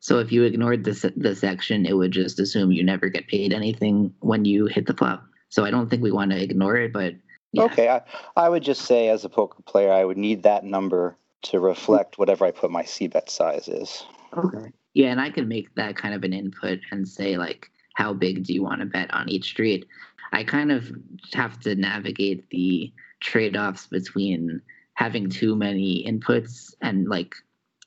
So 0.00 0.20
if 0.20 0.32
you 0.32 0.44
ignored 0.44 0.84
this 0.84 1.04
the 1.16 1.36
section, 1.36 1.84
it 1.84 1.94
would 1.94 2.12
just 2.12 2.40
assume 2.40 2.72
you 2.72 2.82
never 2.82 3.10
get 3.10 3.28
paid 3.28 3.52
anything 3.52 4.14
when 4.20 4.46
you 4.46 4.66
hit 4.66 4.86
the 4.86 4.94
flop. 4.94 5.22
So 5.50 5.66
I 5.66 5.70
don't 5.70 5.90
think 5.90 6.02
we 6.02 6.12
want 6.12 6.30
to 6.30 6.42
ignore 6.42 6.76
it, 6.76 6.94
but 6.94 7.12
yeah. 7.52 7.64
Okay, 7.64 7.88
I, 7.88 8.02
I 8.36 8.48
would 8.48 8.62
just 8.62 8.82
say 8.82 9.08
as 9.08 9.24
a 9.24 9.28
poker 9.28 9.62
player, 9.62 9.92
I 9.92 10.04
would 10.04 10.18
need 10.18 10.42
that 10.42 10.64
number 10.64 11.16
to 11.42 11.60
reflect 11.60 12.18
whatever 12.18 12.44
I 12.44 12.50
put 12.50 12.70
my 12.70 12.84
C 12.84 13.06
bet 13.06 13.30
size 13.30 13.68
is. 13.68 14.04
Okay. 14.36 14.72
Yeah, 14.94 15.08
and 15.08 15.20
I 15.20 15.30
can 15.30 15.48
make 15.48 15.74
that 15.76 15.96
kind 15.96 16.14
of 16.14 16.24
an 16.24 16.32
input 16.32 16.80
and 16.90 17.06
say 17.06 17.36
like, 17.36 17.70
how 17.94 18.12
big 18.12 18.44
do 18.44 18.52
you 18.52 18.62
want 18.62 18.80
to 18.80 18.86
bet 18.86 19.12
on 19.14 19.28
each 19.28 19.50
street? 19.50 19.86
I 20.32 20.44
kind 20.44 20.72
of 20.72 20.90
have 21.32 21.58
to 21.60 21.74
navigate 21.74 22.48
the 22.50 22.92
trade-offs 23.20 23.86
between 23.86 24.60
having 24.94 25.30
too 25.30 25.56
many 25.56 26.04
inputs 26.06 26.74
and 26.82 27.08
like 27.08 27.34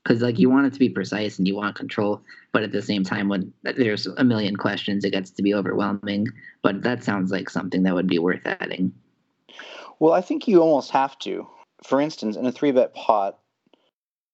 because 0.03 0.21
like 0.21 0.39
you 0.39 0.49
want 0.49 0.65
it 0.65 0.73
to 0.73 0.79
be 0.79 0.89
precise 0.89 1.37
and 1.37 1.47
you 1.47 1.55
want 1.55 1.75
control 1.75 2.21
but 2.51 2.63
at 2.63 2.71
the 2.71 2.81
same 2.81 3.03
time 3.03 3.29
when 3.29 3.53
there's 3.63 4.07
a 4.07 4.23
million 4.23 4.55
questions 4.55 5.03
it 5.03 5.11
gets 5.11 5.29
to 5.29 5.43
be 5.43 5.53
overwhelming 5.53 6.25
but 6.63 6.81
that 6.81 7.03
sounds 7.03 7.31
like 7.31 7.49
something 7.49 7.83
that 7.83 7.93
would 7.93 8.07
be 8.07 8.19
worth 8.19 8.41
adding 8.45 8.91
well 9.99 10.13
i 10.13 10.21
think 10.21 10.47
you 10.47 10.61
almost 10.61 10.91
have 10.91 11.17
to 11.19 11.47
for 11.83 11.99
instance 11.99 12.35
in 12.35 12.45
a 12.45 12.51
three 12.51 12.71
bet 12.71 12.93
pot 12.93 13.39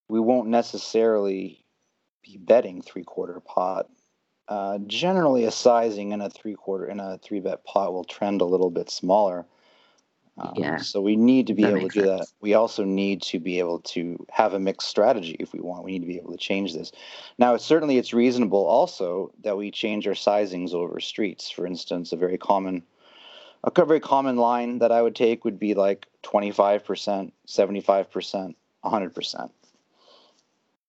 we 0.10 0.20
won't 0.20 0.48
necessarily 0.48 1.64
be 2.24 2.38
betting 2.38 2.82
three 2.82 3.04
quarter 3.04 3.40
pot 3.40 3.88
uh, 4.50 4.78
generally 4.88 5.44
a 5.44 5.52
sizing 5.52 6.14
in 6.14 6.22
a 6.22 6.30
three 6.30 6.56
quarter 6.56 6.86
in 6.86 7.00
a 7.00 7.18
three 7.18 7.40
bet 7.40 7.66
pot 7.66 7.92
will 7.92 8.06
trend 8.06 8.42
a 8.42 8.46
little 8.46 8.70
bit 8.70 8.90
smaller 8.90 9.46
um, 10.38 10.54
yeah. 10.56 10.78
So 10.78 11.02
we 11.02 11.16
need 11.16 11.48
to 11.48 11.54
be 11.54 11.64
That 11.64 11.76
able 11.76 11.90
to 11.90 12.00
do 12.00 12.06
that. 12.06 12.28
We 12.42 12.54
also 12.54 12.84
need 12.84 13.22
to 13.24 13.40
be 13.40 13.60
able 13.60 13.80
to 13.80 14.26
have 14.30 14.54
a 14.54 14.60
mixed 14.60 14.88
strategy 14.88 15.36
if 15.40 15.52
we 15.52 15.60
want. 15.60 15.84
We 15.84 15.94
need 15.94 16.02
to 16.02 16.08
be 16.08 16.18
able 16.18 16.32
to 16.32 16.38
change 16.38 16.74
this. 16.74 16.92
Now, 17.40 17.56
it's, 17.56 17.66
certainly, 17.66 17.98
it's 17.98 18.14
reasonable 18.14 18.66
also 18.66 19.32
that 19.44 19.58
we 19.58 19.72
change 19.72 20.08
our 20.08 20.14
sizings 20.14 20.74
over 20.74 21.00
streets. 21.00 21.50
For 21.50 21.66
instance, 21.66 22.12
a 22.12 22.18
very 22.18 22.38
common, 22.38 22.84
a 23.76 23.86
very 23.86 24.00
common 24.00 24.38
line 24.38 24.80
that 24.80 24.92
I 24.92 25.02
would 25.02 25.16
take 25.16 25.44
would 25.46 25.60
be 25.60 25.74
like 25.74 26.08
twenty 26.24 26.52
five 26.52 26.86
percent, 26.86 27.34
seventy 27.46 27.82
five 27.82 28.12
percent, 28.12 28.56
hundred 28.84 29.14
percent. 29.14 29.52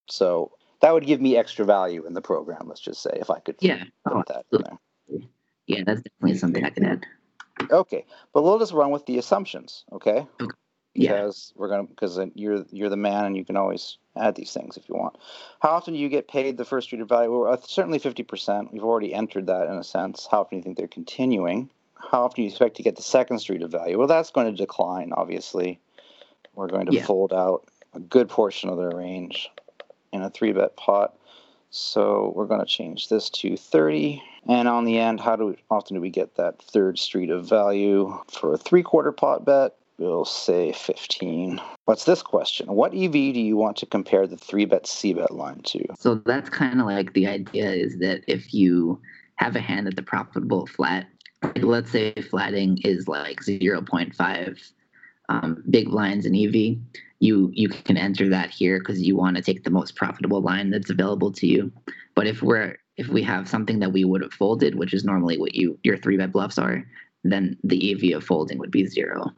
So 0.08 0.52
that 0.80 0.92
would 0.92 1.06
give 1.06 1.20
me 1.20 1.36
extra 1.36 1.64
value 1.64 2.06
in 2.06 2.14
the 2.14 2.20
program. 2.22 2.66
Let's 2.66 2.80
just 2.80 3.02
say 3.02 3.10
if 3.14 3.30
I 3.30 3.40
could 3.40 3.56
Yeah. 3.60 3.84
put 4.04 4.12
Oh, 4.12 4.22
that 4.28 4.46
in 4.52 4.62
there. 4.62 5.20
yeah, 5.66 5.82
that's 5.84 6.02
definitely 6.02 6.38
something 6.38 6.64
I 6.64 6.70
can 6.70 6.84
add. 6.84 7.06
Okay, 7.70 8.04
but 8.32 8.42
we'll 8.42 8.58
just 8.60 8.72
run 8.72 8.90
with 8.92 9.04
the 9.06 9.18
assumptions, 9.18 9.84
okay? 9.92 10.26
Okay. 10.40 10.54
Yeah. 10.94 11.12
Because 11.12 11.52
we're 11.56 11.68
gonna 11.68 11.84
because 11.84 12.18
you're 12.34 12.64
you're 12.70 12.88
the 12.88 12.96
man 12.96 13.24
and 13.26 13.36
you 13.36 13.44
can 13.44 13.56
always 13.56 13.98
add 14.16 14.34
these 14.34 14.52
things 14.52 14.76
if 14.76 14.88
you 14.88 14.94
want. 14.96 15.16
How 15.60 15.70
often 15.70 15.94
do 15.94 16.00
you 16.00 16.08
get 16.08 16.28
paid 16.28 16.56
the 16.56 16.64
first 16.64 16.92
of 16.92 17.08
value? 17.08 17.30
Well, 17.30 17.52
uh, 17.52 17.56
certainly 17.60 17.98
fifty 17.98 18.22
percent. 18.22 18.72
We've 18.72 18.84
already 18.84 19.12
entered 19.14 19.46
that 19.46 19.66
in 19.68 19.74
a 19.74 19.84
sense. 19.84 20.26
How 20.30 20.40
often 20.40 20.56
do 20.56 20.60
you 20.60 20.62
think 20.62 20.76
they're 20.76 20.88
continuing? 20.88 21.70
How 22.10 22.24
often 22.24 22.36
do 22.36 22.42
you 22.42 22.48
expect 22.48 22.76
to 22.76 22.82
get 22.82 22.96
the 22.96 23.02
second 23.02 23.38
street 23.40 23.62
of 23.62 23.70
value? 23.70 23.98
Well, 23.98 24.06
that's 24.06 24.30
going 24.30 24.46
to 24.50 24.56
decline. 24.56 25.12
Obviously, 25.12 25.80
we're 26.54 26.68
going 26.68 26.86
to 26.86 26.94
Yeah. 26.94 27.04
fold 27.04 27.32
out 27.32 27.66
a 27.94 28.00
good 28.00 28.28
portion 28.28 28.70
of 28.70 28.76
their 28.78 28.90
range 28.90 29.50
in 30.12 30.22
a 30.22 30.30
three 30.30 30.52
bet 30.52 30.76
pot. 30.76 31.14
So 31.70 32.32
we're 32.34 32.46
going 32.46 32.60
to 32.60 32.66
change 32.66 33.08
this 33.08 33.28
to 33.30 33.56
30. 33.56 34.22
And 34.48 34.68
on 34.68 34.84
the 34.84 34.98
end, 34.98 35.20
how 35.20 35.36
do 35.36 35.46
we, 35.48 35.56
often 35.70 35.96
do 35.96 36.00
we 36.00 36.08
get 36.10 36.36
that 36.36 36.62
third 36.62 36.98
street 36.98 37.30
of 37.30 37.46
value 37.46 38.18
for 38.30 38.54
a 38.54 38.58
three 38.58 38.82
quarter 38.82 39.12
pot 39.12 39.44
bet? 39.44 39.74
We'll 39.98 40.24
say 40.24 40.72
15. 40.72 41.60
What's 41.84 42.04
this 42.04 42.22
question? 42.22 42.68
What 42.68 42.94
EV 42.94 43.12
do 43.12 43.40
you 43.40 43.56
want 43.56 43.76
to 43.78 43.86
compare 43.86 44.26
the 44.26 44.36
three 44.36 44.64
bet 44.64 44.86
C 44.86 45.12
bet 45.12 45.32
line 45.32 45.60
to? 45.64 45.84
So 45.98 46.14
that's 46.14 46.48
kind 46.48 46.80
of 46.80 46.86
like 46.86 47.12
the 47.14 47.26
idea 47.26 47.70
is 47.70 47.98
that 47.98 48.22
if 48.28 48.54
you 48.54 49.00
have 49.36 49.56
a 49.56 49.60
hand 49.60 49.88
at 49.88 49.96
the 49.96 50.02
profitable 50.02 50.66
flat, 50.66 51.06
like 51.42 51.62
let's 51.62 51.90
say 51.90 52.12
flatting 52.30 52.78
is 52.84 53.08
like 53.08 53.40
0.5 53.40 54.72
um, 55.28 55.62
big 55.68 55.90
blinds 55.90 56.26
in 56.26 56.34
EV, 56.34 56.78
you 57.20 57.50
you 57.52 57.68
can 57.68 57.96
enter 57.96 58.28
that 58.28 58.50
here 58.50 58.78
because 58.78 59.02
you 59.02 59.16
want 59.16 59.36
to 59.36 59.42
take 59.42 59.64
the 59.64 59.70
most 59.70 59.96
profitable 59.96 60.40
line 60.40 60.70
that's 60.70 60.90
available 60.90 61.32
to 61.32 61.46
you. 61.46 61.72
But 62.14 62.26
if 62.26 62.42
we're 62.42 62.78
if 62.96 63.08
we 63.08 63.22
have 63.22 63.48
something 63.48 63.78
that 63.80 63.92
we 63.92 64.04
would 64.04 64.22
have 64.22 64.32
folded, 64.32 64.74
which 64.76 64.94
is 64.94 65.04
normally 65.04 65.38
what 65.38 65.54
you 65.54 65.78
your 65.82 65.96
three 65.96 66.16
bet 66.16 66.32
bluffs 66.32 66.58
are, 66.58 66.84
then 67.24 67.56
the 67.64 67.92
EV 67.92 68.16
of 68.16 68.24
folding 68.24 68.58
would 68.58 68.70
be 68.70 68.86
zero. 68.86 69.32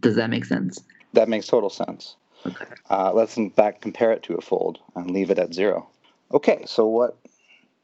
Does 0.00 0.16
that 0.16 0.30
make 0.30 0.44
sense? 0.44 0.82
That 1.12 1.28
makes 1.28 1.46
total 1.46 1.70
sense. 1.70 2.16
Okay. 2.46 2.64
Uh, 2.88 3.12
let's 3.12 3.36
in 3.36 3.50
fact 3.50 3.82
compare 3.82 4.12
it 4.12 4.22
to 4.24 4.34
a 4.34 4.40
fold 4.40 4.78
and 4.94 5.10
leave 5.10 5.30
it 5.30 5.38
at 5.38 5.54
zero. 5.54 5.88
Okay, 6.32 6.64
so 6.66 6.86
what 6.86 7.16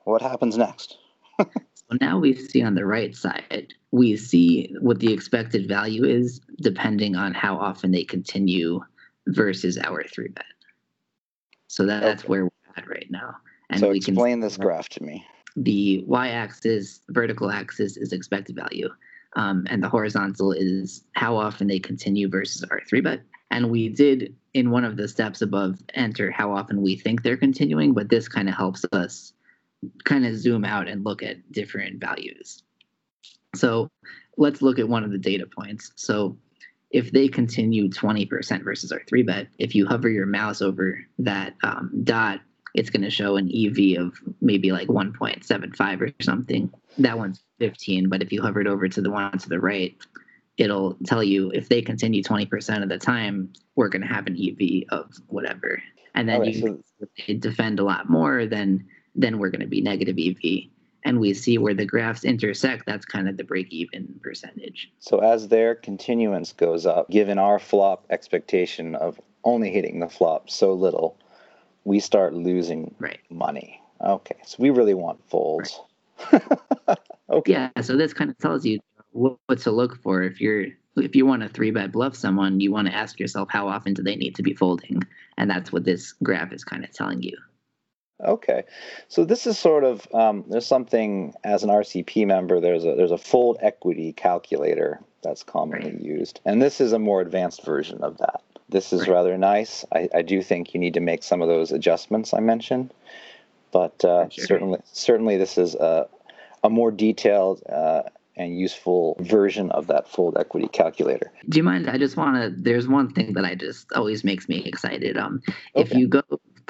what 0.05 0.23
happens 0.23 0.57
next? 0.57 0.99
So 1.91 1.99
now 2.01 2.19
we 2.19 2.35
see 2.35 2.63
on 2.63 2.75
the 2.75 2.85
right 2.85 3.15
side, 3.15 3.75
we 3.93 4.17
see 4.17 4.75
what 4.81 4.99
the 4.99 5.13
expected 5.13 5.69
value 5.69 6.05
is 6.05 6.41
depending 6.61 7.15
on 7.17 7.33
how 7.35 7.57
often 7.57 7.93
they 7.93 8.05
continue 8.05 8.81
versus 9.29 9.79
our 9.79 10.03
three 10.05 10.29
bet. 10.29 10.45
So 11.69 11.87
that's 11.87 12.23
Okay. 12.23 12.29
where 12.29 12.45
we're 12.45 12.51
at 12.77 12.89
right 12.89 13.07
now. 13.11 13.37
And 13.71 13.81
so 13.81 13.91
we 13.91 14.01
can 14.01 14.15
explain 14.15 14.41
this 14.41 14.57
graph 14.57 14.89
to 14.91 15.03
me. 15.03 15.25
the 15.57 16.05
y-axis, 16.07 17.01
vertical 17.11 17.51
axis 17.51 17.97
is 17.97 18.13
expected 18.13 18.57
value, 18.57 18.89
um, 19.37 19.67
and 19.71 19.83
the 19.83 19.89
horizontal 19.89 20.53
is 20.53 21.05
how 21.13 21.37
often 21.37 21.67
they 21.67 21.79
continue 21.79 22.29
versus 22.29 22.63
our 22.71 22.81
three 22.89 23.01
bet. 23.01 23.21
And 23.51 23.71
we 23.71 23.89
did 23.89 24.35
in 24.55 24.71
one 24.71 24.85
of 24.85 24.97
the 24.97 25.09
steps 25.09 25.41
above 25.41 25.79
enter 25.95 26.31
how 26.31 26.53
often 26.53 26.83
we 26.83 26.97
think 26.97 27.23
they're 27.23 27.37
continuing, 27.37 27.95
but 27.95 28.09
this 28.09 28.29
kind 28.29 28.49
of 28.49 28.55
helps 28.55 28.85
us 28.93 29.33
kind 30.05 30.27
of 30.27 30.37
zoom 30.37 30.65
out 30.65 30.89
and 30.89 31.05
look 31.05 31.23
at 31.23 31.53
different 31.53 32.01
values. 32.01 32.63
So 33.55 33.91
let's 34.37 34.63
look 34.63 34.79
at 34.79 34.89
one 34.89 35.05
of 35.05 35.11
the 35.11 35.19
data 35.19 35.47
points. 35.47 35.93
So 35.97 36.37
if 36.91 37.11
they 37.11 37.29
continue 37.29 37.89
20% 37.89 38.63
versus 38.65 38.93
our 38.93 39.03
three 39.09 39.23
bet, 39.23 39.49
if 39.59 39.75
you 39.75 39.87
hover 39.87 40.09
your 40.09 40.27
mouse 40.27 40.63
over 40.63 41.01
that 41.19 41.55
um, 41.63 41.91
dot, 42.05 42.41
it's 42.75 42.91
going 42.91 43.03
to 43.03 43.11
show 43.11 43.37
an 43.37 43.51
EV 43.55 43.99
of 44.01 44.19
maybe 44.41 44.71
like 44.71 44.89
1.75 44.89 46.01
or 46.01 46.13
something. 46.23 46.71
That 46.99 47.19
one's 47.19 47.43
15, 47.59 48.09
but 48.09 48.23
if 48.23 48.33
you 48.33 48.43
hover 48.43 48.61
it 48.61 48.67
over 48.67 48.89
to 48.89 49.01
the 49.01 49.11
one 49.11 49.37
to 49.39 49.49
the 49.49 49.59
right, 49.59 49.97
it'll 50.59 50.97
tell 51.07 51.25
you 51.25 51.51
if 51.53 51.69
they 51.69 51.83
continue 51.83 52.23
20% 52.23 52.83
of 52.83 52.89
the 52.89 52.99
time, 52.99 53.53
we're 53.75 53.89
going 53.89 54.03
to 54.03 54.09
have 54.09 54.27
an 54.27 54.37
EV 54.37 54.85
of 54.91 55.11
whatever. 55.29 55.83
And 56.15 56.29
then 56.29 56.41
right, 56.41 56.55
you 56.55 56.83
so 56.99 57.35
defend 57.35 57.79
a 57.79 57.85
lot 57.85 58.09
more, 58.09 58.47
then 58.47 58.87
then 59.17 59.39
we're 59.39 59.51
going 59.51 59.61
to 59.61 59.67
be 59.67 59.81
negative 59.81 60.17
EV. 60.19 60.71
And 61.05 61.21
we 61.21 61.35
see 61.35 61.57
where 61.57 61.75
the 61.75 61.87
graphs 61.87 62.25
intersect. 62.25 62.85
That's 62.87 63.07
kind 63.07 63.29
of 63.29 63.37
the 63.37 63.45
break 63.45 63.73
even 63.73 64.19
percentage. 64.23 64.91
So 64.99 65.21
as 65.21 65.49
their 65.49 65.75
continuance 65.75 66.53
goes 66.53 66.85
up, 66.85 67.09
given 67.11 67.39
our 67.39 67.59
flop 67.59 68.07
expectation 68.11 68.97
of 68.97 69.21
only 69.45 69.71
hitting 69.71 70.01
the 70.01 70.09
flop 70.09 70.51
so 70.51 70.75
little, 70.75 71.17
we 71.85 72.01
start 72.01 72.35
losing 72.35 72.95
Right. 72.99 73.21
money. 73.31 73.81
Okay, 74.01 74.37
so 74.45 74.57
we 74.59 74.71
really 74.71 74.95
want 74.95 75.21
folds. 75.31 75.81
okay. 77.31 77.53
Yeah. 77.53 77.71
So 77.81 77.97
this 77.97 78.13
kind 78.13 78.31
of 78.31 78.37
tells 78.39 78.67
you 78.67 78.81
what, 79.13 79.37
what 79.47 79.59
to 79.61 79.71
look 79.71 80.03
for 80.03 80.23
if 80.23 80.41
you're 80.41 80.67
if 80.97 81.15
you 81.15 81.27
want 81.27 81.43
to 81.43 81.49
three 81.49 81.71
bet 81.71 81.93
bluff 81.93 82.17
someone, 82.17 82.59
you 82.61 82.73
want 82.73 82.89
to 82.89 82.95
ask 82.95 83.21
yourself 83.21 83.49
how 83.51 83.69
often 83.69 83.95
do 83.95 84.03
they 84.03 84.17
need 84.17 84.35
to 84.37 84.43
be 84.43 84.55
folding, 84.55 85.03
and 85.39 85.49
that's 85.49 85.73
what 85.73 85.85
this 85.85 86.13
graph 86.13 86.53
is 86.53 86.65
kind 86.65 86.85
of 86.85 86.93
telling 86.93 87.23
you. 87.23 87.37
Okay, 88.25 88.63
so 89.09 89.25
this 89.25 89.47
is 89.47 89.59
sort 89.59 89.85
of 89.85 90.07
um, 90.15 90.45
there's 90.49 90.67
something 90.67 91.35
as 91.45 91.63
an 91.65 91.69
RCP 91.71 92.27
member. 92.27 92.61
There's 92.61 92.85
a 92.85 92.95
there's 92.95 93.11
a 93.11 93.19
fold 93.19 93.59
equity 93.61 94.13
calculator 94.15 95.01
that's 95.23 95.43
commonly 95.43 95.91
Right. 95.93 96.01
used, 96.01 96.41
and 96.47 96.63
this 96.63 96.81
is 96.81 96.93
a 96.93 96.99
more 96.99 97.21
advanced 97.21 97.63
version 97.65 98.03
of 98.03 98.17
that. 98.19 98.41
This 98.71 98.93
is 98.95 99.03
Right. 99.03 99.11
rather 99.11 99.37
nice. 99.37 99.85
I, 99.93 100.09
I 100.15 100.23
do 100.23 100.43
think 100.43 100.73
you 100.73 100.81
need 100.81 100.95
to 100.95 101.01
make 101.01 101.23
some 101.23 101.43
of 101.43 101.49
those 101.49 101.73
adjustments 101.73 102.33
I 102.33 102.41
mentioned, 102.41 102.93
but 103.71 104.03
uh, 104.03 104.31
Sure. 104.31 104.47
certainly 104.47 104.79
certainly 104.93 105.37
this 105.37 105.59
is 105.59 105.75
a 105.75 106.09
a 106.65 106.71
more 106.71 106.91
detailed 106.91 107.63
uh, 107.69 108.03
and 108.39 108.59
useful 108.59 109.17
version 109.21 109.71
of 109.73 109.87
that 109.89 110.09
fold 110.09 110.37
equity 110.39 110.69
calculator. 110.69 111.31
Do 111.49 111.59
you 111.59 111.63
mind? 111.63 111.89
I 111.91 111.99
just 111.99 112.17
want 112.17 112.37
to. 112.37 112.51
There's 112.63 112.89
one 112.89 113.13
thing 113.13 113.35
that 113.35 113.45
I 113.45 113.55
just 113.55 113.93
always 113.93 114.25
makes 114.25 114.49
me 114.49 114.63
excited. 114.65 115.19
Um, 115.19 115.43
if 115.75 115.93
you 115.93 116.09
go 116.09 116.23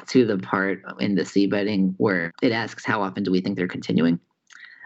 to 0.07 0.25
the 0.25 0.37
part 0.37 0.81
in 0.99 1.15
the 1.15 1.25
C 1.25 1.47
betting 1.47 1.93
where 1.97 2.31
it 2.41 2.51
asks 2.51 2.85
how 2.85 3.01
often 3.01 3.23
do 3.23 3.31
we 3.31 3.41
think 3.41 3.57
they're 3.57 3.67
continuing, 3.67 4.19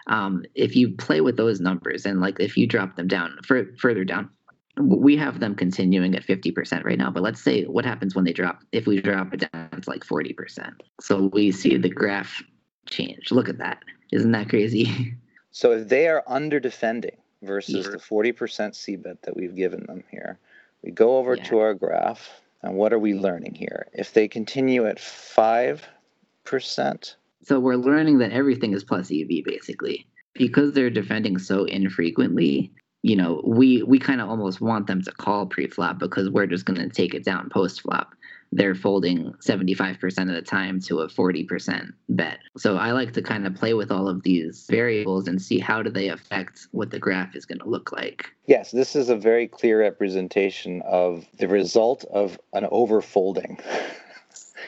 um, 0.07 0.43
if 0.55 0.75
you 0.75 0.95
play 0.95 1.21
with 1.21 1.37
those 1.37 1.59
numbers 1.59 2.05
and 2.05 2.19
like 2.21 2.39
if 2.39 2.57
you 2.57 2.67
drop 2.67 2.95
them 2.95 3.07
down 3.07 3.37
fur- 3.43 3.73
further 3.79 4.03
down, 4.03 4.29
we 4.77 5.17
have 5.17 5.39
them 5.39 5.55
continuing 5.55 6.15
at 6.15 6.23
50% 6.25 6.83
right 6.83 6.97
now. 6.97 7.11
But 7.11 7.23
let's 7.23 7.41
say 7.41 7.63
what 7.65 7.85
happens 7.85 8.15
when 8.15 8.25
they 8.25 8.33
drop. 8.33 8.61
If 8.71 8.87
we 8.87 9.01
drop 9.01 9.33
it 9.33 9.49
down, 9.51 9.69
it's 9.73 9.87
like 9.87 10.03
40%. 10.03 10.71
So 10.99 11.29
we 11.33 11.51
see 11.51 11.77
the 11.77 11.89
graph 11.89 12.41
change. 12.87 13.31
Look 13.31 13.49
at 13.49 13.57
that. 13.59 13.83
Isn't 14.11 14.31
that 14.31 14.49
crazy? 14.49 15.15
So 15.53 15.73
if 15.73 15.89
they 15.89 16.07
are 16.07 16.23
under 16.27 16.61
defending, 16.61 17.17
versus 17.41 17.85
Yeah. 17.85 17.91
the 17.91 17.97
40% 17.97 18.75
C 18.75 18.95
bet 18.95 19.21
that 19.23 19.35
we've 19.35 19.55
given 19.55 19.85
them 19.85 20.03
here. 20.11 20.39
We 20.83 20.91
go 20.91 21.17
over 21.17 21.35
Yeah. 21.35 21.43
to 21.43 21.59
our 21.59 21.73
graph, 21.73 22.41
and 22.63 22.75
what 22.75 22.93
are 22.93 22.99
we 22.99 23.13
learning 23.13 23.55
here? 23.55 23.87
If 23.93 24.13
they 24.13 24.27
continue 24.27 24.85
at 24.85 24.97
5%, 24.97 27.15
So 27.43 27.59
we're 27.59 27.75
learning 27.75 28.19
that 28.19 28.31
everything 28.31 28.73
is 28.73 28.83
plus 28.83 29.11
EV 29.11 29.43
basically. 29.43 30.05
Because 30.33 30.73
they're 30.73 30.89
defending 30.89 31.39
so 31.39 31.65
infrequently, 31.65 32.71
you 33.01 33.15
know, 33.15 33.41
we 33.45 33.83
we 33.83 33.99
kind 33.99 34.21
of 34.21 34.29
almost 34.29 34.61
want 34.61 34.87
them 34.87 35.01
to 35.01 35.11
call 35.11 35.45
pre-flop 35.45 35.97
because 35.97 36.29
we're 36.29 36.45
just 36.45 36.65
going 36.65 36.79
to 36.79 36.89
take 36.89 37.13
it 37.13 37.25
down 37.25 37.49
post-flop. 37.49 38.13
They're 38.53 38.75
folding 38.75 39.31
75% 39.47 40.03
of 40.23 40.27
the 40.27 40.41
time 40.41 40.81
to 40.81 40.99
a 40.99 41.07
40% 41.07 41.91
bet. 42.09 42.39
So 42.57 42.75
I 42.77 42.91
like 42.91 43.13
to 43.13 43.21
kind 43.21 43.47
of 43.47 43.55
play 43.55 43.73
with 43.73 43.91
all 43.91 44.09
of 44.09 44.23
these 44.23 44.67
variables 44.69 45.27
and 45.27 45.41
see 45.41 45.57
how 45.57 45.81
do 45.81 45.89
they 45.89 46.09
affect 46.09 46.67
what 46.71 46.91
the 46.91 46.99
graph 46.99 47.33
is 47.35 47.45
going 47.45 47.59
to 47.59 47.69
look 47.69 47.91
like. 47.93 48.29
yes, 48.47 48.71
this 48.71 48.95
is 48.95 49.07
a 49.09 49.15
very 49.15 49.47
clear 49.47 49.79
representation 49.79 50.81
of 50.85 51.25
the 51.39 51.47
result 51.47 52.03
of 52.11 52.39
an 52.53 52.65
overfolding. 52.65 53.59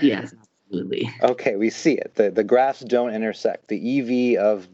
Yes, 0.02 0.34
absolutely. 0.66 1.08
Okay, 1.22 1.56
we 1.56 1.70
see 1.70 1.94
it. 1.94 2.16
The 2.16 2.32
the 2.32 2.44
graphs 2.44 2.80
don't 2.80 3.14
intersect. 3.14 3.68
The 3.68 4.36
EV 4.36 4.40
of 4.44 4.68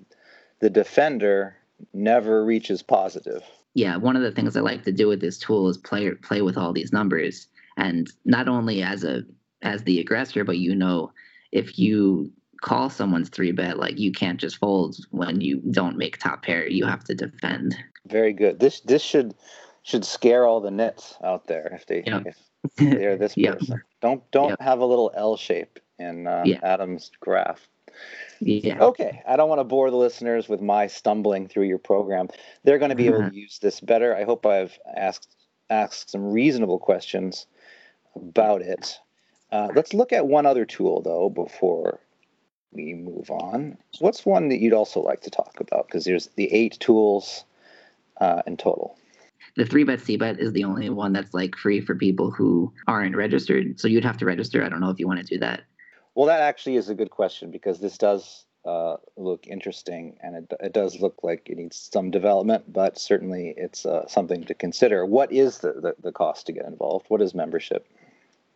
the 0.61 0.69
defender 0.69 1.57
never 1.93 2.45
reaches 2.45 2.81
positive. 2.81 3.43
yeah, 3.73 3.97
one 3.97 4.15
of 4.15 4.21
the 4.21 4.31
things 4.31 4.55
I 4.55 4.61
like 4.61 4.83
to 4.85 4.93
do 4.93 5.09
with 5.09 5.19
this 5.19 5.37
tool 5.37 5.67
is 5.67 5.77
play 5.77 6.09
play 6.11 6.41
with 6.41 6.57
all 6.57 6.71
these 6.71 6.93
numbers, 6.93 7.49
and 7.79 8.11
not 8.25 8.47
only 8.47 8.83
as 8.83 9.03
a 9.03 9.23
as 9.61 9.83
the 9.83 9.99
aggressor, 9.99 10.43
but 10.43 10.57
you 10.57 10.75
know, 10.75 11.11
if 11.51 11.79
you 11.79 12.31
call 12.61 12.89
someone's 12.89 13.29
three 13.29 13.51
bet, 13.51 13.79
like 13.79 13.97
you 13.97 14.11
can't 14.11 14.39
just 14.39 14.57
fold 14.57 14.97
when 15.11 15.41
you 15.41 15.61
don't 15.71 15.97
make 15.97 16.17
top 16.17 16.43
pair. 16.43 16.67
You 16.67 16.85
have 16.85 17.03
to 17.05 17.15
defend. 17.15 17.75
Very 18.05 18.33
good. 18.33 18.59
This 18.59 18.81
this 18.81 19.01
should 19.01 19.33
should 19.83 20.05
scare 20.05 20.45
all 20.45 20.59
the 20.59 20.71
nits 20.71 21.15
out 21.23 21.47
there 21.47 21.71
if 21.73 21.85
they 21.85 22.03
Yeah. 22.05 22.21
if 22.25 22.37
they're 22.75 23.17
this 23.17 23.33
Yeah. 23.37 23.53
person. 23.53 23.81
Don't 24.01 24.29
don't 24.31 24.49
Yep. 24.49 24.61
have 24.61 24.79
a 24.79 24.85
little 24.85 25.11
L 25.15 25.37
shape 25.37 25.79
in 25.97 26.27
uh, 26.27 26.43
Yeah. 26.45 26.59
Adam's 26.63 27.11
graph. 27.21 27.67
yeah, 28.41 28.79
Okay, 28.81 29.21
I 29.27 29.35
don't 29.35 29.49
want 29.49 29.59
to 29.59 29.65
bore 29.65 29.89
the 29.89 29.97
listeners 29.97 30.47
with 30.47 30.61
my 30.61 30.87
stumbling 30.87 31.47
through 31.47 31.65
your 31.65 31.77
program. 31.79 32.29
They're 32.63 32.77
going 32.77 32.89
to 32.89 32.95
be 32.95 33.07
able 33.07 33.29
to 33.29 33.35
use 33.45 33.59
this 33.59 33.81
better. 33.81 34.15
I 34.15 34.23
hope 34.23 34.45
I've 34.45 34.77
asked 34.95 35.35
asked 35.69 36.09
some 36.09 36.31
reasonable 36.31 36.79
questions 36.79 37.45
about 38.21 38.61
it. 38.61 38.99
Uh, 39.51 39.69
let's 39.75 39.93
look 39.93 40.13
at 40.13 40.27
one 40.27 40.45
other 40.45 40.65
tool 40.65 41.01
though 41.01 41.29
before 41.29 41.99
we 42.71 42.93
move 42.93 43.31
on. 43.31 43.77
What's 43.99 44.25
one 44.25 44.49
that 44.49 44.59
you'd 44.59 44.73
also 44.73 44.99
like 45.01 45.21
to 45.21 45.31
talk 45.31 45.59
about? 45.59 45.87
Because 45.87 46.05
there's 46.05 46.27
the 46.35 46.53
eight 46.53 46.77
tools 46.79 47.45
uh, 48.21 48.43
in 48.45 48.57
total. 48.57 48.95
the 49.55 49.65
three 49.65 49.83
bet 49.83 50.01
C 50.01 50.17
bet 50.17 50.39
is 50.39 50.51
the 50.53 50.65
only 50.65 50.89
one 50.89 51.13
that's 51.13 51.33
like 51.33 51.55
free 51.55 51.81
for 51.81 51.95
people 51.95 52.29
who 52.29 52.71
aren't 52.87 53.15
registered. 53.15 53.79
So 53.79 53.87
you'd 53.87 54.05
have 54.05 54.17
to 54.17 54.25
register. 54.25 54.63
I 54.63 54.69
don't 54.69 54.81
know 54.81 54.91
if 54.91 54.99
you 54.99 55.07
want 55.07 55.19
to 55.19 55.25
do 55.25 55.39
that. 55.39 55.61
Well, 56.15 56.27
that 56.27 56.41
actually 56.41 56.75
is 56.75 56.89
a 56.89 56.95
good 56.95 57.09
question 57.09 57.49
because 57.49 57.79
this 57.79 57.97
does 57.97 58.45
uh, 58.65 58.97
look 59.15 59.47
interesting 59.47 60.17
and 60.21 60.35
it, 60.35 60.53
it 60.59 60.73
does 60.73 60.99
look 60.99 61.23
like 61.23 61.49
it 61.49 61.57
needs 61.57 61.89
some 61.91 62.11
development, 62.11 62.71
but 62.71 62.99
certainly 62.99 63.53
it's 63.57 63.85
uh, 63.85 64.05
something 64.07 64.43
to 64.43 64.53
consider. 64.53 65.05
What 65.05 65.31
is 65.31 65.59
the, 65.59 65.73
the, 65.73 65.95
the 66.03 66.11
cost 66.11 66.45
to 66.47 66.51
get 66.51 66.65
involved? 66.65 67.05
What 67.07 67.21
is 67.21 67.33
membership? 67.33 67.87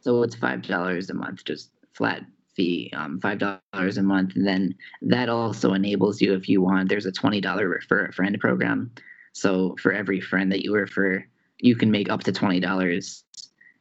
So 0.04 0.22
it's 0.24 0.36
five 0.36 0.62
dollars 0.62 1.10
a 1.10 1.13
month, 1.13 1.46
just 1.46 1.72
flat 1.94 2.24
fee, 2.56 2.92
um, 2.94 3.20
five 3.22 3.39
dollars 3.39 3.98
a 3.98 4.04
month. 4.04 4.36
And 4.36 4.46
then 4.46 4.76
that 5.02 5.30
also 5.30 5.74
enables 5.74 6.22
you, 6.22 6.34
if 6.34 6.50
you 6.50 6.62
want, 6.62 6.89
there's 6.89 7.06
a 7.06 7.12
twenty 7.12 7.39
dollar 7.42 7.68
refer 7.68 8.06
a 8.06 8.13
friend 8.13 8.38
program. 8.39 8.92
So 9.32 9.76
for 9.82 9.92
every 9.92 10.20
friend 10.20 10.52
that 10.52 10.63
you 10.63 10.76
refer, 10.76 11.26
you 11.60 11.76
can 11.76 11.89
make 11.89 12.10
up 12.10 12.24
to 12.26 12.32
twenty 12.34 12.60
dollars, 12.60 13.24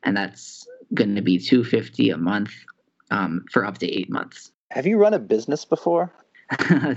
and 0.04 0.16
that's 0.16 0.66
going 0.94 1.16
to 1.16 1.22
be 1.22 1.38
two 1.38 1.64
fifty 1.64 2.10
a 2.10 2.16
month 2.16 2.52
um, 3.10 3.44
for 3.50 3.64
up 3.64 3.78
to 3.78 3.86
eight 3.86 4.08
months. 4.08 4.52
Have 4.70 4.86
you 4.86 4.98
run 4.98 5.14
a 5.14 5.18
business 5.18 5.64
before? 5.64 6.12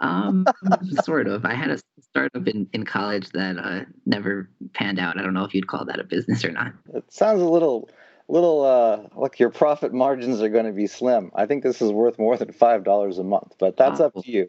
um, 0.00 0.46
sort 1.04 1.26
of. 1.26 1.44
I 1.44 1.54
had 1.54 1.70
a 1.70 1.78
startup 2.00 2.46
in, 2.46 2.68
in 2.72 2.84
college 2.84 3.30
that 3.30 3.56
uh, 3.58 3.84
never 4.06 4.48
panned 4.72 4.98
out. 4.98 5.18
I 5.18 5.22
don't 5.22 5.34
know 5.34 5.44
if 5.44 5.54
you'd 5.54 5.66
call 5.66 5.84
that 5.86 5.98
a 5.98 6.04
business 6.04 6.44
or 6.44 6.52
not. 6.52 6.72
It 6.94 7.04
sounds 7.12 7.42
a 7.42 7.48
little, 7.48 7.88
little 8.32 8.64
uh, 8.64 9.08
like 9.14 9.38
your 9.38 9.50
profit 9.50 9.92
margins 9.92 10.40
are 10.40 10.48
going 10.48 10.64
to 10.64 10.72
be 10.72 10.86
slim. 10.86 11.30
I 11.34 11.46
think 11.46 11.62
this 11.62 11.82
is 11.82 11.92
worth 11.92 12.18
more 12.18 12.36
than 12.36 12.50
five 12.52 12.82
dollars 12.82 13.18
a 13.18 13.24
month, 13.24 13.54
but 13.58 13.76
that's 13.76 14.00
up 14.00 14.12
Oh. 14.16 14.22
to 14.22 14.30
you. 14.30 14.48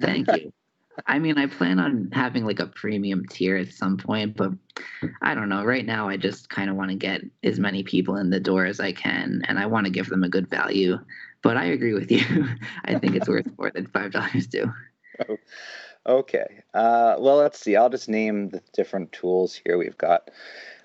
Thank 0.00 0.28
you. 0.32 0.52
I 1.06 1.20
mean, 1.20 1.38
I 1.38 1.46
plan 1.46 1.78
on 1.78 2.10
having 2.12 2.44
like 2.44 2.58
a 2.58 2.66
premium 2.66 3.24
tier 3.30 3.56
at 3.56 3.68
some 3.72 3.98
point, 3.98 4.36
but 4.36 4.50
I 5.22 5.34
don't 5.34 5.48
know. 5.48 5.64
Right 5.64 5.86
now, 5.86 6.08
I 6.08 6.16
just 6.16 6.48
kind 6.48 6.70
of 6.70 6.76
want 6.76 6.90
to 6.90 6.96
get 6.96 7.20
as 7.44 7.60
many 7.60 7.84
people 7.84 8.16
in 8.16 8.30
the 8.30 8.40
door 8.40 8.64
as 8.64 8.80
I 8.80 8.92
can, 8.92 9.42
and 9.46 9.58
I 9.58 9.66
want 9.66 9.84
to 9.86 9.92
give 9.92 10.08
them 10.08 10.24
a 10.24 10.28
good 10.28 10.48
value. 10.48 10.98
But 11.42 11.56
I 11.56 11.66
agree 11.66 11.94
with 11.94 12.10
you. 12.10 12.24
I 12.84 12.98
think 12.98 13.14
it's 13.14 13.28
worth 13.28 13.46
more 13.58 13.70
than 13.70 13.86
five 13.86 14.10
dollars 14.12 14.46
too. 14.48 14.72
Okay. 16.06 16.62
Uh, 16.72 17.16
well, 17.18 17.36
let's 17.36 17.60
see. 17.60 17.76
I'll 17.76 17.90
just 17.90 18.08
name 18.08 18.48
the 18.48 18.62
different 18.72 19.12
tools 19.12 19.60
here. 19.62 19.76
We've 19.76 19.98
got 19.98 20.30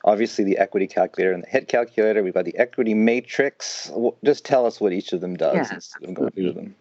obviously 0.04 0.44
the 0.44 0.58
equity 0.58 0.88
calculator 0.88 1.32
and 1.34 1.44
the 1.44 1.48
hit 1.48 1.68
calculator. 1.68 2.24
We've 2.24 2.34
got 2.34 2.46
the 2.46 2.58
equity 2.58 2.94
matrix. 2.94 3.92
Just 4.24 4.46
tell 4.46 4.66
us 4.66 4.82
what 4.82 4.94
each 4.94 5.14
of 5.14 5.22
them 5.22 5.36
does 5.36 5.56
Yeah, 5.56 5.76
instead 5.76 6.10
of 6.10 6.14
going 6.16 6.32
through 6.32 6.54
them. 6.54 6.76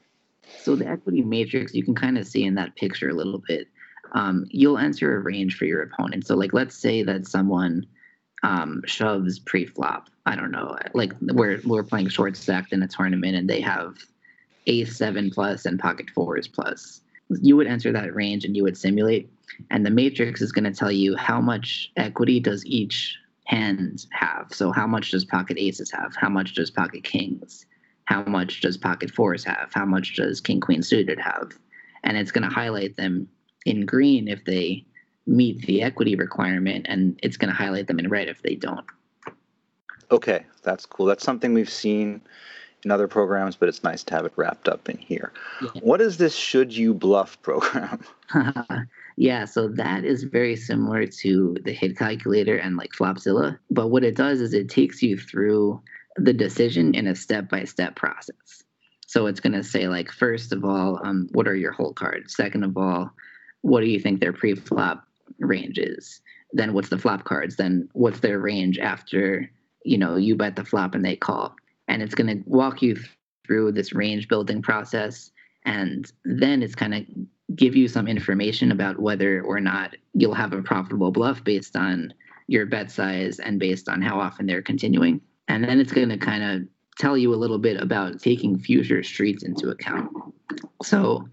So 0.61 0.77
the 0.77 0.87
equity 0.87 1.23
matrix, 1.23 1.75
you 1.75 1.85
can 1.85 1.95
kind 1.95 2.19
of 2.19 2.27
see 2.27 2.45
in 2.45 2.55
that 2.57 2.75
picture 2.77 3.09
a 3.09 3.15
little 3.15 3.43
bit. 3.47 3.69
Um, 4.13 4.47
you'll 4.51 4.79
enter 4.79 5.17
a 5.17 5.21
range 5.21 5.57
for 5.57 5.65
your 5.65 5.83
opponent. 5.83 6.27
So 6.27 6.35
like, 6.37 6.53
let's 6.53 6.77
say 6.77 7.03
that 7.03 7.27
someone 7.27 7.87
um, 8.43 8.83
shoves 8.87 9.39
pre-flop. 9.39 10.09
I 10.27 10.37
don't 10.37 10.51
know. 10.51 10.77
Like 10.95 11.13
we're 11.21 11.61
we're 11.65 11.83
playing 11.83 12.09
short 12.09 12.37
stacked 12.37 12.73
in 12.73 12.83
a 12.83 12.89
tournament, 12.89 13.35
and 13.37 13.49
they 13.49 13.61
have 13.61 13.97
ace 14.67 14.97
seven 14.97 15.31
plus 15.31 15.65
and 15.65 15.79
pocket 15.79 16.11
fours 16.11 16.47
plus. 16.47 17.02
You 17.41 17.57
would 17.57 17.67
enter 17.67 17.93
that 17.93 18.15
range 18.15 18.45
and 18.45 18.57
you 18.57 18.63
would 18.63 18.77
simulate, 18.77 19.31
and 19.71 19.87
the 19.87 19.91
matrix 19.91 20.43
is 20.43 20.53
going 20.53 20.65
to 20.65 20.73
tell 20.73 20.93
you 20.93 21.17
how 21.17 21.41
much 21.41 21.91
equity 21.97 22.41
does 22.41 22.65
each 22.67 23.17
hand 23.45 24.07
have. 24.13 24.49
So 24.51 24.73
how 24.73 24.87
much 24.87 25.11
does 25.11 25.25
pocket 25.25 25.59
aces 25.59 25.91
have? 25.91 26.15
How 26.17 26.29
much 26.29 26.55
does 26.55 26.71
pocket 26.71 27.05
kings? 27.05 27.67
how 28.05 28.23
much 28.25 28.61
does 28.61 28.77
pocket 28.77 29.11
fours 29.11 29.45
have? 29.45 29.71
How 29.73 29.85
much 29.85 30.17
does 30.17 30.41
king 30.41 30.61
queen 30.61 30.83
suited 30.83 31.19
have? 31.19 31.53
And 32.05 32.17
it's 32.17 32.33
going 32.33 32.49
to 32.49 32.55
highlight 32.55 32.97
them 32.97 33.29
in 33.65 33.87
green 33.87 34.29
if 34.29 34.45
they 34.45 34.85
meet 35.27 35.65
the 35.67 35.83
equity 35.83 36.17
requirement, 36.17 36.87
and 36.89 37.19
it's 37.23 37.37
going 37.37 37.51
to 37.51 37.57
highlight 37.57 37.87
them 37.87 37.99
in 37.99 38.09
red 38.09 38.29
if 38.29 38.43
they 38.43 38.57
don't. 38.57 38.85
Okay, 40.11 40.45
that's 40.63 40.85
cool. 40.85 41.07
That's 41.07 41.25
something 41.25 41.55
we've 41.55 41.71
seen 41.71 42.21
in 42.85 42.91
other 42.91 43.09
programs, 43.09 43.57
but 43.57 43.69
it's 43.69 43.85
nice 43.85 44.03
to 44.05 44.15
have 44.15 44.27
it 44.27 44.33
wrapped 44.37 44.69
up 44.69 44.89
in 44.89 44.99
here. 44.99 45.33
Yeah. 45.61 45.81
What 45.83 46.01
is 46.01 46.17
this 46.17 46.35
should 46.35 46.77
you 46.77 46.95
bluff 46.95 47.41
program? 47.43 48.05
yeah, 49.17 49.45
so 49.45 49.69
that 49.69 50.05
is 50.05 50.25
very 50.25 50.57
similar 50.57 51.07
to 51.07 51.57
the 51.65 51.73
hit 51.73 51.97
calculator 51.97 52.57
and 52.57 52.77
like 52.77 52.93
Flopzilla. 52.93 53.59
But 53.71 53.89
what 53.89 54.05
it 54.05 54.17
does 54.17 54.41
is 54.41 54.53
it 54.53 54.69
takes 54.69 55.03
you 55.03 55.17
through 55.17 55.81
the 56.17 56.33
decision 56.33 56.95
in 56.95 57.07
a 57.07 57.15
step 57.15 57.49
by 57.49 57.65
step 57.65 57.95
process. 57.95 58.65
So 59.07 59.27
it's 59.27 59.41
going 59.41 59.53
to 59.53 59.63
say, 59.63 59.89
like, 59.89 60.11
first 60.11 60.53
of 60.53 60.65
all, 60.65 60.99
um, 61.05 61.29
what 61.33 61.47
are 61.47 61.55
your 61.55 61.73
hole 61.73 61.93
cards? 61.93 62.35
Second 62.35 62.65
of 62.65 62.77
all, 62.77 63.11
what 63.61 63.81
do 63.81 63.87
you 63.87 64.01
think 64.01 64.21
their 64.21 64.33
pre 64.33 64.55
flop 64.55 65.07
range 65.39 65.79
is? 65.79 66.21
Then 66.53 66.73
what's 66.73 66.89
the 66.89 66.99
flop 66.99 67.25
cards? 67.25 67.57
Then 67.57 67.89
what's 67.93 68.21
their 68.21 68.39
range 68.39 68.79
after, 68.79 69.51
you 69.85 69.99
know, 69.99 70.17
you 70.17 70.35
bet 70.37 70.57
the 70.57 70.65
flop 70.65 70.95
and 70.95 71.05
they 71.05 71.17
call? 71.17 71.55
And 71.93 72.03
it's 72.03 72.15
going 72.15 72.39
to 72.39 72.43
walk 72.49 72.81
you 72.81 72.97
through 73.47 73.73
this 73.73 73.93
range 73.93 74.27
building 74.27 74.63
process. 74.63 75.31
And 75.67 76.11
then 76.25 76.63
it's 76.63 76.75
kind 76.75 76.95
of 76.95 77.05
give 77.55 77.77
you 77.77 77.87
some 77.87 78.09
information 78.09 78.73
about 78.73 78.99
whether 78.99 79.43
or 79.43 79.61
not 79.61 79.95
you'll 80.15 80.33
have 80.33 80.55
a 80.55 80.63
profitable 80.63 81.11
bluff 81.11 81.45
based 81.45 81.77
on 81.77 82.15
your 82.47 82.65
bet 82.65 82.91
size 82.91 83.41
and 83.41 83.61
based 83.61 83.91
on 83.91 84.01
how 84.01 84.19
often 84.19 84.47
they're 84.47 84.63
continuing. 84.63 85.21
And 85.49 85.63
then 85.65 85.79
it's 85.79 85.93
going 85.93 86.09
to 86.09 86.17
kind 86.17 86.43
of 86.43 86.67
tell 86.99 87.19
you 87.19 87.35
a 87.35 87.37
little 87.37 87.59
bit 87.59 87.79
about 87.79 88.23
taking 88.23 88.59
future 88.59 89.03
streets 89.03 89.43
into 89.43 89.69
account. 89.69 90.11
So, 90.83 91.29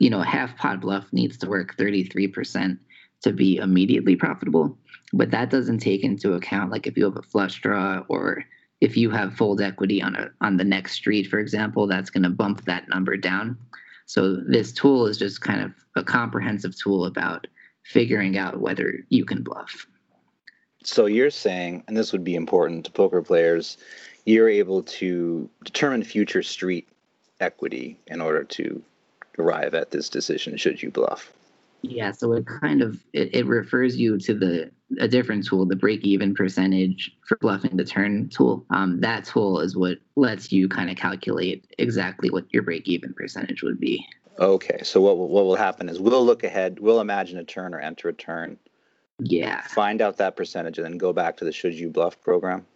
you 0.00 0.08
know, 0.08 0.22
half 0.22 0.56
pot 0.56 0.80
bluff 0.80 1.04
needs 1.12 1.36
to 1.38 1.50
work 1.50 1.76
33% 1.76 2.78
to 3.24 3.32
be 3.34 3.58
immediately 3.58 4.16
profitable, 4.16 4.78
but 5.12 5.32
that 5.32 5.50
doesn't 5.50 5.80
take 5.80 6.02
into 6.02 6.32
account 6.32 6.70
like 6.70 6.86
if 6.86 6.96
you 6.96 7.04
have 7.04 7.18
a 7.18 7.22
flush 7.22 7.60
draw 7.60 8.04
or 8.08 8.46
if 8.80 8.96
you 8.96 9.10
have 9.10 9.34
fold 9.34 9.60
equity 9.60 10.02
on 10.02 10.14
a 10.14 10.30
on 10.40 10.56
the 10.56 10.64
next 10.64 10.92
street, 10.92 11.26
for 11.26 11.38
example, 11.38 11.86
that's 11.86 12.10
going 12.10 12.22
to 12.22 12.30
bump 12.30 12.64
that 12.64 12.88
number 12.88 13.16
down. 13.16 13.58
So 14.06 14.36
this 14.36 14.72
tool 14.72 15.06
is 15.06 15.18
just 15.18 15.40
kind 15.40 15.60
of 15.60 15.72
a 15.96 16.02
comprehensive 16.02 16.76
tool 16.76 17.04
about 17.04 17.46
figuring 17.82 18.38
out 18.38 18.60
whether 18.60 19.00
you 19.08 19.24
can 19.24 19.42
bluff. 19.42 19.86
So 20.84 21.06
you're 21.06 21.30
saying, 21.30 21.84
and 21.88 21.96
this 21.96 22.12
would 22.12 22.24
be 22.24 22.34
important 22.34 22.84
to 22.86 22.92
poker 22.92 23.20
players, 23.20 23.76
you're 24.24 24.48
able 24.48 24.82
to 24.84 25.50
determine 25.64 26.04
future 26.04 26.42
street 26.42 26.88
equity 27.40 27.98
in 28.06 28.20
order 28.20 28.44
to 28.44 28.82
arrive 29.38 29.74
at 29.74 29.90
this 29.90 30.08
decision 30.08 30.56
should 30.56 30.82
you 30.82 30.90
bluff. 30.90 31.32
Yeah, 31.82 32.10
so 32.12 32.32
it 32.32 32.44
kind 32.46 32.82
of 32.82 33.00
it, 33.12 33.34
it 33.34 33.46
refers 33.46 33.96
you 33.96 34.18
to 34.18 34.34
the 34.34 34.70
a 34.98 35.06
different 35.06 35.46
tool, 35.46 35.66
the 35.66 35.76
break 35.76 36.04
even 36.04 36.34
percentage 36.34 37.10
for 37.26 37.36
bluffing 37.40 37.76
the 37.76 37.84
turn 37.84 38.28
tool. 38.30 38.64
Um, 38.70 39.00
that 39.00 39.24
tool 39.24 39.60
is 39.60 39.76
what 39.76 39.98
lets 40.16 40.50
you 40.50 40.68
kind 40.68 40.90
of 40.90 40.96
calculate 40.96 41.66
exactly 41.78 42.30
what 42.30 42.46
your 42.52 42.62
break 42.62 42.88
even 42.88 43.12
percentage 43.14 43.62
would 43.62 43.78
be. 43.78 44.04
Okay, 44.40 44.80
so 44.82 45.00
what 45.00 45.18
will, 45.18 45.28
what 45.28 45.44
will 45.44 45.56
happen 45.56 45.88
is 45.88 46.00
we'll 46.00 46.24
look 46.24 46.44
ahead, 46.44 46.78
we'll 46.80 47.00
imagine 47.00 47.38
a 47.38 47.44
turn 47.44 47.74
or 47.74 47.80
enter 47.80 48.08
a 48.08 48.12
turn, 48.12 48.56
Yeah, 49.18 49.62
find 49.62 50.00
out 50.00 50.16
that 50.18 50.36
percentage, 50.36 50.78
and 50.78 50.84
then 50.84 50.96
go 50.98 51.12
back 51.12 51.36
to 51.38 51.44
the 51.44 51.52
should 51.52 51.74
you 51.74 51.90
bluff 51.90 52.20
program. 52.20 52.66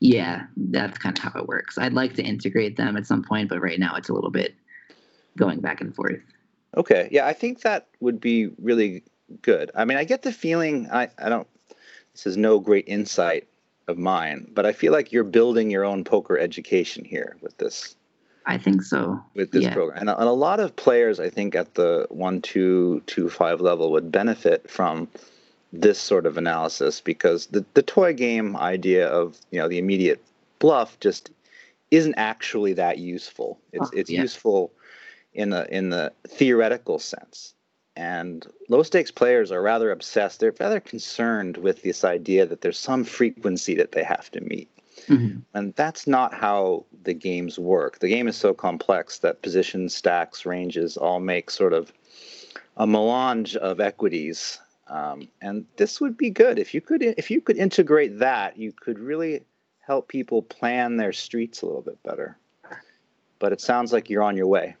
yeah, 0.00 0.46
that's 0.56 0.98
kind 0.98 1.16
of 1.16 1.24
how 1.24 1.40
it 1.40 1.46
works. 1.48 1.78
I'd 1.78 1.92
like 1.94 2.14
to 2.14 2.22
integrate 2.22 2.76
them 2.76 2.96
at 2.96 3.06
some 3.06 3.22
point, 3.22 3.48
but 3.48 3.60
right 3.62 3.78
now 3.78 3.94
it's 3.96 4.08
a 4.08 4.12
little 4.12 4.30
bit 4.30 4.54
going 5.38 5.60
back 5.60 5.80
and 5.80 5.94
forth. 5.94 6.20
Okay, 6.76 7.08
yeah, 7.10 7.26
I 7.26 7.32
think 7.32 7.62
that 7.62 7.86
would 8.00 8.20
be 8.20 8.48
really 8.60 9.02
good. 9.42 9.70
I 9.74 9.84
mean, 9.84 9.98
I 9.98 10.04
get 10.04 10.22
the 10.22 10.32
feeling 10.32 10.88
I, 10.90 11.08
I 11.18 11.28
don't. 11.28 11.48
This 12.12 12.26
is 12.26 12.36
no 12.36 12.58
great 12.60 12.86
insight 12.88 13.46
of 13.88 13.98
mine, 13.98 14.50
but 14.54 14.66
I 14.66 14.72
feel 14.72 14.92
like 14.92 15.12
you're 15.12 15.24
building 15.24 15.70
your 15.70 15.84
own 15.84 16.04
poker 16.04 16.38
education 16.38 17.04
here 17.04 17.36
with 17.40 17.56
this 17.58 17.94
I 18.46 18.58
think 18.58 18.82
so. 18.82 19.20
with 19.34 19.50
this 19.50 19.64
Yeah. 19.64 19.74
program. 19.74 19.98
And 20.00 20.10
a, 20.10 20.18
and 20.18 20.28
a 20.28 20.32
lot 20.32 20.60
of 20.60 20.74
players, 20.76 21.20
I 21.20 21.30
think, 21.30 21.54
at 21.54 21.74
the 21.74 22.06
one, 22.10 22.40
two, 22.40 23.02
two, 23.06 23.28
five 23.28 23.60
level 23.60 23.92
would 23.92 24.10
benefit 24.12 24.70
from 24.70 25.08
this 25.72 25.98
sort 25.98 26.26
of 26.26 26.38
analysis 26.38 27.00
because 27.00 27.46
the, 27.46 27.64
the 27.74 27.82
toy 27.82 28.14
game 28.14 28.56
idea 28.56 29.08
of 29.08 29.36
you 29.50 29.58
know 29.58 29.68
the 29.68 29.78
immediate 29.78 30.22
bluff 30.58 30.98
just 31.00 31.30
isn't 31.90 32.14
actually 32.16 32.72
that 32.74 32.98
useful. 32.98 33.58
It's 33.72 33.88
Oh, 33.92 33.98
it's 33.98 34.10
yeah. 34.10 34.22
useful 34.22 34.72
in 35.36 35.50
the 35.50 35.72
in 35.74 35.90
the 35.90 36.12
theoretical 36.26 36.98
sense. 36.98 37.54
And 37.94 38.46
low 38.68 38.82
stakes 38.82 39.10
players 39.10 39.50
are 39.50 39.62
rather 39.62 39.90
obsessed. 39.90 40.40
They're 40.40 40.54
rather 40.60 40.80
concerned 40.80 41.56
with 41.56 41.82
this 41.82 42.04
idea 42.04 42.44
that 42.44 42.60
there's 42.60 42.78
some 42.78 43.04
frequency 43.04 43.74
that 43.76 43.92
they 43.92 44.04
have 44.04 44.30
to 44.32 44.40
meet. 44.42 44.68
Mhm. 45.06 45.42
And 45.54 45.74
that's 45.76 46.06
not 46.06 46.34
how 46.34 46.84
the 47.04 47.14
games 47.14 47.58
work. 47.58 48.00
The 48.00 48.08
game 48.08 48.28
is 48.28 48.36
so 48.36 48.52
complex 48.52 49.18
that 49.18 49.42
positions, 49.42 49.94
stacks, 49.94 50.44
ranges 50.44 50.96
all 50.96 51.20
make 51.20 51.50
sort 51.50 51.72
of 51.72 51.92
a 52.76 52.86
melange 52.86 53.56
of 53.56 53.80
equities. 53.80 54.58
Um, 54.88 55.28
and 55.40 55.64
this 55.76 56.00
would 56.00 56.16
be 56.16 56.30
good 56.30 56.58
if 56.58 56.74
you 56.74 56.80
could 56.80 57.02
if 57.02 57.30
you 57.30 57.40
could 57.40 57.56
integrate 57.56 58.18
that. 58.18 58.58
You 58.58 58.72
could 58.72 58.98
really 58.98 59.42
help 59.80 60.08
people 60.08 60.42
plan 60.42 60.96
their 60.96 61.12
streets 61.12 61.62
a 61.62 61.66
little 61.66 61.82
bit 61.82 62.02
better. 62.02 62.36
But 63.38 63.52
it 63.52 63.60
sounds 63.60 63.92
like 63.92 64.10
you're 64.10 64.22
on 64.22 64.36
your 64.36 64.46
way. 64.48 64.76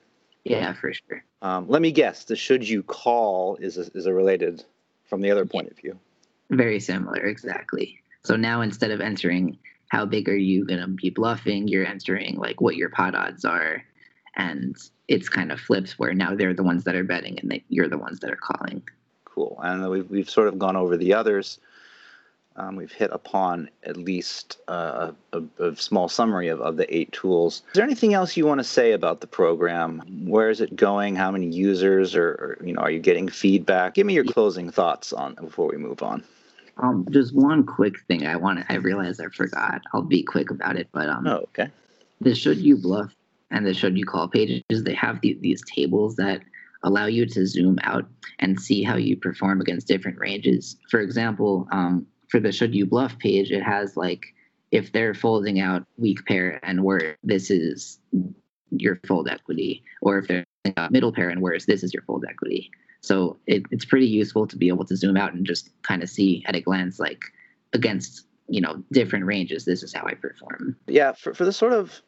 Yeah, 0.50 0.72
for 0.74 0.92
sure. 0.92 1.24
Um, 1.42 1.68
let 1.68 1.82
me 1.82 1.92
guess. 1.92 2.24
The 2.24 2.36
should 2.36 2.68
you 2.68 2.82
call 2.82 3.56
is 3.56 3.78
a, 3.78 3.90
is 3.94 4.06
a 4.06 4.14
related 4.14 4.64
from 5.04 5.20
the 5.20 5.30
other 5.30 5.46
point 5.46 5.70
of 5.70 5.76
view. 5.76 5.98
Very 6.50 6.80
similar, 6.80 7.24
exactly. 7.24 8.00
So 8.22 8.36
now 8.36 8.60
instead 8.60 8.90
of 8.90 9.00
entering 9.00 9.58
how 9.88 10.04
big 10.04 10.28
are 10.28 10.36
you 10.36 10.64
going 10.64 10.80
to 10.80 10.88
be 10.88 11.10
bluffing, 11.10 11.68
you're 11.68 11.86
entering 11.86 12.36
like 12.36 12.60
what 12.60 12.76
your 12.76 12.88
pot 12.88 13.14
odds 13.14 13.44
are. 13.44 13.84
And 14.36 14.76
it's 15.08 15.28
kind 15.28 15.52
of 15.52 15.60
flips 15.60 15.98
where 15.98 16.12
now 16.12 16.34
they're 16.34 16.54
the 16.54 16.62
ones 16.62 16.84
that 16.84 16.94
are 16.94 17.04
betting 17.04 17.38
and 17.38 17.50
they, 17.50 17.64
you're 17.68 17.88
the 17.88 17.98
ones 17.98 18.20
that 18.20 18.30
are 18.30 18.36
calling. 18.36 18.82
Cool. 19.24 19.58
And 19.62 19.88
we've, 19.88 20.10
we've 20.10 20.30
sort 20.30 20.48
of 20.48 20.58
gone 20.58 20.76
over 20.76 20.96
the 20.96 21.14
others. 21.14 21.58
Um, 22.58 22.76
we've 22.76 22.92
hit 22.92 23.10
upon 23.12 23.68
at 23.82 23.96
least 23.96 24.58
uh, 24.66 25.12
a, 25.32 25.42
a 25.58 25.76
small 25.76 26.08
summary 26.08 26.48
of, 26.48 26.60
of 26.60 26.76
the 26.76 26.94
eight 26.96 27.12
tools. 27.12 27.56
Is 27.68 27.74
there 27.74 27.84
anything 27.84 28.14
else 28.14 28.36
you 28.36 28.46
want 28.46 28.60
to 28.60 28.64
say 28.64 28.92
about 28.92 29.20
the 29.20 29.26
program? 29.26 30.02
Where 30.26 30.48
is 30.48 30.60
it 30.62 30.74
going? 30.74 31.16
How 31.16 31.30
many 31.30 31.46
users? 31.48 32.14
Or, 32.16 32.28
or 32.28 32.58
you 32.64 32.72
know, 32.72 32.80
are 32.80 32.90
you 32.90 32.98
getting 33.00 33.28
feedback? 33.28 33.94
Give 33.94 34.06
me 34.06 34.14
your 34.14 34.24
closing 34.24 34.70
thoughts 34.70 35.12
on 35.12 35.34
before 35.34 35.68
we 35.68 35.76
move 35.76 36.02
on. 36.02 36.24
Um, 36.78 37.06
just 37.10 37.34
one 37.34 37.64
quick 37.64 38.00
thing 38.08 38.26
I 38.26 38.36
want 38.36 38.58
to, 38.60 38.72
I 38.72 38.76
realize 38.76 39.20
I 39.20 39.26
forgot. 39.28 39.82
I'll 39.92 40.02
be 40.02 40.22
quick 40.22 40.50
about 40.50 40.76
it, 40.76 40.88
but 40.92 41.08
um, 41.08 41.26
Oh, 41.26 41.44
okay. 41.48 41.68
the 42.20 42.34
should 42.34 42.58
you 42.58 42.76
bluff 42.76 43.12
and 43.50 43.66
the 43.66 43.72
should 43.74 43.96
you 43.96 44.04
call 44.04 44.28
pages 44.28 44.62
they 44.84 44.94
have 44.94 45.20
the, 45.20 45.38
these 45.40 45.62
tables 45.74 46.16
that 46.16 46.42
allow 46.82 47.06
you 47.06 47.24
to 47.26 47.46
zoom 47.46 47.78
out 47.82 48.04
and 48.40 48.60
see 48.60 48.82
how 48.82 48.96
you 48.96 49.16
perform 49.16 49.60
against 49.60 49.86
different 49.88 50.18
ranges 50.18 50.76
for 50.90 51.00
example 51.00 51.66
um, 51.72 52.06
for 52.28 52.40
the 52.40 52.52
should 52.52 52.74
you 52.74 52.86
bluff 52.86 53.18
page 53.18 53.50
it 53.50 53.62
has 53.62 53.96
like 53.96 54.26
if 54.72 54.92
they're 54.92 55.14
folding 55.14 55.60
out 55.60 55.86
weak 55.96 56.24
pair 56.26 56.60
and 56.62 56.82
worse 56.82 57.16
this 57.22 57.50
is 57.50 57.98
your 58.70 59.00
fold 59.06 59.28
equity 59.28 59.82
or 60.02 60.18
if 60.18 60.28
they're 60.28 60.44
middle 60.90 61.12
pair 61.12 61.28
and 61.28 61.40
worse 61.40 61.66
this 61.66 61.82
is 61.82 61.94
your 61.94 62.02
fold 62.02 62.24
equity. 62.28 62.70
So 63.00 63.36
it, 63.46 63.62
it's 63.70 63.84
pretty 63.84 64.06
useful 64.06 64.46
to 64.48 64.56
be 64.56 64.68
able 64.68 64.84
to 64.86 64.96
zoom 64.96 65.16
out 65.16 65.32
and 65.32 65.46
just 65.46 65.70
kind 65.82 66.02
of 66.02 66.08
see 66.08 66.44
at 66.46 66.56
a 66.56 66.60
glance 66.60 66.98
like 66.98 67.22
against 67.72 68.26
you 68.48 68.60
know 68.60 68.82
different 68.92 69.26
ranges 69.26 69.64
this 69.64 69.82
is 69.82 69.92
how 69.92 70.04
i 70.06 70.14
perform. 70.14 70.76
Yeah, 70.86 71.12
for, 71.12 71.34
for 71.34 71.44
the 71.44 71.52
sort 71.52 71.72
of 71.72 72.00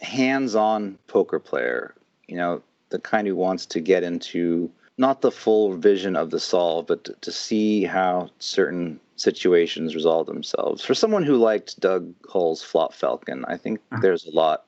hands-on 0.00 0.98
poker 1.06 1.38
player, 1.38 1.94
you 2.26 2.36
know, 2.36 2.62
the 2.88 2.98
kind 2.98 3.26
who 3.26 3.36
wants 3.36 3.66
to 3.66 3.80
get 3.80 4.02
into 4.02 4.70
not 4.98 5.20
the 5.20 5.30
full 5.30 5.74
vision 5.74 6.16
of 6.16 6.30
the 6.30 6.40
solve, 6.40 6.86
but 6.86 7.04
to, 7.04 7.14
to 7.22 7.32
see 7.32 7.84
how 7.84 8.30
certain 8.38 9.00
situations 9.22 9.94
resolve 9.94 10.26
themselves. 10.26 10.84
For 10.84 10.94
someone 10.94 11.22
who 11.22 11.36
liked 11.36 11.78
Doug 11.80 12.12
Hull's 12.28 12.62
Flop 12.62 12.92
Falcon, 12.92 13.44
I 13.46 13.56
think 13.56 13.80
Uh-huh. 13.92 14.00
there's 14.02 14.26
a 14.26 14.30
lot 14.32 14.64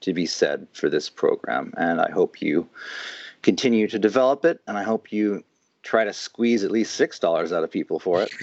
to 0.00 0.12
be 0.12 0.26
said 0.26 0.66
for 0.72 0.90
this 0.90 1.08
program, 1.08 1.72
and 1.76 2.00
I 2.00 2.10
hope 2.10 2.42
you 2.42 2.68
continue 3.42 3.86
to 3.88 3.98
develop 3.98 4.44
it, 4.44 4.60
and 4.66 4.76
I 4.76 4.82
hope 4.82 5.12
you 5.12 5.44
try 5.82 6.04
to 6.04 6.12
squeeze 6.12 6.64
at 6.64 6.70
least 6.70 6.94
six 6.94 7.18
dollars 7.18 7.52
out 7.52 7.62
of 7.64 7.70
people 7.70 7.98
for 8.00 8.22
it. 8.22 8.30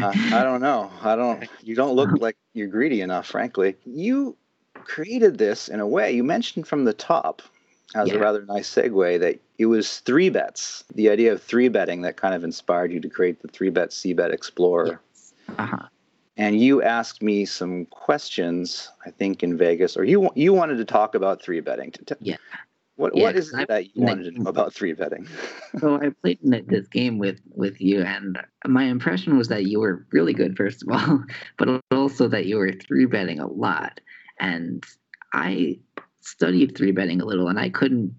Uh, 0.00 0.12
I 0.32 0.42
don't 0.44 0.62
know. 0.62 0.90
I 1.02 1.14
don't. 1.16 1.44
You 1.62 1.74
don't 1.74 1.94
look 1.94 2.10
like 2.20 2.36
you're 2.54 2.68
greedy 2.68 3.00
enough, 3.02 3.26
frankly. 3.26 3.76
You 3.84 4.36
created 4.74 5.36
this 5.36 5.68
in 5.68 5.80
a 5.80 5.86
way. 5.86 6.12
You 6.12 6.24
mentioned 6.24 6.66
from 6.66 6.84
the 6.84 6.94
top 6.94 7.42
as 7.94 8.08
Yeah. 8.08 8.14
a 8.16 8.18
rather 8.18 8.44
nice 8.44 8.72
segue 8.72 9.20
that 9.20 9.40
it 9.58 9.66
was 9.66 9.98
three 10.00 10.30
bets. 10.30 10.84
The 10.94 11.10
idea 11.10 11.32
of 11.32 11.42
three 11.42 11.68
betting 11.68 12.02
that 12.02 12.16
kind 12.16 12.34
of 12.34 12.44
inspired 12.44 12.92
you 12.92 13.00
to 13.00 13.08
create 13.08 13.42
the 13.42 13.48
three 13.48 13.70
bet 13.70 13.92
C 13.92 14.12
bet 14.12 14.30
Explorer. 14.30 15.00
uh-huh. 15.58 15.86
And 16.36 16.58
you 16.58 16.80
asked 16.82 17.22
me 17.22 17.44
some 17.44 17.84
questions. 17.86 18.88
I 19.04 19.10
think 19.10 19.42
in 19.42 19.58
Vegas, 19.58 19.96
or 19.96 20.04
you 20.04 20.30
you 20.34 20.52
wanted 20.54 20.76
to 20.76 20.84
talk 20.84 21.14
about 21.14 21.42
three 21.42 21.60
betting. 21.60 21.92
Yeah. 22.20 22.36
What 22.96 23.16
Yeah, 23.16 23.24
what 23.24 23.36
is 23.36 23.52
it 23.52 23.68
that 23.68 23.94
you 23.96 24.02
wanted 24.02 24.34
to 24.34 24.42
know 24.42 24.48
about 24.48 24.72
three 24.72 24.92
betting? 24.92 25.26
so 25.80 25.96
I 25.96 26.10
played 26.22 26.38
in 26.42 26.64
this 26.68 26.86
game 26.88 27.18
with 27.18 27.40
with 27.54 27.80
you, 27.80 28.02
and 28.02 28.38
my 28.66 28.84
impression 28.84 29.36
was 29.36 29.48
that 29.48 29.66
you 29.66 29.80
were 29.80 30.06
really 30.12 30.32
good, 30.32 30.56
first 30.56 30.82
of 30.82 30.88
all, 30.90 31.24
but 31.58 31.80
also 31.90 32.28
that 32.28 32.46
you 32.46 32.56
were 32.56 32.72
three 32.72 33.06
betting 33.06 33.40
a 33.40 33.46
lot. 33.46 34.00
And 34.38 34.84
I 35.32 35.78
studied 36.20 36.76
three 36.76 36.92
betting 36.92 37.20
a 37.20 37.24
little, 37.24 37.48
and 37.48 37.58
I 37.58 37.70
couldn't 37.70 38.14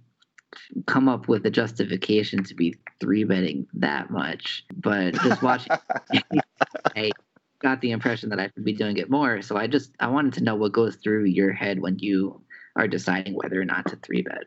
come 0.86 1.08
up 1.08 1.28
with 1.28 1.46
a 1.46 1.52
justification 1.52 2.44
to 2.44 2.56
be 2.56 2.76
three 3.00 3.24
betting 3.24 3.68
that 3.74 4.10
much. 4.10 4.66
But 4.76 5.14
just 5.22 5.42
watching, 5.42 5.72
I 6.96 7.12
got 7.60 7.82
the 7.82 7.92
impression 7.92 8.30
that 8.30 8.40
I 8.40 8.50
should 8.54 8.66
be 8.66 8.74
doing 8.74 8.98
it 8.98 9.10
more. 9.10 9.42
So 9.42 9.56
I 9.58 9.68
just 9.68 9.92
I 10.00 10.08
wanted 10.08 10.34
to 10.34 10.44
know 10.44 10.56
what 10.56 10.72
goes 10.72 10.96
through 10.96 11.26
your 11.26 11.54
head 11.54 11.80
when 11.80 12.00
you 12.00 12.42
are 12.76 12.88
deciding 12.88 13.36
whether 13.36 13.60
or 13.60 13.66
not 13.66 13.88
to 13.88 13.96
three 13.98 14.22
bet. 14.22 14.46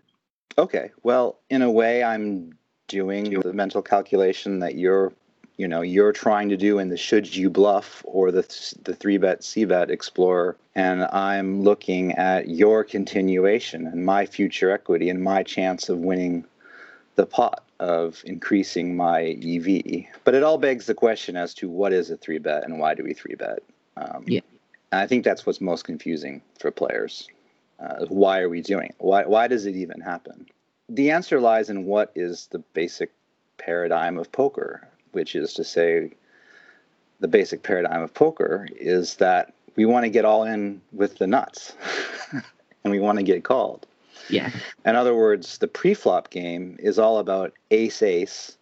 Okay. 0.57 0.91
Well, 1.03 1.41
in 1.51 1.63
a 1.63 1.71
way, 1.71 2.03
I'm 2.05 2.53
doing 2.89 3.41
the 3.41 3.53
mental 3.53 3.83
calculation 3.83 4.61
that 4.61 4.77
you're, 4.77 5.13
you 5.57 5.69
know, 5.69 5.83
you're 5.83 6.13
trying 6.13 6.49
to 6.49 6.57
do 6.57 6.79
in 6.79 6.89
the 6.89 6.97
should 6.97 7.35
you 7.35 7.49
bluff 7.49 8.03
or 8.05 8.33
the 8.33 8.43
the 8.83 8.95
three 8.95 9.19
bet 9.19 9.45
C 9.45 9.65
bet 9.65 9.91
explorer, 9.91 10.57
and 10.75 11.05
I'm 11.05 11.63
looking 11.63 12.13
at 12.13 12.49
your 12.49 12.83
continuation 12.85 13.87
and 13.87 14.05
my 14.05 14.27
future 14.27 14.71
equity 14.71 15.09
and 15.09 15.23
my 15.23 15.43
chance 15.43 15.89
of 15.89 15.99
winning 15.99 16.45
the 17.17 17.27
pot 17.27 17.63
of 17.81 18.23
increasing 18.25 18.97
my 18.97 19.37
EV. 19.43 20.07
But 20.25 20.35
it 20.35 20.43
all 20.43 20.59
begs 20.59 20.87
the 20.87 20.95
question 20.95 21.37
as 21.37 21.55
to 21.55 21.69
what 21.69 21.93
is 21.93 22.11
a 22.11 22.17
three 22.17 22.39
bet 22.39 22.65
and 22.65 22.79
why 22.79 22.95
do 22.95 23.05
we 23.05 23.15
three 23.15 23.35
bet? 23.35 23.61
Um, 23.97 24.25
Yeah. 24.27 24.41
And 24.93 25.01
I 25.01 25.07
think 25.07 25.25
that's 25.25 25.45
what's 25.45 25.61
most 25.61 25.85
confusing 25.85 26.41
for 26.59 26.71
players. 26.71 27.29
Uh, 27.81 28.07
why 28.07 28.41
are 28.41 28.49
we 28.49 28.61
doing 28.61 28.89
it? 28.91 28.95
Why, 28.99 29.25
why 29.25 29.49
does 29.49 29.67
it 29.67 29.75
even 29.75 30.01
happen? 30.01 30.47
The 30.89 31.11
answer 31.11 31.41
lies 31.41 31.71
in 31.71 31.85
what 31.85 32.13
is 32.15 32.49
the 32.53 32.61
basic 32.61 33.11
paradigm 33.59 34.19
of 34.19 34.31
poker, 34.31 34.89
which 35.15 35.35
is 35.35 35.55
to 35.55 35.65
say, 35.65 36.11
the 37.21 37.29
basic 37.29 37.63
paradigm 37.63 38.03
of 38.03 38.13
poker 38.13 38.69
is 38.77 39.17
that 39.17 39.55
we 39.77 39.87
want 39.87 40.05
to 40.05 40.11
get 40.11 40.25
all 40.25 40.45
in 40.45 40.81
with 40.93 41.19
the 41.19 41.27
nuts 41.27 41.75
and 42.33 42.91
we 42.93 43.01
want 43.01 43.19
to 43.19 43.25
get 43.25 43.45
called. 43.45 43.87
Yeah. 44.29 44.51
In 44.85 44.97
other 44.97 45.15
words, 45.15 45.59
the 45.59 45.69
pre-flop 45.69 46.31
game 46.31 46.77
is 46.79 46.99
all 46.99 47.19
about 47.19 47.53
ace 47.71 48.03
ace 48.03 48.57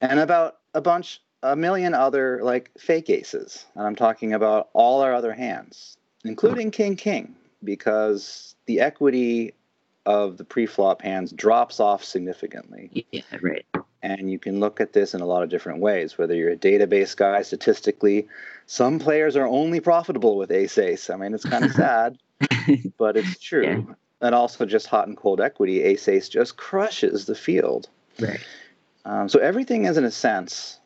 and 0.00 0.20
about 0.20 0.58
a 0.74 0.80
bunch 0.80 1.20
a 1.42 1.56
million 1.56 1.94
other 1.94 2.40
like 2.42 2.70
fake 2.78 3.10
aces. 3.10 3.66
And 3.74 3.86
I'm 3.86 3.96
talking 3.96 4.32
about 4.32 4.68
all 4.72 5.00
our 5.00 5.12
other 5.12 5.32
hands, 5.32 5.96
including 6.24 6.70
king 6.70 6.96
king 6.96 7.34
because 7.64 8.54
the 8.66 8.80
equity 8.80 9.54
of 10.06 10.36
the 10.36 10.44
pre-flop 10.44 11.02
hands 11.02 11.32
drops 11.32 11.80
off 11.80 12.04
significantly. 12.04 13.06
Yeah, 13.10 13.22
right. 13.40 13.66
And 14.02 14.30
you 14.30 14.38
can 14.38 14.58
look 14.58 14.80
at 14.80 14.92
this 14.92 15.14
in 15.14 15.20
a 15.20 15.26
lot 15.26 15.44
of 15.44 15.48
different 15.48 15.80
ways, 15.80 16.18
whether 16.18 16.34
you're 16.34 16.50
a 16.50 16.56
database 16.56 17.16
guy, 17.16 17.42
statistically, 17.42 18.26
some 18.66 18.98
players 18.98 19.36
are 19.36 19.46
only 19.46 19.78
profitable 19.78 20.36
with 20.36 20.50
ace 20.50 20.76
ace. 20.78 21.08
I 21.08 21.16
mean, 21.16 21.34
it's 21.34 21.44
kind 21.44 21.64
of 21.64 21.72
sad, 21.72 22.18
but 22.98 23.16
it's 23.16 23.38
true. 23.40 23.86
Yeah. 23.88 23.94
And 24.20 24.34
also 24.34 24.66
just 24.66 24.86
hot 24.86 25.08
and 25.08 25.16
cold 25.16 25.40
equity, 25.40 25.82
ace 25.82 26.08
ace 26.08 26.28
just 26.28 26.56
crushes 26.56 27.26
the 27.26 27.34
field. 27.34 27.88
Right. 28.20 28.40
Um, 29.04 29.28
so 29.28 29.38
everything 29.40 29.84
is, 29.84 29.96
in 29.96 30.04
a 30.04 30.10
sense, 30.10 30.78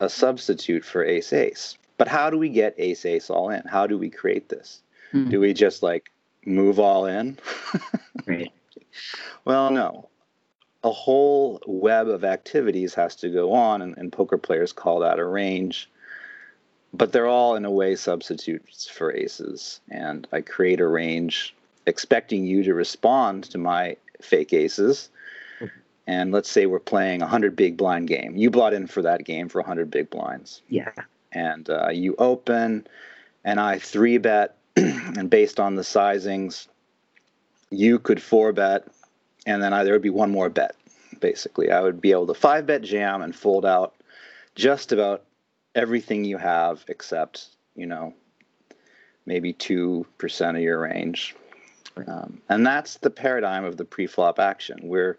a 0.00 0.08
substitute 0.08 0.84
for 0.84 1.04
ace 1.04 1.32
ace. 1.32 1.76
But 1.96 2.08
how 2.08 2.30
do 2.30 2.38
we 2.38 2.48
get 2.48 2.74
ace 2.78 3.04
ace 3.04 3.28
all 3.28 3.50
in? 3.50 3.62
How 3.66 3.86
do 3.86 3.98
we 3.98 4.08
create 4.08 4.48
this? 4.48 4.82
Mm-hmm. 5.12 5.30
Do 5.30 5.40
we 5.40 5.52
just 5.52 5.82
like 5.82 6.10
move 6.46 6.78
all 6.78 7.06
in? 7.06 7.38
right. 8.26 8.52
Well, 9.44 9.70
no. 9.70 10.08
A 10.88 10.92
whole 10.92 11.60
web 11.66 12.08
of 12.08 12.24
activities 12.24 12.94
has 12.94 13.14
to 13.16 13.28
go 13.28 13.52
on, 13.52 13.82
and, 13.82 13.96
and 13.98 14.12
poker 14.12 14.38
players 14.38 14.72
call 14.72 15.00
that 15.00 15.18
a 15.18 15.24
range. 15.24 15.90
But 16.94 17.12
they're 17.12 17.26
all, 17.26 17.56
in 17.56 17.64
a 17.64 17.70
way, 17.70 17.96
substitutes 17.96 18.88
for 18.88 19.12
aces. 19.12 19.80
And 19.90 20.26
I 20.32 20.40
create 20.40 20.80
a 20.80 20.86
range 20.86 21.54
expecting 21.84 22.46
you 22.46 22.62
to 22.64 22.74
respond 22.74 23.44
to 23.44 23.58
my 23.58 23.96
fake 24.20 24.52
aces 24.52 25.10
and 26.08 26.32
let's 26.32 26.50
say 26.50 26.64
we're 26.64 26.80
playing 26.80 27.20
a 27.20 27.26
100 27.26 27.54
big 27.54 27.76
blind 27.76 28.08
game. 28.08 28.34
You 28.34 28.50
bought 28.50 28.72
in 28.72 28.86
for 28.86 29.02
that 29.02 29.24
game 29.24 29.50
for 29.50 29.60
100 29.60 29.90
big 29.90 30.08
blinds. 30.08 30.62
Yeah. 30.68 30.90
And 31.32 31.68
uh, 31.68 31.90
you 31.90 32.16
open, 32.18 32.86
and 33.44 33.60
I 33.60 33.78
three 33.78 34.16
bet, 34.16 34.56
and 34.76 35.28
based 35.28 35.60
on 35.60 35.74
the 35.74 35.82
sizings, 35.82 36.66
you 37.68 37.98
could 37.98 38.22
four 38.22 38.54
bet, 38.54 38.88
and 39.48 39.62
then 39.62 39.72
I, 39.72 39.82
there 39.82 39.94
would 39.94 40.02
be 40.02 40.10
one 40.10 40.30
more 40.30 40.50
bet. 40.50 40.76
Basically, 41.20 41.70
I 41.70 41.80
would 41.80 42.00
be 42.00 42.12
able 42.12 42.26
to 42.26 42.34
five 42.34 42.66
bet 42.66 42.82
jam 42.82 43.22
and 43.22 43.34
fold 43.34 43.64
out 43.64 43.94
just 44.54 44.92
about 44.92 45.24
everything 45.74 46.24
you 46.24 46.36
have 46.36 46.84
except, 46.88 47.48
you 47.74 47.86
know, 47.86 48.12
maybe 49.24 49.52
2% 49.54 50.50
of 50.50 50.60
your 50.60 50.80
range. 50.80 51.34
Um, 52.06 52.40
and 52.48 52.66
that's 52.66 52.98
the 52.98 53.10
paradigm 53.10 53.64
of 53.64 53.76
the 53.76 53.84
pre-flop 53.84 54.38
action. 54.38 54.78
We're 54.82 55.16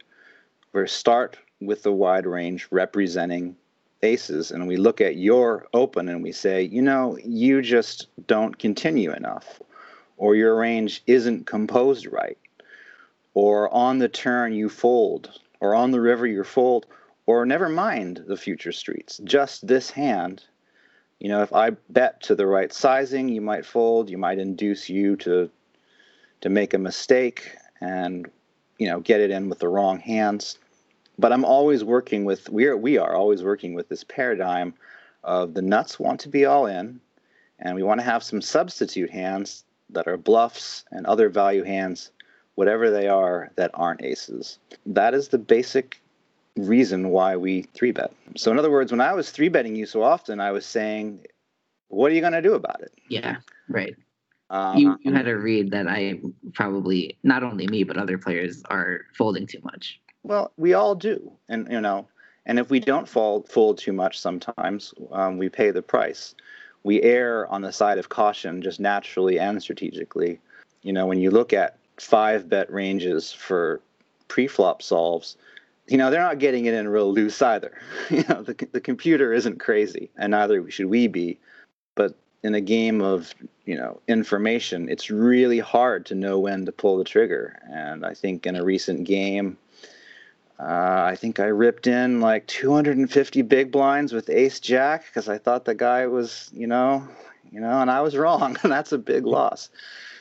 we 0.71 0.87
start 0.87 1.37
with 1.59 1.83
the 1.83 1.91
wide 1.91 2.25
range 2.25 2.67
representing 2.69 3.55
aces 4.03 4.51
and 4.51 4.67
we 4.67 4.77
look 4.77 5.01
at 5.01 5.17
your 5.17 5.67
open 5.73 6.07
and 6.07 6.23
we 6.23 6.31
say, 6.31 6.63
you 6.63 6.81
know, 6.81 7.17
you 7.23 7.61
just 7.61 8.07
don't 8.27 8.57
continue 8.59 9.11
enough, 9.11 9.59
or 10.17 10.35
your 10.35 10.55
range 10.55 11.01
isn't 11.07 11.47
composed 11.47 12.05
right, 12.05 12.37
or 13.33 13.73
on 13.73 13.99
the 13.99 14.09
turn 14.09 14.53
you 14.53 14.69
fold, 14.69 15.39
or 15.59 15.75
on 15.75 15.91
the 15.91 16.01
river 16.01 16.25
you 16.25 16.43
fold, 16.43 16.85
or 17.25 17.45
never 17.45 17.69
mind 17.69 18.23
the 18.27 18.37
future 18.37 18.71
streets, 18.71 19.19
just 19.23 19.67
this 19.67 19.91
hand. 19.91 20.43
You 21.19 21.29
know, 21.29 21.41
if 21.41 21.53
I 21.53 21.71
bet 21.89 22.21
to 22.23 22.35
the 22.35 22.47
right 22.47 22.71
sizing, 22.71 23.29
you 23.29 23.41
might 23.41 23.65
fold, 23.65 24.09
you 24.09 24.17
might 24.17 24.39
induce 24.39 24.89
you 24.89 25.15
to 25.17 25.49
to 26.41 26.49
make 26.49 26.73
a 26.73 26.77
mistake 26.77 27.55
and 27.81 28.29
you 28.77 28.87
know 28.87 28.99
get 28.99 29.21
it 29.21 29.31
in 29.31 29.49
with 29.49 29.59
the 29.59 29.67
wrong 29.67 29.99
hands 29.99 30.57
but 31.17 31.31
i'm 31.31 31.45
always 31.45 31.83
working 31.83 32.25
with 32.25 32.49
we 32.49 32.65
are 32.65 32.77
we 32.77 32.97
are 32.97 33.15
always 33.15 33.43
working 33.43 33.73
with 33.73 33.89
this 33.89 34.03
paradigm 34.03 34.73
of 35.23 35.53
the 35.53 35.61
nuts 35.61 35.99
want 35.99 36.19
to 36.19 36.29
be 36.29 36.45
all 36.45 36.65
in 36.65 36.99
and 37.59 37.75
we 37.75 37.83
want 37.83 37.99
to 37.99 38.05
have 38.05 38.23
some 38.23 38.41
substitute 38.41 39.09
hands 39.09 39.63
that 39.89 40.07
are 40.07 40.17
bluffs 40.17 40.85
and 40.91 41.05
other 41.05 41.29
value 41.29 41.63
hands 41.63 42.11
whatever 42.59 42.91
they 42.91 43.07
are 43.07 43.49
that 43.55 43.71
aren't 43.73 44.03
aces 44.03 44.59
that 44.85 45.13
is 45.13 45.29
the 45.29 45.37
basic 45.37 46.01
reason 46.57 47.07
why 47.07 47.33
we 47.37 47.61
three 47.73 47.91
bet 47.91 48.11
so 48.35 48.51
in 48.51 48.59
other 48.59 48.69
words 48.69 48.91
when 48.91 48.99
i 48.99 49.13
was 49.13 49.31
three 49.31 49.47
betting 49.47 49.77
you 49.77 49.85
so 49.85 50.03
often 50.03 50.41
i 50.41 50.51
was 50.51 50.65
saying 50.65 51.25
what 51.87 52.11
are 52.11 52.15
you 52.15 52.19
going 52.19 52.33
to 52.33 52.41
do 52.41 52.55
about 52.55 52.81
it 52.81 52.91
yeah 53.07 53.37
right 53.69 53.95
um, 54.49 54.77
you, 54.77 54.97
you 55.03 55.13
had 55.13 55.27
a 55.27 55.37
read 55.37 55.71
that 55.71 55.87
I 55.87 56.19
probably 56.53 57.17
not 57.23 57.43
only 57.43 57.67
me 57.67 57.83
but 57.83 57.97
other 57.97 58.17
players 58.17 58.63
are 58.69 59.01
folding 59.15 59.45
too 59.45 59.59
much. 59.63 60.01
Well, 60.23 60.51
we 60.57 60.73
all 60.73 60.95
do, 60.95 61.31
and 61.47 61.71
you 61.71 61.79
know, 61.79 62.07
and 62.47 62.57
if 62.57 62.71
we 62.71 62.79
don't 62.79 63.07
fall 63.07 63.43
fold 63.43 63.77
too 63.77 63.93
much, 63.93 64.19
sometimes 64.19 64.91
um, 65.11 65.37
we 65.37 65.49
pay 65.49 65.69
the 65.69 65.83
price. 65.83 66.33
We 66.83 66.99
err 67.03 67.45
on 67.47 67.61
the 67.61 67.71
side 67.71 67.99
of 67.99 68.09
caution, 68.09 68.63
just 68.63 68.79
naturally 68.79 69.37
and 69.37 69.61
strategically. 69.61 70.39
You 70.81 70.93
know, 70.93 71.05
when 71.05 71.19
you 71.19 71.29
look 71.29 71.53
at 71.53 71.78
five 71.99 72.49
bet 72.49 72.71
ranges 72.71 73.31
for 73.31 73.81
pre-flop 74.27 74.81
solves, 74.81 75.37
you 75.87 75.97
know 75.97 76.11
they're 76.11 76.21
not 76.21 76.39
getting 76.39 76.65
it 76.65 76.73
in 76.73 76.87
real 76.87 77.11
loose 77.11 77.41
either. 77.41 77.79
you 78.09 78.23
know, 78.29 78.41
the 78.43 78.67
the 78.71 78.81
computer 78.81 79.33
isn't 79.33 79.59
crazy, 79.59 80.09
and 80.17 80.31
neither 80.31 80.69
should 80.69 80.87
we 80.87 81.07
be. 81.07 81.39
But 81.95 82.15
in 82.43 82.55
a 82.55 82.61
game 82.61 83.01
of 83.01 83.33
you 83.65 83.75
know 83.75 83.99
information, 84.07 84.89
it's 84.89 85.09
really 85.09 85.59
hard 85.59 86.05
to 86.07 86.15
know 86.15 86.39
when 86.39 86.65
to 86.65 86.71
pull 86.71 86.97
the 86.97 87.03
trigger. 87.03 87.59
And 87.69 88.05
I 88.05 88.13
think 88.13 88.45
in 88.45 88.55
a 88.55 88.63
recent 88.63 89.05
game, 89.05 89.57
uh, 90.59 91.03
I 91.03 91.15
think 91.15 91.39
I 91.39 91.45
ripped 91.45 91.87
in 91.87 92.21
like 92.21 92.45
250 92.47 93.41
big 93.43 93.71
blinds 93.71 94.13
with 94.13 94.29
Ace 94.29 94.59
Jack 94.59 95.05
because 95.05 95.27
I 95.27 95.37
thought 95.37 95.65
the 95.65 95.75
guy 95.75 96.05
was 96.07 96.51
you 96.53 96.67
know 96.67 97.07
you 97.51 97.59
know, 97.59 97.81
and 97.81 97.89
I 97.89 98.01
was 98.01 98.15
wrong, 98.15 98.57
and 98.63 98.71
that's 98.71 98.91
a 98.91 98.97
big 98.97 99.25
loss. 99.25 99.69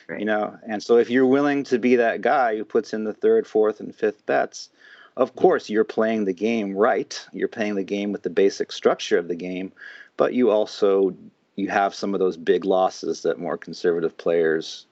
Right. 0.09 0.19
You 0.19 0.25
know, 0.25 0.57
and 0.67 0.81
so 0.81 0.97
if 0.97 1.11
you're 1.11 1.27
willing 1.27 1.63
to 1.65 1.77
be 1.77 1.97
that 1.97 2.21
guy 2.21 2.57
who 2.57 2.65
puts 2.65 2.93
in 2.93 3.03
the 3.03 3.13
third, 3.13 3.45
fourth, 3.45 3.79
and 3.79 3.93
fifth 3.93 4.25
bets, 4.25 4.69
of 5.15 5.35
course 5.35 5.69
you're 5.69 5.83
playing 5.83 6.25
the 6.25 6.33
game 6.33 6.75
right. 6.75 7.23
You're 7.31 7.47
playing 7.47 7.75
the 7.75 7.83
game 7.83 8.11
with 8.11 8.23
the 8.23 8.31
basic 8.31 8.71
structure 8.71 9.19
of 9.19 9.27
the 9.27 9.35
game, 9.35 9.71
but 10.17 10.33
you 10.33 10.49
also 10.49 11.15
you 11.55 11.67
have 11.67 11.93
some 11.93 12.15
of 12.15 12.19
those 12.19 12.37
big 12.37 12.65
losses 12.65 13.21
that 13.21 13.37
more 13.37 13.57
conservative 13.57 14.17
players 14.17 14.87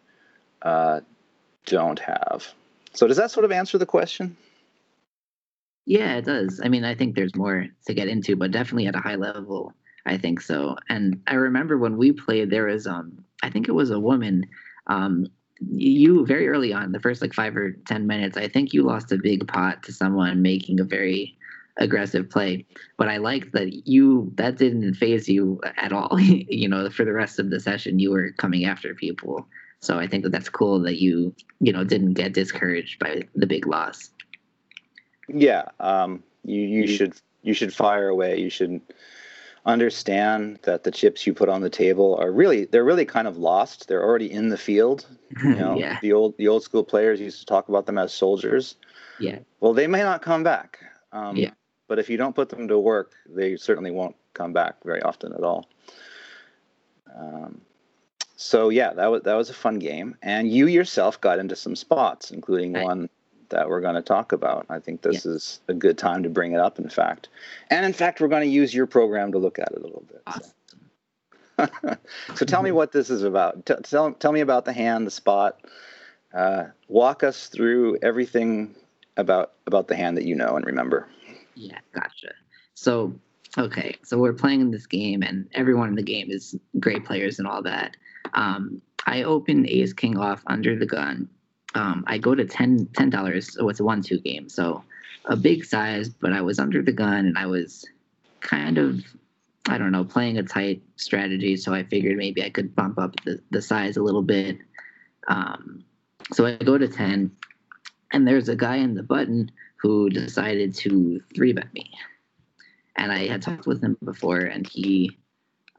uh, 0.62 1.00
don't 1.66 2.00
have. 2.00 2.54
So 2.94 3.08
does 3.08 3.18
that 3.18 3.32
sort 3.32 3.46
of 3.46 3.52
answer 3.52 3.80
the 3.80 3.86
question? 3.88 4.38
Yeah, 5.86 6.18
it 6.18 6.26
does. 6.26 6.62
I 6.64 6.68
mean, 6.68 6.84
I 6.84 6.94
think 6.94 7.16
there's 7.16 7.36
more 7.36 7.66
to 7.88 7.94
get 7.94 8.08
into, 8.08 8.36
but 8.36 8.52
definitely 8.52 8.88
at 8.88 8.96
a 8.96 9.00
high 9.00 9.16
level, 9.16 9.74
I 10.06 10.18
think 10.18 10.42
so. 10.42 10.76
And 10.90 11.22
I 11.26 11.36
remember 11.36 11.78
when 11.78 11.98
we 11.98 12.12
played, 12.12 12.52
there 12.52 12.66
was 12.66 12.86
um, 12.86 13.24
I 13.42 13.50
think 13.50 13.68
it 13.68 13.74
was 13.74 13.90
a 13.90 14.00
woman. 14.00 14.46
Um, 14.88 15.28
you 15.60 16.26
very 16.26 16.48
early 16.48 16.74
on, 16.74 16.92
the 16.92 17.00
first 17.00 17.22
like 17.22 17.34
five 17.34 17.56
or 17.56 17.72
ten 17.88 18.08
minutes, 18.08 18.38
I 18.38 18.48
think 18.48 18.74
you 18.74 18.84
lost 18.84 19.12
a 19.12 19.18
big 19.18 19.48
pot 19.48 19.84
to 19.84 19.94
someone 19.94 20.42
making 20.42 20.80
a 20.80 20.84
very 20.84 21.38
aggressive 21.78 22.30
play. 22.30 22.66
But 22.98 23.10
I 23.10 23.18
like 23.18 23.52
that 23.54 23.88
you 23.88 24.32
that 24.36 24.58
didn't 24.58 24.94
faze 24.96 25.28
you 25.28 25.60
at 25.78 25.92
all. 25.92 26.20
you 26.20 26.68
know, 26.68 26.90
for 26.90 27.06
the 27.06 27.14
rest 27.14 27.40
of 27.40 27.50
the 27.50 27.60
session, 27.60 28.00
you 28.00 28.12
were 28.12 28.32
coming 28.32 28.66
after 28.66 28.94
people. 28.94 29.48
So 29.80 30.00
I 30.00 30.08
think 30.08 30.24
that 30.24 30.32
that's 30.32 30.50
cool 30.50 30.80
that 30.82 31.02
you 31.02 31.36
you 31.60 31.72
know 31.72 31.84
didn't 31.84 32.14
get 32.14 32.34
discouraged 32.34 33.00
by 33.00 33.24
the 33.36 33.48
big 33.48 33.68
loss. 33.68 34.10
Yeah, 35.28 35.66
um, 35.80 36.24
you 36.44 36.62
you 36.62 36.84
mm-hmm. 36.84 36.96
should 36.96 37.22
you 37.44 37.54
should 37.54 37.74
fire 37.74 38.10
away. 38.10 38.40
You 38.40 38.50
should 38.50 38.82
understand 39.68 40.60
that 40.64 40.84
the 40.84 40.92
chips 40.92 41.28
you 41.28 41.34
put 41.34 41.50
on 41.50 41.62
the 41.62 41.70
table 41.70 42.18
are 42.20 42.32
really 42.32 42.66
they're 42.66 42.86
really 42.86 43.06
kind 43.06 43.28
of 43.28 43.38
lost. 43.38 43.88
They're 43.88 44.04
already 44.04 44.32
in 44.32 44.50
the 44.50 44.58
field. 44.58 45.06
You 45.44 45.56
know, 45.56 45.78
yeah. 45.78 46.00
the 46.02 46.14
old 46.14 46.38
the 46.38 46.48
old 46.48 46.64
school 46.64 46.86
players 46.86 47.20
used 47.20 47.42
to 47.42 47.46
talk 47.46 47.68
about 47.68 47.86
them 47.86 47.98
as 47.98 48.14
soldiers. 48.14 48.76
Yeah. 49.20 49.40
Well, 49.60 49.74
they 49.74 49.86
may 49.86 50.02
not 50.02 50.22
come 50.22 50.42
back. 50.42 50.80
Um, 51.12 51.36
yeah. 51.36 51.52
But 51.90 52.00
if 52.00 52.10
you 52.10 52.16
don't 52.16 52.34
put 52.34 52.48
them 52.48 52.70
to 52.70 52.80
work, 52.80 53.12
they 53.28 53.58
certainly 53.58 53.92
won't 53.92 54.16
come 54.34 54.54
back 54.54 54.76
very 54.86 55.02
often 55.02 55.34
at 55.34 55.44
all. 55.44 55.68
Um, 57.14 57.60
so 58.38 58.70
yeah, 58.70 58.94
that 58.94 59.08
was 59.08 59.24
that 59.24 59.34
was 59.34 59.50
a 59.50 59.54
fun 59.54 59.80
game, 59.80 60.16
and 60.22 60.50
you 60.50 60.68
yourself 60.68 61.20
got 61.20 61.40
into 61.40 61.58
some 61.58 61.76
spots, 61.76 62.32
including 62.32 62.74
right. 62.74 62.86
one 62.86 63.10
that 63.50 63.70
we're 63.70 63.82
going 63.82 63.96
to 63.96 64.02
talk 64.02 64.32
about. 64.32 64.66
I 64.70 64.80
think 64.80 65.02
this 65.02 65.26
yeah. 65.26 65.34
is 65.34 65.60
a 65.68 65.74
good 65.74 65.98
time 65.98 66.24
to 66.24 66.30
bring 66.30 66.54
it 66.54 66.60
up. 66.60 66.80
In 66.80 66.90
fact, 66.90 67.30
and 67.70 67.86
in 67.86 67.94
fact, 67.94 68.22
we're 68.22 68.28
going 68.28 68.44
to 68.44 68.54
use 68.54 68.74
your 68.74 68.88
program 68.88 69.32
to 69.32 69.38
look 69.38 69.60
at 69.60 69.72
it 69.72 69.78
a 69.78 69.82
little 69.82 70.06
bit. 70.08 70.22
Awesome. 70.28 70.52
So, 71.58 71.96
so 72.36 72.46
tell 72.46 72.62
me 72.62 72.72
what 72.72 72.92
this 72.92 73.10
is 73.10 73.24
about. 73.24 73.66
T- 73.66 73.76
tell 73.84 74.14
tell 74.14 74.32
me 74.32 74.42
about 74.42 74.66
the 74.66 74.74
hand, 74.74 75.08
the 75.08 75.12
spot. 75.12 75.60
Uh, 76.34 76.66
walk 76.88 77.24
us 77.24 77.48
through 77.48 77.98
everything 78.02 78.76
about 79.16 79.54
about 79.66 79.88
the 79.88 79.96
hand 79.96 80.18
that 80.18 80.26
you 80.26 80.36
know 80.36 80.56
and 80.56 80.66
remember. 80.66 81.08
Yeah, 81.56 81.80
gotcha. 81.94 82.34
So, 82.76 83.14
okay, 83.58 83.96
so 84.04 84.20
we're 84.20 84.34
playing 84.34 84.70
this 84.70 84.86
game, 84.86 85.24
and 85.24 85.50
everyone 85.54 85.90
in 85.90 85.96
the 85.96 86.04
game 86.04 86.30
is 86.30 86.56
great 86.80 87.06
players 87.06 87.40
and 87.40 87.48
all 87.48 87.64
that. 87.64 87.98
Um, 88.34 88.82
I 89.08 89.24
open 89.24 89.68
Ace 89.68 89.94
King 89.94 90.18
off 90.18 90.44
under 90.48 90.78
the 90.78 90.86
gun. 90.86 91.30
Um, 91.78 92.04
I 92.08 92.18
go 92.18 92.34
to 92.36 92.46
10 92.46 92.90
dollars. 93.10 93.54
So 93.54 93.70
it's 93.70 93.80
a 93.80 93.84
one-two 93.84 94.20
game, 94.20 94.50
so 94.50 94.84
a 95.26 95.36
big 95.36 95.64
size, 95.64 96.10
but 96.10 96.34
I 96.34 96.42
was 96.42 96.60
under 96.60 96.82
the 96.82 96.92
gun, 96.92 97.26
and 97.28 97.38
I 97.38 97.46
was 97.46 97.86
kind 98.40 98.78
of, 98.78 99.04
I 99.70 99.78
don't 99.78 99.92
know, 99.92 100.04
playing 100.04 100.38
a 100.38 100.44
tight 100.44 100.82
strategy. 100.96 101.56
So 101.58 101.74
I 101.74 101.84
figured 101.84 102.18
maybe 102.18 102.44
I 102.44 102.50
could 102.50 102.76
bump 102.76 102.98
up 102.98 103.16
the, 103.26 103.40
the 103.52 103.62
size 103.62 103.98
a 103.98 104.04
little 104.04 104.24
bit. 104.24 104.58
Um, 105.28 105.84
so 106.34 106.46
I 106.46 106.56
go 106.56 106.78
to 106.78 106.88
10, 106.88 107.32
and 108.12 108.28
there's 108.28 108.50
a 108.50 108.56
guy 108.56 108.78
in 108.78 108.96
the 108.96 109.04
button 109.04 109.52
who 109.76 110.10
decided 110.10 110.74
to 110.76 111.22
three 111.36 111.54
bet 111.54 111.72
me. 111.74 111.92
and 112.96 113.12
I 113.12 113.28
had 113.28 113.42
talked 113.44 113.68
with 113.68 113.84
him 113.84 113.98
before, 114.04 114.40
and 114.40 114.68
he, 114.68 115.18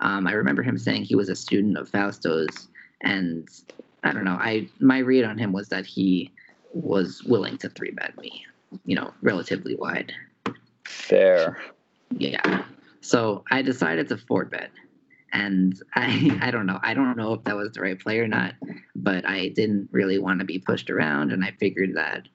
um, 0.00 0.26
I 0.28 0.32
remember 0.32 0.62
him 0.62 0.78
saying 0.78 1.02
he 1.04 1.16
was 1.16 1.28
a 1.28 1.36
student 1.36 1.76
of 1.76 1.90
Fausto's, 1.90 2.68
and 3.02 3.48
I 4.08 4.12
don't 4.12 4.24
know, 4.24 4.38
I 4.40 4.68
my 4.80 4.98
read 4.98 5.24
on 5.24 5.36
him 5.36 5.52
was 5.52 5.68
that 5.68 5.84
he 5.84 6.32
was 6.72 7.22
willing 7.24 7.58
to 7.58 7.68
three 7.68 7.90
bet 7.90 8.16
me, 8.18 8.46
you 8.86 8.96
know, 8.96 9.12
relatively 9.20 9.74
wide. 9.74 10.12
Fair. 10.86 11.58
Yeah. 12.16 12.64
So 13.02 13.44
I 13.50 13.60
decided 13.60 14.08
to 14.08 14.16
four 14.16 14.46
bet. 14.46 14.70
And 15.32 15.78
I 15.94 16.38
I 16.42 16.50
don't 16.50 16.64
know. 16.64 16.78
I 16.82 16.94
don't 16.94 17.18
know 17.18 17.34
if 17.34 17.44
that 17.44 17.56
was 17.56 17.72
the 17.72 17.82
right 17.82 17.98
play 17.98 18.18
or 18.18 18.28
not, 18.28 18.54
but 18.96 19.28
I 19.28 19.48
didn't 19.48 19.90
really 19.92 20.18
want 20.18 20.40
to 20.40 20.46
be 20.46 20.58
pushed 20.58 20.88
around 20.88 21.32
and 21.32 21.44
I 21.44 21.52
figured 21.60 21.94
that, 21.96 22.28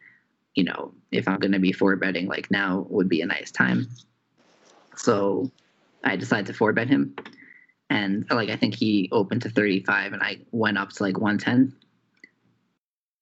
you 0.53 0.63
know, 0.63 0.93
if 1.11 1.27
I'm 1.27 1.39
gonna 1.39 1.59
be 1.59 1.71
four 1.71 1.95
betting, 1.95 2.27
like 2.27 2.51
now 2.51 2.85
would 2.89 3.09
be 3.09 3.21
a 3.21 3.25
nice 3.25 3.49
time. 3.49 3.87
So 4.95 5.49
I 6.03 6.17
decided 6.17 6.45
to 6.47 6.53
four 6.53 6.71
bet 6.71 6.87
him. 6.87 7.15
And 7.93 8.25
like 8.31 8.49
I 8.49 8.55
think 8.55 8.73
he 8.73 9.07
opened 9.11 9.43
to 9.43 9.49
35 9.49 10.13
and 10.13 10.23
I 10.23 10.37
went 10.51 10.79
up 10.79 10.89
to 10.93 11.03
like 11.03 11.19
110. 11.19 11.75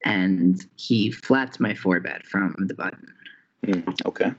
And 0.05 0.65
he 0.77 1.11
flapped 1.11 1.59
my 1.59 1.75
four 1.75 1.99
bet 1.99 2.25
from 2.25 2.55
the 2.57 2.73
button. 2.73 3.13
Mm, 3.67 4.05
okay. 4.05 4.31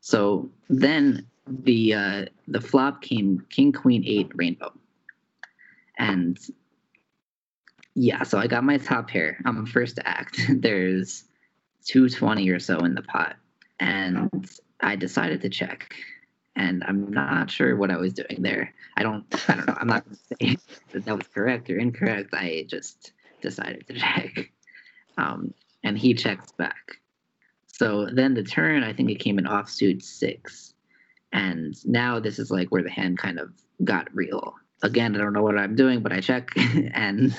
So 0.00 0.50
then 0.68 1.28
the 1.46 1.94
uh, 1.94 2.24
the 2.48 2.60
flop 2.60 3.02
came 3.02 3.46
King 3.50 3.72
Queen 3.72 4.02
Eight 4.04 4.30
Rainbow, 4.34 4.72
and 5.96 6.38
yeah, 7.94 8.24
so 8.24 8.36
I 8.36 8.48
got 8.48 8.64
my 8.64 8.76
top 8.76 9.08
pair. 9.08 9.40
I'm 9.46 9.64
first 9.64 9.96
to 9.96 10.06
act. 10.06 10.40
There's 10.50 11.24
220 11.86 12.50
or 12.50 12.58
so 12.58 12.80
in 12.80 12.94
the 12.94 13.02
pot, 13.02 13.36
and 13.80 14.28
I 14.80 14.96
decided 14.96 15.40
to 15.42 15.48
check. 15.48 15.94
And 16.54 16.84
I'm 16.84 17.10
not 17.10 17.50
sure 17.50 17.76
what 17.76 17.90
I 17.90 17.96
was 17.96 18.12
doing 18.12 18.42
there. 18.42 18.74
I 18.96 19.02
don't. 19.02 19.24
I 19.48 19.54
don't 19.54 19.66
know. 19.66 19.76
I'm 19.78 19.88
not 19.88 20.04
going 20.04 20.16
to 20.16 20.36
say 20.36 20.56
that 20.92 21.04
that 21.04 21.16
was 21.16 21.26
correct 21.28 21.70
or 21.70 21.78
incorrect. 21.78 22.34
I 22.34 22.64
just 22.68 23.12
decided 23.40 23.86
to 23.88 23.94
check. 23.98 24.50
Um, 25.18 25.52
and 25.84 25.98
he 25.98 26.14
checks 26.14 26.52
back. 26.52 26.98
So 27.66 28.06
then 28.12 28.34
the 28.34 28.44
turn, 28.44 28.84
I 28.84 28.92
think 28.92 29.10
it 29.10 29.18
came 29.18 29.38
in 29.38 29.44
offsuit 29.44 30.02
six. 30.02 30.74
And 31.32 31.74
now 31.86 32.20
this 32.20 32.38
is 32.38 32.50
like 32.50 32.68
where 32.68 32.82
the 32.82 32.90
hand 32.90 33.18
kind 33.18 33.38
of 33.38 33.50
got 33.82 34.14
real. 34.14 34.54
Again, 34.82 35.14
I 35.14 35.18
don't 35.18 35.32
know 35.32 35.42
what 35.42 35.58
I'm 35.58 35.74
doing, 35.74 36.00
but 36.00 36.12
I 36.12 36.20
check 36.20 36.50
and 36.92 37.34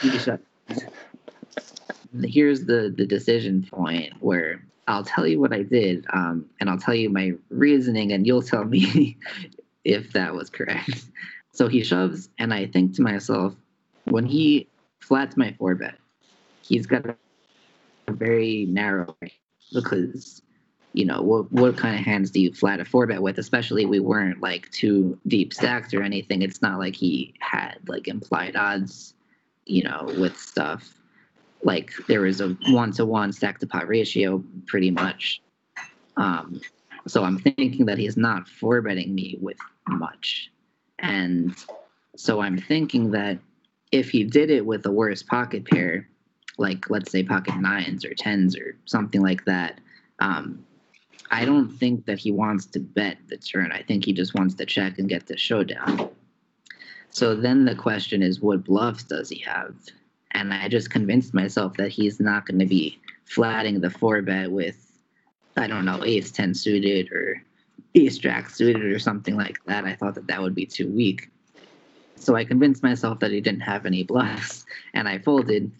he 0.00 0.18
shut. 0.18 0.40
Here's 2.22 2.64
the 2.64 2.94
the 2.96 3.06
decision 3.06 3.66
point 3.70 4.14
where 4.20 4.64
I'll 4.86 5.04
tell 5.04 5.26
you 5.26 5.40
what 5.40 5.52
I 5.52 5.62
did, 5.62 6.06
um, 6.12 6.46
and 6.60 6.68
I'll 6.68 6.78
tell 6.78 6.94
you 6.94 7.08
my 7.10 7.32
reasoning, 7.50 8.12
and 8.12 8.26
you'll 8.26 8.42
tell 8.42 8.64
me 8.64 9.16
if 9.84 10.12
that 10.12 10.34
was 10.34 10.50
correct. 10.50 11.06
So 11.52 11.68
he 11.68 11.84
shoves, 11.84 12.28
and 12.38 12.52
I 12.52 12.66
think 12.66 12.94
to 12.96 13.02
myself, 13.02 13.54
when 14.04 14.26
he 14.26 14.68
flats 15.00 15.36
my 15.36 15.54
bet, 15.58 15.98
he's 16.62 16.86
got 16.86 17.06
a 17.06 17.16
very 18.12 18.66
narrow 18.68 19.16
because 19.72 20.42
you 20.92 21.04
know 21.04 21.22
what 21.22 21.50
what 21.50 21.76
kind 21.76 21.98
of 21.98 22.04
hands 22.04 22.30
do 22.30 22.40
you 22.40 22.52
flat 22.52 22.80
a 22.80 22.84
four 22.84 23.06
bet 23.06 23.22
with? 23.22 23.38
Especially 23.38 23.86
we 23.86 24.00
weren't 24.00 24.40
like 24.40 24.70
too 24.70 25.18
deep 25.26 25.54
stacked 25.54 25.94
or 25.94 26.02
anything. 26.02 26.42
It's 26.42 26.60
not 26.60 26.78
like 26.78 26.94
he 26.94 27.34
had 27.40 27.78
like 27.86 28.08
implied 28.08 28.56
odds 28.56 29.14
you 29.66 29.82
know 29.82 30.04
with 30.18 30.36
stuff 30.36 30.94
like 31.64 31.92
there 32.08 32.20
was 32.20 32.40
a 32.40 32.50
one 32.68 32.92
to 32.92 33.04
one 33.04 33.32
stack 33.32 33.58
to 33.58 33.66
pot 33.66 33.88
ratio 33.88 34.42
pretty 34.66 34.90
much 34.90 35.42
um 36.16 36.60
so 37.06 37.24
i'm 37.24 37.38
thinking 37.38 37.86
that 37.86 37.98
he's 37.98 38.16
not 38.16 38.48
four 38.48 38.80
betting 38.80 39.14
me 39.14 39.36
with 39.40 39.58
much 39.88 40.50
and 41.00 41.56
so 42.16 42.40
i'm 42.40 42.56
thinking 42.58 43.10
that 43.10 43.38
if 43.90 44.10
he 44.10 44.24
did 44.24 44.50
it 44.50 44.64
with 44.64 44.86
a 44.86 44.90
worse 44.90 45.22
pocket 45.22 45.64
pair 45.64 46.06
like 46.58 46.88
let's 46.90 47.10
say 47.10 47.22
pocket 47.22 47.56
nines 47.56 48.04
or 48.04 48.14
tens 48.14 48.56
or 48.56 48.76
something 48.84 49.22
like 49.22 49.44
that. 49.44 49.80
Um, 50.20 50.64
I 51.30 51.44
don't 51.44 51.70
think 51.70 52.06
that 52.06 52.18
he 52.18 52.30
wants 52.30 52.66
to 52.66 52.80
bet 52.80 53.18
the 53.28 53.36
turn. 53.36 53.72
I 53.72 53.82
think 53.82 54.04
he 54.04 54.12
just 54.12 54.34
wants 54.34 54.54
to 54.56 54.66
check 54.66 54.98
and 54.98 55.08
get 55.08 55.26
the 55.26 55.36
showdown. 55.36 56.10
So 57.10 57.34
then 57.34 57.64
the 57.64 57.74
question 57.74 58.22
is, 58.22 58.40
what 58.40 58.64
bluffs 58.64 59.04
does 59.04 59.28
he 59.30 59.38
have? 59.40 59.74
And 60.34 60.52
I 60.52 60.68
just 60.68 60.90
convinced 60.90 61.32
myself 61.32 61.76
that 61.76 61.90
he's 61.90 62.20
not 62.20 62.46
going 62.46 62.58
to 62.58 62.66
be 62.66 62.98
flatting 63.24 63.80
the 63.80 63.90
four 63.90 64.20
bet 64.22 64.50
with, 64.50 64.76
I 65.56 65.66
don't 65.66 65.84
know, 65.84 66.04
ace 66.04 66.30
10 66.30 66.54
suited 66.54 67.10
or 67.12 67.42
ace 67.94 68.18
jack 68.18 68.50
suited 68.50 68.84
or 68.84 68.98
something 68.98 69.36
like 69.36 69.58
that. 69.66 69.84
I 69.84 69.94
thought 69.94 70.16
that 70.16 70.26
that 70.26 70.42
would 70.42 70.54
be 70.54 70.66
too 70.66 70.88
weak. 70.88 71.30
So 72.16 72.34
I 72.34 72.44
convinced 72.44 72.82
myself 72.82 73.20
that 73.20 73.30
he 73.30 73.40
didn't 73.40 73.60
have 73.60 73.86
any 73.86 74.02
bluffs 74.02 74.64
and 74.92 75.08
I 75.08 75.18
folded 75.18 75.70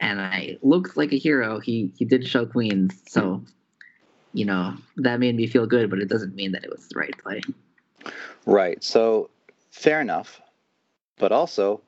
and 0.00 0.20
I 0.20 0.58
looked 0.62 0.96
like 0.96 1.12
a 1.12 1.18
hero. 1.18 1.60
He 1.60 1.92
he 1.96 2.04
did 2.04 2.26
show 2.26 2.46
queens, 2.46 3.00
so 3.06 3.42
you 4.32 4.46
know 4.46 4.74
that 4.96 5.20
made 5.20 5.36
me 5.36 5.46
feel 5.46 5.66
good. 5.66 5.90
But 5.90 6.00
it 6.00 6.08
doesn't 6.08 6.34
mean 6.34 6.52
that 6.52 6.64
it 6.64 6.70
was 6.70 6.88
the 6.88 6.98
right 6.98 7.16
play. 7.18 7.42
Right. 8.46 8.82
So 8.82 9.28
fair 9.70 10.00
enough, 10.00 10.40
but 11.18 11.32
also, 11.32 11.82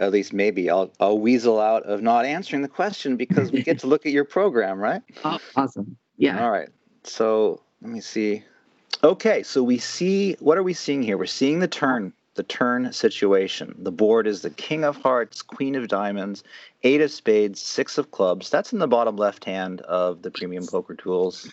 at 0.00 0.10
least 0.10 0.32
maybe 0.32 0.68
I'll 0.70 0.90
I'll 0.98 1.18
weasel 1.18 1.60
out 1.60 1.84
of 1.84 2.02
not 2.02 2.24
answering 2.24 2.62
the 2.62 2.68
question 2.68 3.16
because 3.16 3.52
we 3.52 3.62
get 3.62 3.78
to 3.80 3.86
look 3.86 4.06
at 4.06 4.12
your 4.12 4.24
program, 4.24 4.78
right? 4.80 5.02
Oh, 5.24 5.38
awesome. 5.54 5.96
Yeah. 6.16 6.42
All 6.42 6.50
right. 6.50 6.70
So 7.04 7.60
let 7.82 7.92
me 7.92 8.00
see. 8.00 8.42
Okay, 9.04 9.42
so 9.42 9.62
we 9.62 9.78
see 9.78 10.36
what 10.40 10.58
are 10.58 10.62
we 10.62 10.72
seeing 10.72 11.02
here? 11.02 11.16
We're 11.16 11.26
seeing 11.26 11.60
the 11.60 11.68
turn 11.68 12.12
the 12.34 12.42
turn 12.44 12.92
situation. 12.92 13.74
The 13.78 13.92
board 13.92 14.26
is 14.26 14.40
the 14.40 14.50
King 14.50 14.84
of 14.84 14.96
Hearts, 14.96 15.42
Queen 15.42 15.74
of 15.74 15.88
Diamonds, 15.88 16.42
Eight 16.84 17.02
of 17.02 17.10
Spades, 17.10 17.60
Six 17.60 17.98
of 17.98 18.10
Clubs. 18.12 18.48
That's 18.48 18.72
in 18.72 18.78
the 18.78 18.88
bottom 18.88 19.16
left 19.16 19.44
hand 19.44 19.82
of 19.82 20.22
the 20.22 20.30
Premium 20.30 20.66
Poker 20.66 20.94
Tools. 20.94 21.52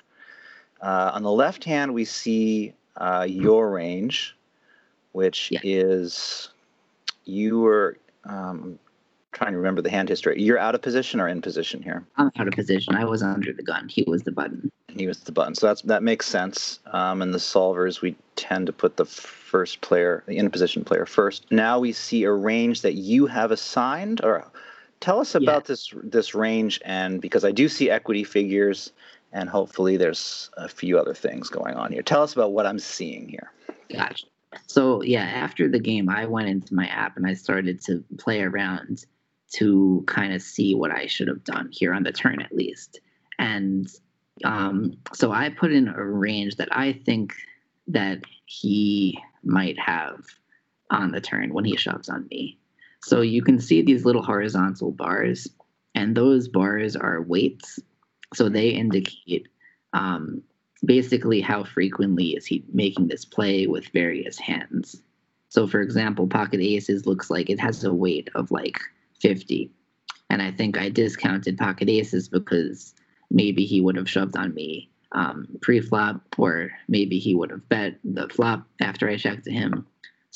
Uh, 0.81 1.11
on 1.13 1.23
the 1.23 1.31
left 1.31 1.63
hand, 1.63 1.93
we 1.93 2.05
see 2.05 2.73
uh, 2.95 3.25
your 3.27 3.69
range, 3.71 4.35
which 5.11 5.51
yeah. 5.51 5.59
is 5.63 6.49
you 7.25 7.59
were 7.59 7.97
um, 8.27 8.63
I'm 8.63 8.79
trying 9.31 9.51
to 9.51 9.57
remember 9.57 9.81
the 9.81 9.89
hand 9.89 10.09
history. 10.09 10.41
You're 10.41 10.59
out 10.59 10.75
of 10.75 10.81
position 10.81 11.19
or 11.19 11.27
in 11.27 11.41
position 11.41 11.81
here? 11.81 12.05
I'm 12.17 12.31
out 12.37 12.47
of 12.47 12.53
position. 12.53 12.95
I 12.95 13.05
was 13.05 13.21
under 13.21 13.53
the 13.53 13.63
gun. 13.63 13.87
He 13.89 14.03
was 14.07 14.23
the 14.23 14.31
button. 14.31 14.71
He 14.87 15.07
was 15.07 15.19
the 15.19 15.31
button. 15.31 15.55
So 15.55 15.67
that's 15.67 15.81
that 15.83 16.03
makes 16.03 16.25
sense. 16.25 16.79
Um, 16.87 17.21
and 17.21 17.33
the 17.33 17.39
solvers, 17.39 18.01
we 18.01 18.15
tend 18.35 18.67
to 18.67 18.73
put 18.73 18.97
the 18.97 19.05
first 19.05 19.81
player, 19.81 20.23
the 20.27 20.37
in 20.37 20.49
position 20.49 20.83
player 20.83 21.05
first. 21.05 21.45
Now 21.51 21.79
we 21.79 21.91
see 21.91 22.23
a 22.23 22.31
range 22.31 22.81
that 22.81 22.95
you 22.95 23.27
have 23.27 23.51
assigned. 23.51 24.23
Or 24.23 24.45
tell 24.99 25.19
us 25.19 25.35
about 25.35 25.63
yeah. 25.63 25.67
this 25.67 25.93
this 26.03 26.35
range, 26.35 26.81
and 26.83 27.21
because 27.21 27.45
I 27.45 27.51
do 27.51 27.69
see 27.69 27.89
equity 27.89 28.23
figures, 28.23 28.91
and 29.33 29.49
hopefully 29.49 29.97
there's 29.97 30.49
a 30.57 30.67
few 30.67 30.97
other 30.97 31.13
things 31.13 31.49
going 31.49 31.75
on 31.75 31.91
here. 31.91 32.01
Tell 32.01 32.23
us 32.23 32.33
about 32.33 32.53
what 32.53 32.65
I'm 32.65 32.79
seeing 32.79 33.29
here. 33.29 33.51
Gotcha. 33.89 34.25
So 34.65 35.01
yeah, 35.03 35.23
after 35.23 35.69
the 35.69 35.79
game, 35.79 36.09
I 36.09 36.25
went 36.25 36.49
into 36.49 36.73
my 36.73 36.87
app 36.87 37.17
and 37.17 37.27
I 37.27 37.33
started 37.33 37.81
to 37.85 38.03
play 38.17 38.41
around 38.41 39.05
to 39.53 40.03
kind 40.07 40.33
of 40.33 40.41
see 40.41 40.75
what 40.75 40.91
I 40.91 41.05
should 41.05 41.27
have 41.27 41.43
done 41.43 41.69
here 41.71 41.93
on 41.93 42.03
the 42.03 42.11
turn 42.11 42.41
at 42.41 42.51
least. 42.51 42.99
And 43.39 43.87
um, 44.43 44.97
so 45.13 45.31
I 45.31 45.49
put 45.49 45.71
in 45.71 45.87
a 45.87 46.03
range 46.03 46.57
that 46.57 46.69
I 46.71 46.93
think 46.93 47.33
that 47.87 48.21
he 48.45 49.19
might 49.43 49.79
have 49.79 50.25
on 50.91 51.11
the 51.11 51.21
turn 51.21 51.53
when 51.53 51.65
he 51.65 51.77
shoves 51.77 52.09
on 52.09 52.27
me. 52.29 52.57
So 53.03 53.21
you 53.21 53.41
can 53.41 53.59
see 53.59 53.81
these 53.81 54.05
little 54.05 54.23
horizontal 54.23 54.91
bars, 54.91 55.47
and 55.95 56.15
those 56.15 56.47
bars 56.47 56.95
are 56.95 57.21
weights. 57.21 57.79
So 58.33 58.49
they 58.49 58.69
indicate 58.69 59.47
um, 59.93 60.43
basically 60.85 61.41
how 61.41 61.63
frequently 61.63 62.29
is 62.29 62.45
he 62.45 62.63
making 62.71 63.07
this 63.07 63.25
play 63.25 63.67
with 63.67 63.87
various 63.89 64.37
hands. 64.39 65.01
So, 65.49 65.67
for 65.67 65.81
example, 65.81 66.27
pocket 66.27 66.59
aces 66.59 67.05
looks 67.05 67.29
like 67.29 67.49
it 67.49 67.59
has 67.59 67.83
a 67.83 67.93
weight 67.93 68.29
of 68.35 68.51
like 68.51 68.77
50. 69.19 69.71
And 70.29 70.41
I 70.41 70.51
think 70.51 70.77
I 70.77 70.89
discounted 70.89 71.57
pocket 71.57 71.89
aces 71.89 72.27
because 72.27 72.93
maybe 73.31 73.65
he 73.65 73.81
would 73.81 73.95
have 73.95 74.09
shoved 74.09 74.35
on 74.35 74.53
me 74.53 74.89
um, 75.13 75.47
pre-flop, 75.61 76.21
or 76.37 76.71
maybe 76.87 77.17
he 77.17 77.33
would 77.33 77.51
have 77.51 77.67
bet 77.69 77.97
the 78.03 78.27
flop 78.29 78.67
after 78.81 79.07
I 79.09 79.17
checked 79.17 79.45
to 79.45 79.51
him. 79.51 79.87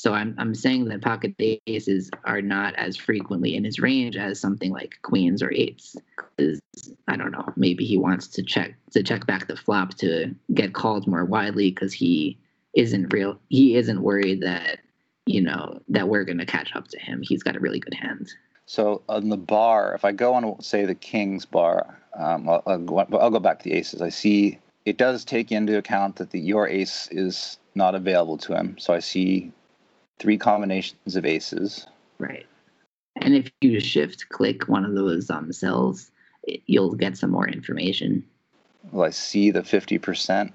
So 0.02 0.14
I'm 0.14 0.34
I'm 0.36 0.52
saying 0.52 0.86
that 0.86 1.00
pocket 1.00 1.36
aces 1.68 2.10
are 2.24 2.42
not 2.42 2.74
as 2.74 2.96
frequently 2.96 3.54
in 3.54 3.62
his 3.62 3.78
range 3.78 4.16
as 4.16 4.40
something 4.40 4.72
like 4.72 4.98
queens 5.02 5.44
or 5.44 5.52
eights. 5.52 5.94
Because 6.36 6.60
I 7.06 7.16
don't 7.16 7.30
know, 7.30 7.44
maybe 7.54 7.84
he 7.84 7.96
wants 7.96 8.26
to 8.26 8.42
check 8.42 8.74
to 8.90 9.04
check 9.04 9.28
back 9.28 9.46
the 9.46 9.54
flop 9.54 9.94
to 9.98 10.34
get 10.52 10.72
called 10.74 11.06
more 11.06 11.24
widely 11.24 11.70
because 11.70 11.92
he 11.92 12.36
isn't 12.74 13.12
real. 13.12 13.38
He 13.48 13.76
isn't 13.76 14.02
worried 14.02 14.40
that 14.40 14.80
you 15.26 15.40
know 15.40 15.80
that 15.90 16.08
we're 16.08 16.24
gonna 16.24 16.46
catch 16.46 16.74
up 16.74 16.88
to 16.88 16.98
him. 16.98 17.22
He's 17.22 17.44
got 17.44 17.54
a 17.54 17.60
really 17.60 17.78
good 17.78 17.94
hand. 17.94 18.28
So 18.66 19.02
on 19.08 19.28
the 19.28 19.36
bar, 19.36 19.94
if 19.94 20.04
I 20.04 20.10
go 20.10 20.34
on, 20.34 20.60
say 20.62 20.84
the 20.84 20.96
king's 20.96 21.44
bar, 21.44 21.96
um, 22.18 22.48
I'll, 22.48 22.62
I'll, 22.66 22.78
go, 22.78 22.98
I'll, 22.98 23.30
go, 23.30 23.38
back 23.38 23.60
to 23.60 23.64
the 23.68 23.74
aces. 23.74 24.02
I 24.02 24.08
see 24.08 24.58
it 24.84 24.96
does 24.96 25.24
take 25.24 25.52
into 25.52 25.78
account 25.78 26.16
that 26.16 26.30
the 26.30 26.40
your 26.40 26.66
ace 26.66 27.08
is 27.12 27.58
not 27.76 27.94
available 27.94 28.38
to 28.38 28.56
him. 28.56 28.78
So 28.78 28.94
I 28.94 28.98
see 28.98 29.52
three 30.22 30.38
combinations 30.38 31.16
of 31.16 31.26
aces. 31.26 31.84
Right. 32.18 32.46
And 33.16 33.34
if 33.34 33.50
you 33.60 33.80
shift 33.80 34.28
click 34.28 34.68
one 34.68 34.84
of 34.84 34.94
those 34.94 35.28
um, 35.28 35.52
cells, 35.52 36.12
it, 36.44 36.62
you'll 36.66 36.94
get 36.94 37.16
some 37.16 37.30
more 37.30 37.48
information. 37.48 38.24
Well, 38.92 39.06
I 39.06 39.10
see 39.10 39.50
the 39.50 39.62
50%. 39.62 40.52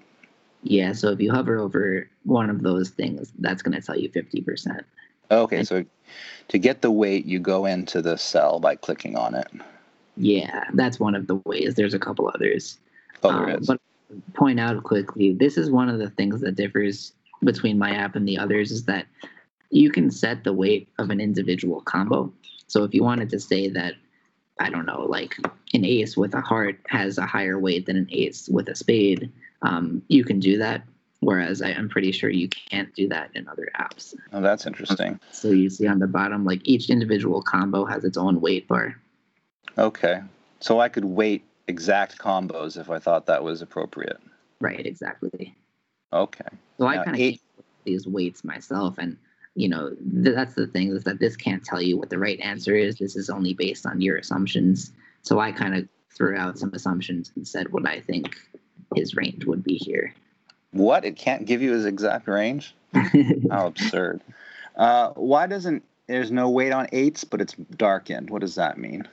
Yeah, 0.64 0.94
so 0.94 1.10
if 1.12 1.20
you 1.20 1.32
hover 1.32 1.60
over 1.60 2.10
one 2.24 2.50
of 2.50 2.64
those 2.64 2.90
things, 2.90 3.34
that's 3.40 3.62
going 3.62 3.80
to 3.80 3.86
tell 3.86 3.98
you 3.98 4.10
50%. 4.10 4.84
Okay, 5.30 5.64
so 5.66 5.84
to 6.48 6.58
get 6.58 6.82
the 6.82 6.90
weight, 6.90 7.26
you 7.26 7.40
go 7.40 7.66
into 7.66 8.02
the 8.02 8.18
cell 8.18 8.60
by 8.62 8.76
clicking 8.76 9.18
on 9.18 9.36
it. 9.36 9.48
Yeah, 10.16 10.64
that's 10.74 10.98
one 11.00 11.14
of 11.14 11.28
the 11.28 11.36
ways. 11.46 11.76
There's 11.76 11.94
a 11.94 12.00
couple 12.00 12.32
others. 12.34 12.80
Oh, 13.24 13.34
there 13.34 13.50
Um, 13.56 13.62
is. 13.62 13.68
But 13.68 13.82
point 14.34 14.62
out 14.62 14.82
quickly, 14.84 15.34
this 15.34 15.58
is 15.58 15.70
one 15.70 15.90
of 15.90 16.00
the 16.00 16.10
things 16.12 16.40
that 16.40 16.56
differs 16.56 17.12
between 17.44 17.78
my 17.78 17.92
app 17.92 18.16
and 18.16 18.28
the 18.28 18.38
others 18.38 18.72
is 18.72 18.86
that 18.86 19.06
you 19.70 19.92
can 19.92 20.12
set 20.12 20.44
the 20.44 20.54
weight 20.54 20.90
of 20.98 21.10
an 21.10 21.20
individual 21.20 21.82
combo. 21.82 22.32
So 22.68 22.84
if 22.84 22.94
you 22.94 23.04
wanted 23.04 23.30
to 23.32 23.40
say 23.40 23.70
that, 23.70 23.96
I 24.60 24.70
don't 24.70 24.86
know, 24.86 25.02
like 25.02 25.38
an 25.74 25.86
ace 25.86 26.18
with 26.18 26.34
a 26.34 26.42
heart 26.42 26.80
has 26.88 27.18
a 27.18 27.26
higher 27.26 27.60
weight 27.60 27.86
than 27.86 27.96
an 27.96 28.08
ace 28.12 28.50
with 28.50 28.70
a 28.70 28.76
spade, 28.76 29.32
um, 29.62 30.02
you 30.08 30.24
can 30.24 30.40
do 30.40 30.58
that. 30.58 30.84
Whereas 31.20 31.62
I, 31.62 31.70
I'm 31.70 31.90
pretty 31.90 32.12
sure 32.12 32.30
you 32.30 32.48
can't 32.48 32.94
do 32.94 33.08
that 33.10 33.32
in 33.34 33.48
other 33.48 33.70
apps. 33.80 34.14
Oh, 34.34 34.42
that's 34.42 34.68
interesting. 34.68 35.20
So 35.32 35.50
you 35.50 35.70
see 35.70 35.88
on 35.88 36.00
the 36.00 36.08
bottom, 36.08 36.46
like 36.46 36.62
each 36.64 36.90
individual 36.90 37.42
combo 37.42 37.86
has 37.86 38.04
its 38.04 38.18
own 38.18 38.40
weight 38.40 38.68
bar. 38.68 38.96
Okay. 39.78 40.22
So 40.60 40.80
I 40.80 40.90
could 40.90 41.06
weight 41.06 41.44
exact 41.68 42.20
combos 42.20 42.80
if 42.80 42.90
I 42.90 43.00
thought 43.00 43.26
that 43.26 43.44
was 43.44 43.62
appropriate. 43.62 44.20
Right, 44.62 44.86
exactly. 44.86 45.56
Okay. 46.14 46.46
So 46.78 46.86
I 46.86 46.98
kind 46.98 47.10
of 47.10 47.22
eight- 47.22 47.42
these 47.84 48.06
weights 48.06 48.44
myself, 48.44 48.98
and 48.98 49.18
you 49.58 49.68
know 49.68 49.90
th- 50.24 50.36
that's 50.36 50.54
the 50.54 50.68
thing 50.68 50.96
is 50.96 51.04
that 51.04 51.20
this 51.20 51.36
can't 51.36 51.64
tell 51.64 51.82
you 51.82 51.98
what 51.98 52.10
the 52.10 52.20
right 52.20 52.40
answer 52.40 52.76
is. 52.76 52.96
This 52.98 53.16
is 53.16 53.30
only 53.30 53.54
based 53.54 53.86
on 53.86 54.00
your 54.00 54.16
assumptions. 54.18 54.92
So 55.24 55.40
I 55.40 55.52
kind 55.52 55.76
of 55.76 55.88
threw 56.16 56.38
out 56.38 56.58
some 56.58 56.72
assumptions 56.74 57.32
and 57.36 57.46
said 57.48 57.72
what 57.74 57.88
I 57.88 58.00
think 58.00 58.36
his 58.96 59.16
range 59.16 59.46
would 59.46 59.64
be 59.64 59.76
here. 59.76 60.14
What? 60.72 61.04
It 61.06 61.16
can't 61.18 61.46
give 61.46 61.62
you 61.62 61.72
his 61.74 61.86
exact 61.86 62.28
range? 62.28 62.76
How 63.52 63.68
absurd. 63.68 64.22
Uh, 64.76 65.10
why 65.16 65.48
doesn't 65.48 65.84
there's 66.08 66.32
no 66.32 66.50
weight 66.50 66.72
on 66.72 66.88
eights, 66.92 67.24
but 67.24 67.42
it's 67.42 67.54
darkened? 67.76 68.30
What 68.30 68.42
does 68.42 68.56
that 68.56 68.78
mean? 68.78 69.08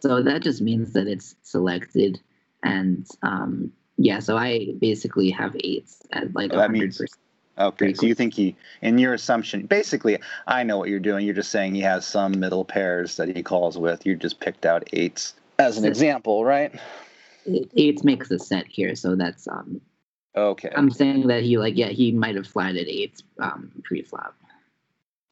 so 0.00 0.22
that 0.22 0.42
just 0.42 0.60
means 0.60 0.92
that 0.92 1.08
it's 1.08 1.34
selected, 1.42 2.20
and 2.62 3.04
um, 3.22 3.72
yeah. 3.96 4.18
So 4.20 4.36
I 4.36 4.68
basically 4.80 5.30
have 5.30 5.56
eights 5.64 6.00
at 6.12 6.34
like 6.34 6.52
Oh, 6.52 6.56
that 6.56 6.62
hundred 6.68 6.80
means- 6.80 6.98
percent. 6.98 7.18
Okay, 7.58 7.92
so 7.92 8.06
you 8.06 8.14
think 8.14 8.34
he, 8.34 8.54
in 8.82 8.98
your 8.98 9.14
assumption, 9.14 9.66
basically, 9.66 10.18
I 10.46 10.62
know 10.62 10.78
what 10.78 10.88
you're 10.88 11.00
doing. 11.00 11.26
You're 11.26 11.34
just 11.34 11.50
saying 11.50 11.74
he 11.74 11.80
has 11.80 12.06
some 12.06 12.38
middle 12.38 12.64
pairs 12.64 13.16
that 13.16 13.34
he 13.34 13.42
calls 13.42 13.76
with. 13.76 14.06
You 14.06 14.14
just 14.14 14.38
picked 14.38 14.64
out 14.64 14.88
eights 14.92 15.34
as 15.58 15.76
an 15.76 15.84
example, 15.84 16.44
right? 16.44 16.72
Eights 17.76 18.04
makes 18.04 18.30
a 18.30 18.38
set 18.38 18.66
here, 18.66 18.94
so 18.94 19.16
that's 19.16 19.48
um. 19.48 19.80
Okay. 20.36 20.70
I'm 20.76 20.90
saying 20.90 21.26
that 21.28 21.42
he 21.42 21.58
like 21.58 21.76
yeah 21.76 21.88
he 21.88 22.12
might 22.12 22.36
have 22.36 22.46
flatted 22.46 22.86
eights 22.86 23.24
um 23.40 23.72
pre-flop. 23.82 24.36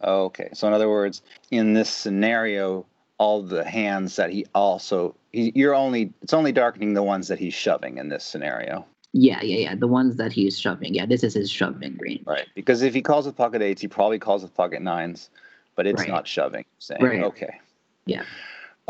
Okay. 0.02 0.48
So 0.52 0.66
in 0.66 0.72
other 0.72 0.88
words, 0.88 1.22
in 1.52 1.74
this 1.74 1.88
scenario, 1.88 2.86
all 3.18 3.42
the 3.42 3.62
hands 3.62 4.16
that 4.16 4.30
he 4.30 4.46
also 4.52 5.14
he, 5.32 5.52
you're 5.54 5.74
only 5.74 6.12
it's 6.22 6.34
only 6.34 6.50
darkening 6.50 6.94
the 6.94 7.04
ones 7.04 7.28
that 7.28 7.38
he's 7.38 7.54
shoving 7.54 7.98
in 7.98 8.08
this 8.08 8.24
scenario. 8.24 8.84
Yeah, 9.18 9.40
yeah, 9.42 9.70
yeah. 9.70 9.74
The 9.74 9.86
ones 9.86 10.16
that 10.16 10.30
he's 10.30 10.58
shoving. 10.58 10.94
Yeah, 10.94 11.06
this 11.06 11.24
is 11.24 11.32
his 11.32 11.50
shoving 11.50 11.96
range. 11.98 12.26
Right. 12.26 12.46
Because 12.54 12.82
if 12.82 12.92
he 12.92 13.00
calls 13.00 13.24
with 13.24 13.34
pocket 13.34 13.62
eights, 13.62 13.80
he 13.80 13.88
probably 13.88 14.18
calls 14.18 14.42
with 14.42 14.54
pocket 14.54 14.82
nines, 14.82 15.30
but 15.74 15.86
it's 15.86 16.00
Right. 16.00 16.08
not 16.10 16.26
shoving. 16.28 16.66
Saying 16.80 17.02
Right. 17.02 17.22
okay. 17.22 17.58
Yeah. 18.04 18.24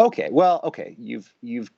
Okay. 0.01 0.29
Well, 0.33 0.61
okay. 0.65 0.97
You've 0.99 1.33
you've 1.43 1.71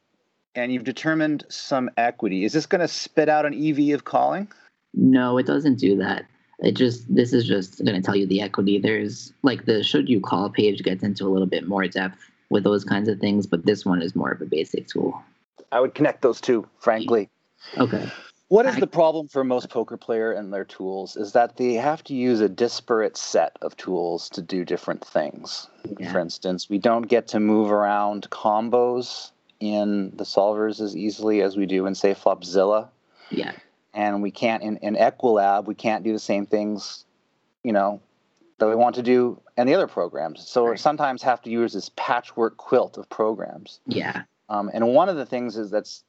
and 0.55 0.73
you've 0.73 0.85
determined 0.85 1.45
some 1.51 1.91
equity. 1.99 2.45
Is 2.47 2.55
this 2.55 2.65
going 2.65 2.81
to 2.81 2.89
spit 2.89 3.29
out 3.29 3.45
an 3.45 3.53
EV 3.53 3.93
of 3.95 4.05
calling? 4.05 4.49
No, 4.95 5.37
it 5.37 5.45
doesn't 5.45 5.79
do 5.79 5.97
that. 5.97 6.25
It 6.61 6.73
just 6.73 7.15
this 7.15 7.35
is 7.35 7.47
just 7.47 7.85
going 7.85 8.01
to 8.01 8.03
tell 8.03 8.17
you 8.17 8.27
the 8.27 8.41
equity. 8.41 8.79
There's 8.79 9.31
like 9.43 9.67
the 9.67 9.85
should 9.85 10.09
you 10.09 10.21
call 10.23 10.49
page 10.49 10.83
gets 10.83 11.03
into 11.03 11.27
a 11.27 11.29
little 11.29 11.47
bit 11.47 11.69
more 11.69 11.87
depth 11.87 12.19
with 12.49 12.65
those 12.65 12.83
kinds 12.83 13.11
of 13.11 13.21
things, 13.21 13.47
but 13.47 13.67
this 13.67 13.85
one 13.85 14.01
is 14.01 14.17
more 14.17 14.31
of 14.31 14.41
a 14.41 14.47
basic 14.47 14.89
tool. 14.89 15.23
I 15.71 15.81
would 15.81 15.95
connect 15.95 16.23
those 16.23 16.41
two, 16.41 16.67
frankly. 16.79 17.29
Okay. 17.77 18.09
What 18.49 18.65
is 18.65 18.77
the 18.77 18.87
problem 18.87 19.29
for 19.29 19.45
most 19.45 19.69
poker 19.69 19.99
player 19.99 20.33
and 20.33 20.53
their 20.53 20.65
tools 20.65 21.17
is 21.17 21.33
that 21.33 21.57
they 21.57 21.75
have 21.75 22.03
to 22.05 22.15
use 22.15 22.41
a 22.41 22.49
disparate 22.49 23.17
set 23.19 23.57
of 23.61 23.77
tools 23.77 24.31
to 24.31 24.43
do 24.43 24.65
different 24.65 25.05
things. 25.05 25.69
Yeah. 25.99 26.11
For 26.11 26.19
instance, 26.19 26.69
we 26.69 26.79
don't 26.79 27.09
get 27.09 27.29
to 27.29 27.41
move 27.41 27.71
around 27.71 28.29
combos 28.31 29.33
in 29.61 30.13
the 30.17 30.25
solvers 30.25 30.81
as 30.81 30.97
easily 30.97 31.43
as 31.43 31.57
we 31.59 31.67
do 31.67 31.85
in 31.87 31.95
say 31.95 32.15
Flopzilla. 32.15 32.89
Yeah. 33.31 33.53
And 33.93 34.23
we 34.23 34.31
can't 34.31 34.63
in, 34.63 34.79
in 34.79 34.97
Equilab, 34.97 35.67
we 35.67 35.75
can't 35.75 36.03
do 36.03 36.15
the 36.15 36.19
same 36.19 36.47
things, 36.47 37.05
you 37.63 37.73
know, 37.73 38.01
that 38.59 38.69
we 38.69 38.75
want 38.75 38.95
to 38.95 39.03
do 39.03 39.41
in 39.59 39.67
the 39.67 39.75
other 39.75 39.89
programs. 39.89 40.49
So 40.49 40.65
we 40.65 40.71
Right. 40.71 40.81
sometimes 40.81 41.23
have 41.23 41.43
to 41.43 41.51
use 41.51 41.75
this 41.75 41.91
patchwork 41.97 42.57
quilt 42.57 42.97
of 42.97 43.11
programs. 43.11 43.81
Yeah. 43.87 44.23
Um, 44.49 44.71
and 44.73 44.89
one 44.95 45.11
of 45.11 45.17
the 45.17 45.27
things 45.27 45.59
is 45.59 45.71
that's 45.71 46.03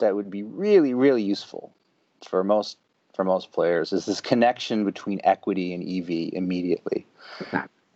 that 0.00 0.14
would 0.14 0.30
be 0.30 0.42
really, 0.42 0.94
really 0.94 1.22
useful 1.22 1.72
for 2.28 2.42
most 2.44 2.76
for 3.14 3.24
most 3.24 3.52
players 3.52 3.92
is 3.92 4.06
this 4.06 4.20
connection 4.20 4.84
between 4.84 5.20
equity 5.24 5.74
and 5.74 5.82
EV 5.82 6.32
immediately. 6.32 7.06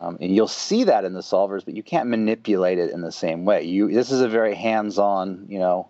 Um, 0.01 0.17
and 0.19 0.35
you'll 0.35 0.47
see 0.47 0.83
that 0.83 1.05
in 1.05 1.13
the 1.13 1.21
solvers, 1.21 1.63
but 1.63 1.73
you 1.75 1.81
can't 1.83 2.09
manipulate 2.09 2.77
it 2.79 2.91
in 2.91 3.01
the 3.01 3.11
same 3.11 3.45
way. 3.45 3.63
You 3.63 3.91
this 3.91 4.11
is 4.11 4.21
a 4.21 4.27
very 4.29 4.53
hands-on, 4.55 5.45
you 5.49 5.57
know, 5.59 5.89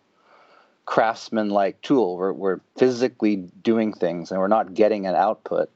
craftsman-like 0.86 1.82
tool. 1.82 2.18
We're 2.18 2.34
we're 2.34 2.59
physically 2.78 3.36
doing 3.63 3.93
things, 3.93 4.32
and 4.32 4.39
we're 4.39 4.47
not 4.47 4.74
getting 4.74 5.07
an 5.07 5.16
output 5.16 5.70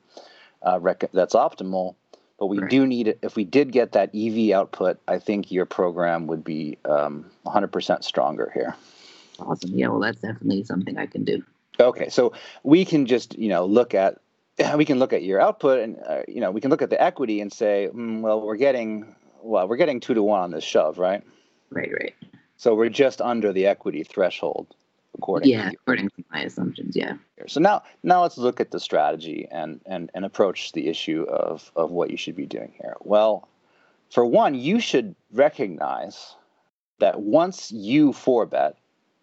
uh, 0.66 0.80
rec- 0.80 1.12
that's 1.14 1.34
optimal. 1.36 1.96
But 2.38 2.46
we 2.48 2.60
Right. 2.60 2.70
do 2.70 2.88
need 2.88 3.08
it. 3.10 3.20
If 3.22 3.36
we 3.36 3.44
did 3.44 3.72
get 3.74 3.92
that 3.94 4.12
EV 4.16 4.52
output, 4.56 4.98
I 5.08 5.20
think 5.20 5.52
your 5.52 5.66
program 5.66 6.28
would 6.28 6.42
be 6.44 6.78
um, 6.86 7.30
100% 7.46 8.04
stronger 8.06 8.50
here. 8.54 8.76
Awesome. 9.40 9.72
Yeah. 9.74 9.88
Well, 9.88 10.00
that's 10.00 10.22
definitely 10.22 10.64
something 10.64 10.98
I 10.98 11.06
can 11.06 11.24
do. 11.24 11.44
Okay, 11.80 12.10
so 12.10 12.34
we 12.64 12.84
can 12.86 13.06
just 13.06 13.38
you 13.38 13.50
know 13.50 13.66
look 13.66 13.94
at 13.94 14.20
we 14.76 14.86
can 14.86 15.00
look 15.00 15.14
at 15.14 15.24
your 15.24 15.40
output 15.40 15.80
and 15.80 15.98
uh, 16.08 16.22
you 16.28 16.42
know 16.42 16.52
we 16.52 16.62
can 16.62 16.70
look 16.70 16.82
at 16.82 16.90
the 16.90 17.02
equity 17.02 17.42
and 17.42 17.52
say, 17.52 17.90
mm, 17.94 18.22
well, 18.22 18.42
we're 18.42 18.58
getting 18.58 19.16
well, 19.42 19.68
we're 19.68 19.78
getting 19.78 20.00
two 20.00 20.14
to 20.14 20.24
one 20.24 20.42
on 20.42 20.52
this 20.52 20.64
shove, 20.64 20.98
right? 21.00 21.24
Right. 21.70 21.92
Right. 21.92 22.16
So 22.58 22.76
we're 22.76 22.90
just 22.90 23.22
under 23.22 23.54
the 23.54 23.68
equity 23.68 24.04
threshold, 24.04 24.68
according 25.18 25.50
Yeah. 25.50 25.70
to 25.70 25.76
According 25.76 26.10
to 26.10 26.24
my 26.30 26.42
assumptions. 26.42 26.96
Yeah. 26.98 27.14
So 27.48 27.62
now 27.62 27.84
now 28.04 28.22
let's 28.24 28.38
look 28.38 28.60
at 28.60 28.72
the 28.72 28.80
strategy 28.82 29.48
and 29.50 29.80
and 29.86 30.12
and 30.14 30.26
approach 30.26 30.74
the 30.74 30.88
issue 30.90 31.24
of 31.30 31.72
of 31.78 31.92
what 31.92 32.12
you 32.12 32.18
should 32.18 32.36
be 32.36 32.46
doing 32.46 32.74
here. 32.82 32.98
Well, 33.00 33.48
for 34.10 34.26
one, 34.26 34.56
you 34.56 34.82
should 34.82 35.16
recognize 35.32 36.36
that 37.00 37.22
once 37.22 37.72
you 37.72 38.12
four 38.12 38.46
bet, 38.46 38.76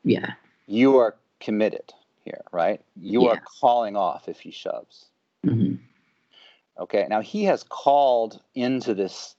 Yeah. 0.06 0.34
you 0.66 0.96
are 0.98 1.16
committed 1.40 1.92
here, 2.24 2.40
right? 2.52 2.80
You 2.96 3.24
Yeah. 3.24 3.32
are 3.32 3.42
calling 3.60 3.96
off 3.96 4.28
if 4.28 4.40
he 4.40 4.50
shoves. 4.50 5.06
hmm 5.44 5.74
Okay, 6.78 7.06
now 7.08 7.20
he 7.22 7.44
has 7.44 7.62
called 7.62 8.40
into 8.54 8.94
this 8.94 9.34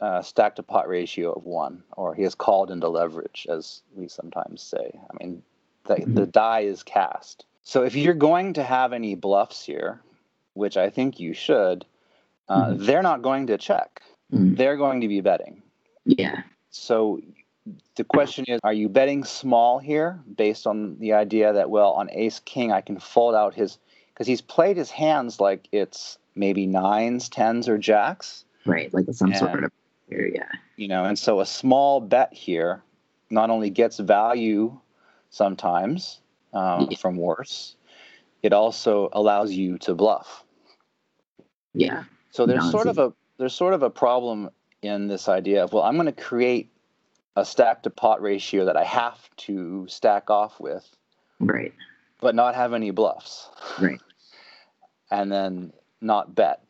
uh, 0.00 0.22
stack 0.22 0.56
to 0.56 0.62
pot 0.62 0.88
ratio 0.88 1.32
of 1.32 1.44
one, 1.44 1.82
or 1.96 2.14
he 2.14 2.22
has 2.22 2.34
called 2.34 2.70
into 2.70 2.88
leverage, 2.88 3.46
as 3.50 3.82
we 3.94 4.08
sometimes 4.08 4.62
say. 4.62 4.98
I 5.10 5.22
mean, 5.22 5.42
the, 5.86 6.02
the 6.06 6.26
die 6.26 6.60
is 6.60 6.82
cast. 6.82 7.44
So 7.62 7.82
if 7.82 7.94
you're 7.94 8.14
going 8.14 8.54
to 8.54 8.62
have 8.62 8.94
any 8.94 9.14
bluffs 9.14 9.62
here, 9.62 10.00
which 10.54 10.78
I 10.78 10.88
think 10.88 11.20
you 11.20 11.34
should, 11.34 11.84
uh, 12.48 12.70
Mhm. 12.70 12.86
they're 12.86 13.02
not 13.02 13.20
going 13.20 13.46
to 13.48 13.58
check. 13.58 14.00
Mm. 14.32 14.56
They're 14.56 14.78
going 14.78 15.02
to 15.02 15.08
be 15.08 15.20
betting. 15.20 15.60
Yeah. 16.06 16.42
So 16.70 17.20
the 18.00 18.04
question 18.04 18.46
is, 18.48 18.58
are 18.64 18.72
you 18.72 18.88
betting 18.88 19.24
small 19.24 19.78
here 19.78 20.18
based 20.34 20.66
on 20.66 20.96
the 21.00 21.12
idea 21.12 21.52
that, 21.52 21.68
well, 21.68 21.90
on 21.92 22.08
ace 22.12 22.40
king, 22.40 22.72
I 22.72 22.80
can 22.80 22.98
fold 22.98 23.34
out 23.34 23.52
his, 23.52 23.76
because 24.14 24.26
he's 24.26 24.40
played 24.40 24.78
his 24.78 24.90
hands 24.90 25.38
like 25.38 25.68
it's 25.70 26.16
maybe 26.34 26.66
nines, 26.66 27.28
tens, 27.28 27.68
or 27.68 27.76
jacks, 27.76 28.46
Right. 28.64 28.92
Like 28.94 29.04
some 29.12 29.34
sort 29.34 29.52
And- 29.56 29.64
of. 29.66 29.72
Yeah. 30.08 30.48
you 30.76 30.88
know, 30.88 31.04
and 31.04 31.18
so 31.18 31.40
a 31.40 31.46
small 31.46 32.00
bet 32.00 32.32
here 32.32 32.82
not 33.28 33.50
only 33.50 33.68
gets 33.68 33.98
value 33.98 34.76
sometimes 35.28 36.20
um, 36.54 36.88
Yeah. 36.90 36.96
from 36.96 37.16
worse, 37.18 37.76
it 38.42 38.54
also 38.54 39.10
allows 39.12 39.52
you 39.52 39.76
to 39.78 39.94
bluff. 39.94 40.42
Yeah. 41.74 42.04
So 42.30 42.46
there's 42.46 42.70
sort 42.70 42.86
of 42.86 42.98
a 42.98 43.12
there's 43.36 43.54
sort 43.54 43.74
of 43.74 43.82
a 43.82 43.90
problem 43.90 44.50
in 44.82 45.06
this 45.06 45.28
idea 45.28 45.62
of 45.64 45.72
well, 45.74 45.82
I'm 45.84 45.94
going 45.96 46.06
to 46.06 46.12
create 46.12 46.70
a 47.36 47.44
stack 47.44 47.82
to 47.84 47.90
pot 47.90 48.20
ratio 48.22 48.64
that 48.66 48.76
I 48.76 48.84
have 48.84 49.18
to 49.38 49.86
stack 49.88 50.30
off 50.30 50.58
with, 50.60 50.88
Right. 51.38 51.72
but 52.20 52.34
not 52.34 52.54
have 52.54 52.72
any 52.74 52.90
bluffs. 52.90 53.48
Right. 53.80 54.00
And 55.12 55.30
then 55.32 55.72
not 56.00 56.34
bet 56.36 56.62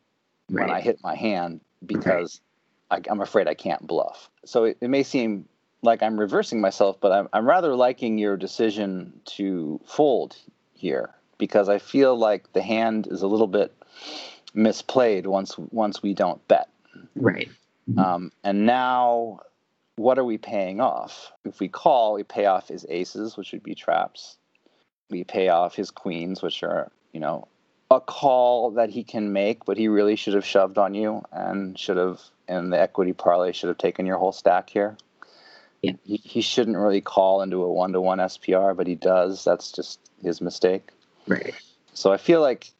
Right. 0.49 0.67
when 0.67 0.75
I 0.75 0.81
hit 0.81 0.99
my 1.03 1.13
hand 1.15 1.61
because 1.85 2.41
I, 2.89 2.99
I'm 3.07 3.21
afraid 3.21 3.47
I 3.47 3.53
can't 3.53 3.85
bluff. 3.85 4.29
So 4.45 4.63
it, 4.63 4.77
it 4.81 4.89
may 4.89 5.03
seem 5.03 5.47
like 5.83 6.01
I'm 6.01 6.19
reversing 6.19 6.59
myself, 6.59 6.97
but 6.99 7.11
I'm, 7.11 7.29
I'm 7.33 7.45
rather 7.47 7.75
liking 7.75 8.17
your 8.17 8.35
decision 8.37 9.13
to 9.37 9.79
fold 9.85 10.35
here 10.73 11.11
because 11.37 11.69
I 11.69 11.77
feel 11.77 12.15
like 12.17 12.51
the 12.53 12.61
hand 12.63 13.07
is 13.11 13.21
a 13.21 13.27
little 13.27 13.47
bit 13.47 13.73
misplayed 14.55 15.27
once 15.27 15.55
once 15.57 16.01
we 16.01 16.13
don't 16.15 16.45
bet. 16.47 16.67
right. 17.15 17.49
Um, 17.95 18.31
and 18.43 18.65
now, 18.65 19.41
what 19.95 20.17
are 20.17 20.23
we 20.23 20.37
paying 20.37 20.79
off? 20.79 21.31
If 21.45 21.59
we 21.59 21.67
call, 21.67 22.13
we 22.13 22.23
pay 22.23 22.45
off 22.45 22.67
his 22.67 22.85
aces, 22.89 23.37
which 23.37 23.51
would 23.51 23.63
be 23.63 23.75
traps. 23.75 24.37
We 25.09 25.23
pay 25.23 25.49
off 25.49 25.75
his 25.75 25.91
queens, 25.91 26.41
which 26.41 26.63
are, 26.63 26.91
you 27.11 27.19
know, 27.19 27.47
a 27.89 27.99
call 27.99 28.71
that 28.71 28.89
he 28.89 29.03
can 29.03 29.33
make, 29.33 29.65
but 29.65 29.77
he 29.77 29.89
really 29.89 30.15
should 30.15 30.33
have 30.33 30.45
shoved 30.45 30.77
on 30.77 30.93
you 30.93 31.23
and 31.31 31.77
should 31.77 31.97
have, 31.97 32.21
in 32.47 32.69
the 32.69 32.79
equity 32.79 33.11
parlay, 33.11 33.51
should 33.51 33.67
have 33.67 33.77
taken 33.77 34.05
your 34.05 34.17
whole 34.17 34.31
stack 34.31 34.69
here. 34.69 34.97
Yeah. 35.81 35.93
He, 36.05 36.17
he 36.17 36.41
shouldn't 36.41 36.77
really 36.77 37.01
call 37.01 37.41
into 37.41 37.63
a 37.63 37.71
one 37.71 37.91
to 37.93 38.01
one 38.01 38.19
SPR, 38.19 38.75
but 38.75 38.87
he 38.87 38.95
does. 38.95 39.43
That's 39.43 39.71
just 39.71 39.99
his 40.23 40.39
mistake. 40.39 40.91
Right. 41.27 41.53
So 41.93 42.13
I 42.13 42.17
feel 42.17 42.39
like 42.39 42.71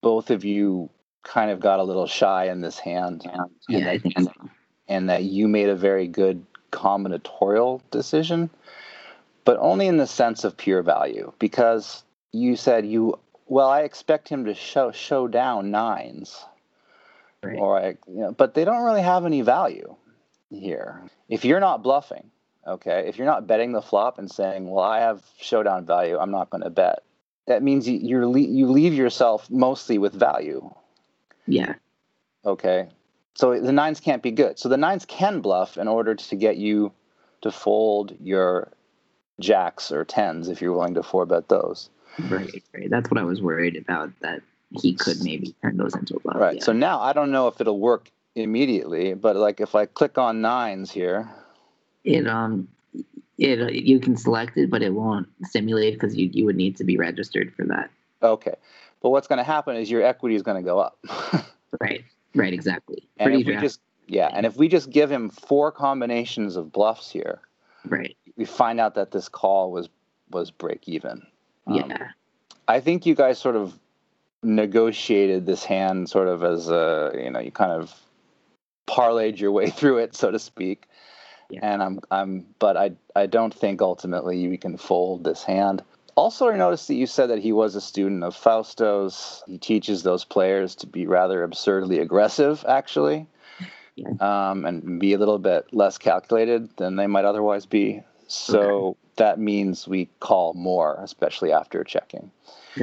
both 0.00 0.30
of 0.30 0.44
you 0.44 0.88
kind 1.22 1.50
of 1.50 1.60
got 1.60 1.80
a 1.80 1.82
little 1.82 2.06
shy 2.06 2.48
in 2.48 2.60
this 2.60 2.78
hand. 2.78 3.26
and 3.30 3.50
Yeah, 3.68 3.90
I 3.90 3.98
think 3.98 4.18
so. 4.18 4.32
And 4.88 5.08
that 5.10 5.24
you 5.24 5.48
made 5.48 5.68
a 5.68 5.76
very 5.76 6.06
good 6.06 6.44
combinatorial 6.72 7.80
decision, 7.90 8.50
but 9.44 9.56
only 9.60 9.86
in 9.86 9.96
the 9.96 10.06
sense 10.06 10.44
of 10.44 10.56
pure 10.56 10.82
value 10.82 11.32
because 11.38 12.02
you 12.32 12.56
said 12.56 12.84
you 12.86 13.18
well 13.46 13.68
I 13.68 13.82
expect 13.82 14.28
him 14.28 14.46
to 14.46 14.54
show 14.54 14.90
show 14.92 15.28
down 15.28 15.70
nines 15.70 16.44
Right. 17.42 17.58
or 17.58 17.78
I 17.78 17.88
you 18.08 18.20
know, 18.20 18.32
but 18.32 18.54
they 18.54 18.64
don't 18.64 18.84
really 18.84 19.02
have 19.02 19.26
any 19.26 19.42
value 19.42 19.96
here. 20.50 21.02
If 21.28 21.44
you're 21.44 21.60
not 21.60 21.82
bluffing, 21.82 22.30
okay, 22.66 23.04
if 23.06 23.18
you're 23.18 23.26
not 23.26 23.46
betting 23.46 23.72
the 23.72 23.82
flop 23.82 24.18
and 24.18 24.30
saying, 24.30 24.70
"Well, 24.70 24.82
I 24.84 25.00
have 25.00 25.22
showdown 25.38 25.84
value, 25.84 26.16
I'm 26.18 26.30
not 26.30 26.48
going 26.48 26.62
to 26.64 26.70
bet," 26.70 27.02
that 27.46 27.62
means 27.62 27.86
you 27.86 27.98
you're 27.98 28.38
you 28.38 28.68
leave 28.70 28.94
yourself 28.94 29.50
mostly 29.50 29.98
with 29.98 30.14
value 30.14 30.70
Yeah. 31.46 31.74
Okay. 32.46 32.88
So 33.34 33.58
the 33.58 33.72
nines 33.72 34.00
can't 34.00 34.22
be 34.22 34.30
good. 34.30 34.58
So 34.58 34.68
the 34.68 34.76
nines 34.76 35.04
can 35.04 35.40
bluff 35.40 35.76
in 35.76 35.88
order 35.88 36.14
to 36.14 36.36
get 36.36 36.56
you 36.56 36.92
to 37.42 37.50
fold 37.50 38.16
your 38.20 38.72
jacks 39.40 39.90
or 39.90 40.04
tens 40.04 40.48
if 40.48 40.62
you're 40.62 40.72
willing 40.72 40.94
to 40.94 41.02
four 41.02 41.26
bet 41.26 41.48
those. 41.48 41.90
Right. 42.18 42.62
Right. 42.72 42.88
That's 42.88 43.10
what 43.10 43.18
I 43.18 43.24
was 43.24 43.42
worried 43.42 43.76
about. 43.76 44.12
That 44.20 44.40
he 44.70 44.94
could 44.94 45.22
maybe 45.22 45.54
turn 45.62 45.76
those 45.76 45.94
into 45.94 46.16
a 46.16 46.20
bluff. 46.20 46.36
right. 46.36 46.56
Yeah. 46.56 46.62
So 46.62 46.72
now 46.72 47.00
I 47.00 47.12
don't 47.12 47.32
know 47.32 47.48
if 47.48 47.60
it'll 47.60 47.80
work 47.80 48.10
immediately, 48.36 49.14
but 49.14 49.36
like 49.36 49.60
if 49.60 49.74
I 49.74 49.86
click 49.86 50.16
on 50.16 50.40
nines 50.40 50.92
here, 50.92 51.28
it 52.04 52.26
um 52.28 52.68
it 53.36 53.60
uh, 53.60 53.66
you 53.66 53.98
can 53.98 54.16
select 54.16 54.56
it, 54.56 54.70
but 54.70 54.82
it 54.82 54.94
won't 54.94 55.26
simulate 55.42 55.94
because 55.94 56.14
you 56.14 56.30
you 56.32 56.44
would 56.44 56.56
need 56.56 56.76
to 56.76 56.84
be 56.84 56.96
registered 56.96 57.52
for 57.54 57.64
that. 57.66 57.90
okay. 58.22 58.54
But 59.02 59.10
what's 59.10 59.26
going 59.26 59.36
to 59.36 59.44
happen 59.44 59.76
is 59.76 59.90
your 59.90 60.02
equity 60.02 60.34
is 60.34 60.42
going 60.42 60.56
to 60.56 60.66
go 60.66 60.78
up. 60.78 60.98
Right. 61.80 62.04
Right. 62.34 62.52
Exactly. 62.52 63.08
and 63.18 63.26
Pretty 63.26 63.42
if 63.42 63.46
we 63.46 63.56
just 63.56 63.80
yeah, 64.06 64.28
and 64.32 64.44
if 64.44 64.56
we 64.56 64.68
just 64.68 64.90
give 64.90 65.10
him 65.10 65.30
four 65.30 65.72
combinations 65.72 66.56
of 66.56 66.72
bluffs 66.72 67.10
here, 67.10 67.40
right. 67.86 68.16
we 68.36 68.44
find 68.44 68.80
out 68.80 68.94
that 68.96 69.12
this 69.12 69.28
call 69.28 69.70
was 69.72 69.88
was 70.30 70.50
break 70.50 70.88
even. 70.88 71.26
Um, 71.66 71.76
Yeah. 71.76 72.08
I 72.66 72.80
think 72.80 73.06
you 73.06 73.14
guys 73.14 73.38
sort 73.38 73.56
of 73.56 73.78
negotiated 74.42 75.46
this 75.46 75.64
hand 75.64 76.08
sort 76.08 76.28
of 76.28 76.44
as 76.44 76.68
a, 76.68 77.12
you 77.14 77.30
know, 77.30 77.40
you 77.40 77.50
kind 77.50 77.72
of 77.72 77.94
parlayed 78.86 79.38
your 79.38 79.52
way 79.52 79.70
through 79.70 79.98
it, 79.98 80.14
so 80.14 80.30
to 80.30 80.38
speak. 80.38 80.86
Yeah. 81.50 81.60
And 81.62 81.82
I'm, 81.82 82.00
I'm, 82.10 82.46
but 82.58 82.76
I, 82.76 82.92
I 83.14 83.26
don't 83.26 83.52
think 83.52 83.82
ultimately 83.82 84.48
we 84.48 84.56
can 84.56 84.76
fold 84.76 85.24
this 85.24 85.44
hand. 85.44 85.82
Also, 86.16 86.48
I 86.48 86.56
noticed 86.56 86.88
that 86.88 86.94
you 86.94 87.06
said 87.06 87.30
that 87.30 87.40
he 87.40 87.52
was 87.52 87.74
a 87.74 87.80
student 87.80 88.22
of 88.22 88.36
Fausto's. 88.36 89.42
He 89.46 89.58
teaches 89.58 90.02
those 90.02 90.24
players 90.24 90.74
to 90.76 90.86
be 90.86 91.06
rather 91.06 91.42
absurdly 91.42 91.98
aggressive, 91.98 92.64
actually, 92.68 93.26
um, 94.20 94.64
and 94.64 95.00
be 95.00 95.12
a 95.12 95.18
little 95.18 95.38
bit 95.38 95.66
less 95.72 95.98
calculated 95.98 96.76
than 96.76 96.96
they 96.96 97.06
might 97.06 97.24
otherwise 97.24 97.66
be. 97.66 98.02
So 98.28 98.96
that 99.16 99.38
means 99.38 99.88
we 99.88 100.08
call 100.20 100.54
more, 100.54 100.98
especially 101.00 101.52
after 101.52 101.82
checking. 101.84 102.30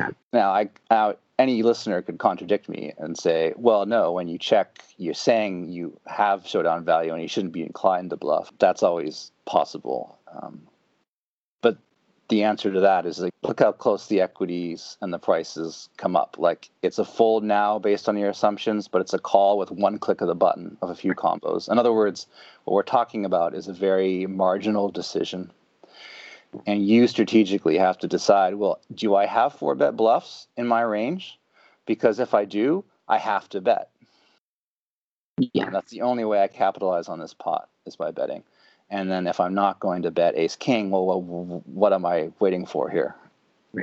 It. 0.09 0.15
Now, 0.33 0.51
I, 0.51 0.69
now, 0.89 1.15
any 1.39 1.63
listener 1.63 2.01
could 2.01 2.19
contradict 2.19 2.69
me 2.69 2.93
and 2.97 3.17
say, 3.17 3.53
well, 3.57 3.85
no, 3.85 4.11
when 4.11 4.27
you 4.27 4.37
check, 4.37 4.83
you're 4.97 5.13
saying 5.13 5.69
you 5.69 5.97
have 6.05 6.47
showdown 6.47 6.85
value 6.85 7.13
and 7.13 7.21
you 7.21 7.27
shouldn't 7.27 7.53
be 7.53 7.63
inclined 7.63 8.11
to 8.11 8.17
bluff. 8.17 8.51
That's 8.59 8.83
always 8.83 9.31
possible. 9.45 10.19
Um, 10.31 10.67
the 12.31 12.43
answer 12.43 12.71
to 12.71 12.79
that 12.79 13.05
is 13.05 13.19
like, 13.19 13.33
look 13.43 13.59
how 13.59 13.71
close 13.71 14.07
the 14.07 14.21
equities 14.21 14.97
and 15.01 15.13
the 15.13 15.19
prices 15.19 15.89
come 15.97 16.15
up. 16.15 16.37
Like 16.39 16.71
it's 16.81 16.97
a 16.97 17.05
fold 17.05 17.43
now 17.43 17.77
based 17.77 18.09
on 18.09 18.17
your 18.17 18.29
assumptions, 18.29 18.87
but 18.87 19.01
it's 19.01 19.13
a 19.13 19.19
call 19.19 19.59
with 19.59 19.69
one 19.69 19.99
click 19.99 20.21
of 20.21 20.27
the 20.27 20.35
button 20.35 20.77
of 20.81 20.89
a 20.89 20.95
few 20.95 21.13
combos. 21.13 21.69
In 21.69 21.77
other 21.77 21.93
words, 21.93 22.25
what 22.63 22.73
we're 22.73 22.83
talking 22.83 23.25
about 23.25 23.53
is 23.53 23.67
a 23.67 23.73
very 23.73 24.25
marginal 24.25 24.89
decision 24.89 25.51
and 26.65 26.87
you 26.87 27.07
strategically 27.07 27.77
have 27.77 27.97
to 27.97 28.07
decide 28.07 28.55
well 28.55 28.79
do 28.93 29.15
i 29.15 29.25
have 29.25 29.53
four 29.53 29.75
bet 29.75 29.95
bluffs 29.95 30.47
in 30.57 30.67
my 30.67 30.81
range 30.81 31.39
because 31.85 32.19
if 32.19 32.33
i 32.33 32.45
do 32.45 32.83
i 33.07 33.17
have 33.17 33.47
to 33.49 33.61
bet 33.61 33.89
Yeah. 35.37 35.65
and 35.65 35.75
that's 35.75 35.91
the 35.91 36.01
only 36.01 36.25
way 36.25 36.41
i 36.41 36.47
capitalize 36.47 37.07
on 37.07 37.19
this 37.19 37.33
pot 37.33 37.69
is 37.85 37.95
by 37.95 38.11
betting 38.11 38.43
and 38.91 39.09
then 39.09 39.25
if 39.25 39.39
i'm 39.39 39.53
not 39.55 39.79
going 39.79 40.03
to 40.03 40.11
bet 40.11 40.37
ace 40.37 40.55
king 40.55 40.91
well, 40.91 41.05
well 41.05 41.63
what 41.65 41.93
am 41.93 42.05
i 42.05 42.29
waiting 42.39 42.65
for 42.65 42.89
here 42.89 43.15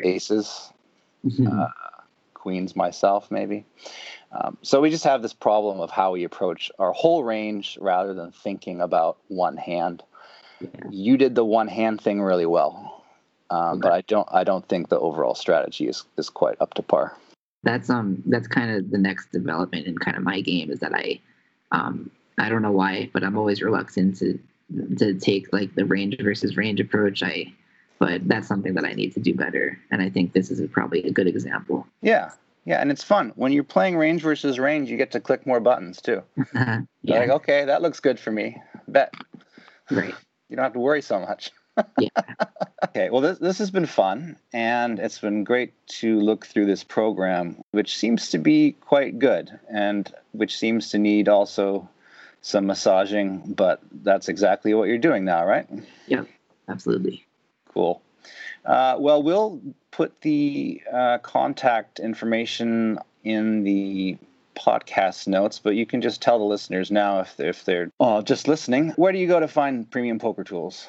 aces 0.04 0.70
Mhm. 1.26 1.60
uh, 1.60 1.68
queens 2.34 2.76
myself 2.76 3.28
maybe 3.30 3.64
um, 4.30 4.56
so 4.62 4.80
we 4.80 4.90
just 4.90 5.04
have 5.04 5.20
this 5.22 5.32
problem 5.32 5.80
of 5.80 5.90
how 5.90 6.12
we 6.12 6.22
approach 6.22 6.70
our 6.78 6.92
whole 6.92 7.24
range 7.24 7.76
rather 7.80 8.14
than 8.14 8.30
thinking 8.30 8.80
about 8.80 9.16
one 9.28 9.56
hand 9.56 10.02
Yeah. 10.60 10.68
you 10.90 11.16
did 11.16 11.34
the 11.34 11.44
one 11.44 11.68
hand 11.68 12.00
thing 12.00 12.20
really 12.20 12.46
well, 12.46 13.04
um, 13.50 13.78
but 13.80 13.92
I 13.92 14.00
don't. 14.02 14.28
I 14.32 14.42
don't 14.44 14.66
think 14.68 14.88
the 14.88 14.98
overall 14.98 15.34
strategy 15.36 15.86
is, 15.88 16.04
is 16.16 16.28
quite 16.30 16.56
up 16.60 16.74
to 16.74 16.82
par. 16.82 17.16
that's 17.62 17.88
um 17.90 18.22
that's 18.26 18.48
kind 18.48 18.70
of 18.70 18.90
the 18.90 18.98
next 18.98 19.30
development 19.32 19.86
in 19.86 19.96
kind 19.98 20.16
of 20.16 20.22
my 20.22 20.40
game 20.40 20.70
is 20.70 20.80
that 20.80 20.94
I 20.94 21.20
um 21.72 22.10
I 22.38 22.48
don't 22.48 22.62
know 22.62 22.72
why, 22.72 23.08
but 23.12 23.22
I'm 23.24 23.36
always 23.38 23.62
reluctant 23.62 24.16
to 24.18 24.38
to 24.98 25.14
take 25.14 25.52
like 25.52 25.74
the 25.74 25.84
range 25.84 26.16
versus 26.20 26.56
range 26.56 26.80
approach. 26.80 27.22
I 27.22 27.52
but 27.98 28.28
that's 28.28 28.46
something 28.46 28.74
that 28.74 28.84
I 28.84 28.92
need 28.92 29.12
to 29.14 29.20
do 29.20 29.34
better, 29.34 29.78
and 29.90 30.00
I 30.00 30.08
think 30.08 30.32
this 30.32 30.50
is 30.50 30.66
probably 30.70 31.02
a 31.02 31.10
good 31.10 31.26
example. 31.26 31.86
Yeah, 32.00 32.30
yeah, 32.64 32.80
and 32.80 32.90
it's 32.90 33.02
fun 33.02 33.32
when 33.34 33.50
you're 33.52 33.64
playing 33.64 33.96
range 33.96 34.22
versus 34.22 34.58
range. 34.58 34.90
You 34.90 34.96
get 34.96 35.10
to 35.12 35.20
click 35.20 35.46
more 35.46 35.58
buttons 35.58 36.00
too. 36.00 36.22
yeah, 36.54 36.82
You're 37.02 37.20
like, 37.20 37.30
okay, 37.30 37.64
that 37.64 37.82
looks 37.82 37.98
good 37.98 38.20
for 38.20 38.30
me. 38.30 38.60
Bet 38.86 39.12
right. 39.90 40.14
you 40.48 40.56
don't 40.56 40.64
have 40.64 40.74
to 40.74 40.78
worry 40.78 41.02
so 41.02 41.18
much. 41.18 41.50
Yeah. 41.98 42.08
Okay, 42.84 43.10
well, 43.10 43.20
this, 43.20 43.38
this 43.38 43.58
has 43.58 43.72
been 43.72 43.86
fun, 43.86 44.36
and 44.52 45.00
it's 45.00 45.18
been 45.18 45.42
great 45.42 45.74
to 45.98 46.20
look 46.20 46.46
through 46.46 46.66
this 46.66 46.84
program, 46.84 47.60
which 47.72 47.96
seems 47.96 48.30
to 48.30 48.38
be 48.38 48.72
quite 48.80 49.18
good, 49.18 49.50
and 49.68 50.12
which 50.30 50.56
seems 50.56 50.90
to 50.90 50.98
need 50.98 51.28
also 51.28 51.88
some 52.42 52.66
massaging, 52.66 53.54
but 53.54 53.80
that's 53.92 54.28
exactly 54.28 54.74
what 54.74 54.88
you're 54.88 54.98
doing 54.98 55.24
now, 55.24 55.44
right? 55.44 55.68
Yeah, 56.06 56.24
absolutely. 56.68 57.26
Cool. 57.72 58.00
Uh, 58.64 58.96
well, 58.98 59.22
we'll 59.22 59.60
put 59.90 60.20
the 60.20 60.82
uh, 60.92 61.18
contact 61.18 61.98
information 62.00 62.98
in 63.24 63.64
the 63.64 64.16
podcast 64.56 65.28
notes, 65.28 65.58
but 65.58 65.74
you 65.74 65.86
can 65.86 66.00
just 66.00 66.20
tell 66.20 66.38
the 66.38 66.44
listeners 66.44 66.90
now 66.90 67.20
if 67.20 67.36
they're, 67.36 67.50
if 67.50 67.64
they're 67.64 67.90
uh, 68.00 68.22
just 68.22 68.48
listening. 68.48 68.90
Where 68.90 69.12
do 69.12 69.18
you 69.18 69.28
go 69.28 69.40
to 69.40 69.48
find 69.48 69.90
premium 69.90 70.18
poker 70.18 70.44
tools? 70.44 70.88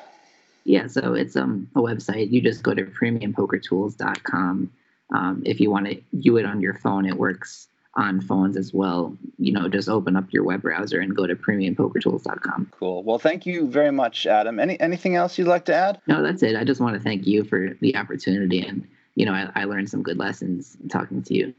Yeah, 0.66 0.88
so 0.88 1.14
it's 1.14 1.36
um 1.36 1.70
a 1.76 1.80
website. 1.80 2.32
You 2.32 2.42
just 2.42 2.64
go 2.64 2.74
to 2.74 2.84
premiumpokertools.com. 2.84 4.72
Um, 5.12 5.44
if 5.46 5.60
you 5.60 5.72
want 5.72 5.88
to 5.88 6.02
view 6.14 6.38
it 6.38 6.46
on 6.46 6.62
your 6.62 6.76
phone, 6.76 7.06
it 7.06 7.16
works 7.16 7.68
on 8.00 8.22
phones 8.22 8.56
as 8.56 8.74
well. 8.74 9.16
You 9.38 9.52
know, 9.52 9.68
just 9.68 9.90
open 9.90 10.16
up 10.16 10.32
your 10.32 10.44
web 10.44 10.62
browser 10.62 11.00
and 11.00 11.16
go 11.16 11.28
to 11.28 11.36
premiumpokertools.com. 11.36 12.72
Cool. 12.72 13.04
Well, 13.04 13.20
thank 13.20 13.46
you 13.46 13.68
very 13.68 13.92
much, 13.92 14.26
Adam. 14.26 14.60
Any 14.60 14.80
anything 14.80 15.16
else 15.16 15.38
you'd 15.38 15.48
like 15.48 15.66
to 15.66 15.76
add? 15.76 16.02
No, 16.08 16.24
that's 16.24 16.42
it. 16.42 16.56
I 16.56 16.64
just 16.64 16.80
want 16.80 16.96
to 16.96 17.02
thank 17.02 17.28
you 17.28 17.44
for 17.44 17.76
the 17.82 17.96
opportunity, 17.98 18.62
and 18.66 18.88
you 19.16 19.26
know, 19.26 19.34
I, 19.34 19.52
I 19.54 19.66
learned 19.66 19.90
some 19.90 20.02
good 20.02 20.18
lessons 20.18 20.78
talking 20.90 21.22
to 21.24 21.36
you. 21.36 21.54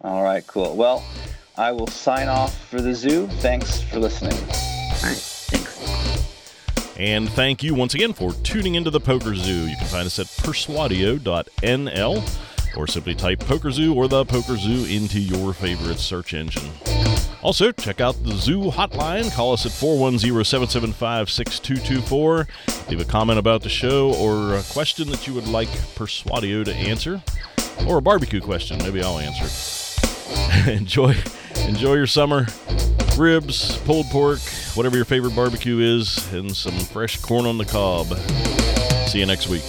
All 0.00 0.24
right, 0.24 0.46
cool. 0.46 0.76
Well, 0.76 1.04
I 1.56 1.70
will 1.72 1.86
sign 1.86 2.28
off 2.28 2.68
for 2.68 2.80
the 2.80 2.94
zoo. 2.94 3.28
Thanks 3.38 3.80
for 3.80 4.00
listening. 4.00 4.34
All 4.34 5.08
right, 5.08 5.16
thanks. 5.16 6.96
And 6.96 7.28
thank 7.30 7.62
you 7.62 7.74
once 7.74 7.94
again 7.94 8.12
for 8.12 8.32
tuning 8.32 8.74
into 8.74 8.90
the 8.90 9.00
Poker 9.00 9.34
Zoo. 9.34 9.66
You 9.66 9.76
can 9.76 9.86
find 9.86 10.06
us 10.06 10.18
at 10.18 10.26
persuadio.nl 10.26 11.24
or 12.76 12.86
simply 12.86 13.14
type 13.14 13.40
Poker 13.40 13.70
Zoo 13.70 13.94
or 13.94 14.08
the 14.08 14.24
Poker 14.24 14.56
Zoo 14.56 14.84
into 14.84 15.20
your 15.20 15.52
favorite 15.52 15.98
search 15.98 16.34
engine. 16.34 16.70
Also, 17.42 17.72
check 17.72 18.00
out 18.00 18.14
the 18.24 18.32
Zoo 18.32 18.70
hotline. 18.70 19.30
Call 19.34 19.52
us 19.52 19.66
at 19.66 19.72
410 19.72 20.44
775 20.44 21.30
6224. 21.30 22.48
Leave 22.88 23.00
a 23.00 23.04
comment 23.04 23.38
about 23.38 23.62
the 23.62 23.68
show 23.68 24.14
or 24.14 24.54
a 24.54 24.62
question 24.62 25.10
that 25.10 25.26
you 25.26 25.34
would 25.34 25.46
like 25.46 25.68
Persuadio 25.68 26.64
to 26.64 26.74
answer, 26.74 27.22
or 27.86 27.98
a 27.98 28.02
barbecue 28.02 28.40
question. 28.40 28.78
Maybe 28.78 29.02
I'll 29.02 29.18
answer 29.18 29.44
it. 29.44 30.68
enjoy, 30.68 31.14
enjoy 31.66 31.94
your 31.94 32.06
summer. 32.06 32.46
Ribs, 33.18 33.76
pulled 33.84 34.06
pork, 34.06 34.40
whatever 34.74 34.96
your 34.96 35.04
favorite 35.04 35.36
barbecue 35.36 35.78
is, 35.78 36.32
and 36.32 36.56
some 36.56 36.78
fresh 36.80 37.20
corn 37.20 37.46
on 37.46 37.58
the 37.58 37.64
cob. 37.64 38.06
See 39.08 39.20
you 39.20 39.26
next 39.26 39.48
week. 39.48 39.62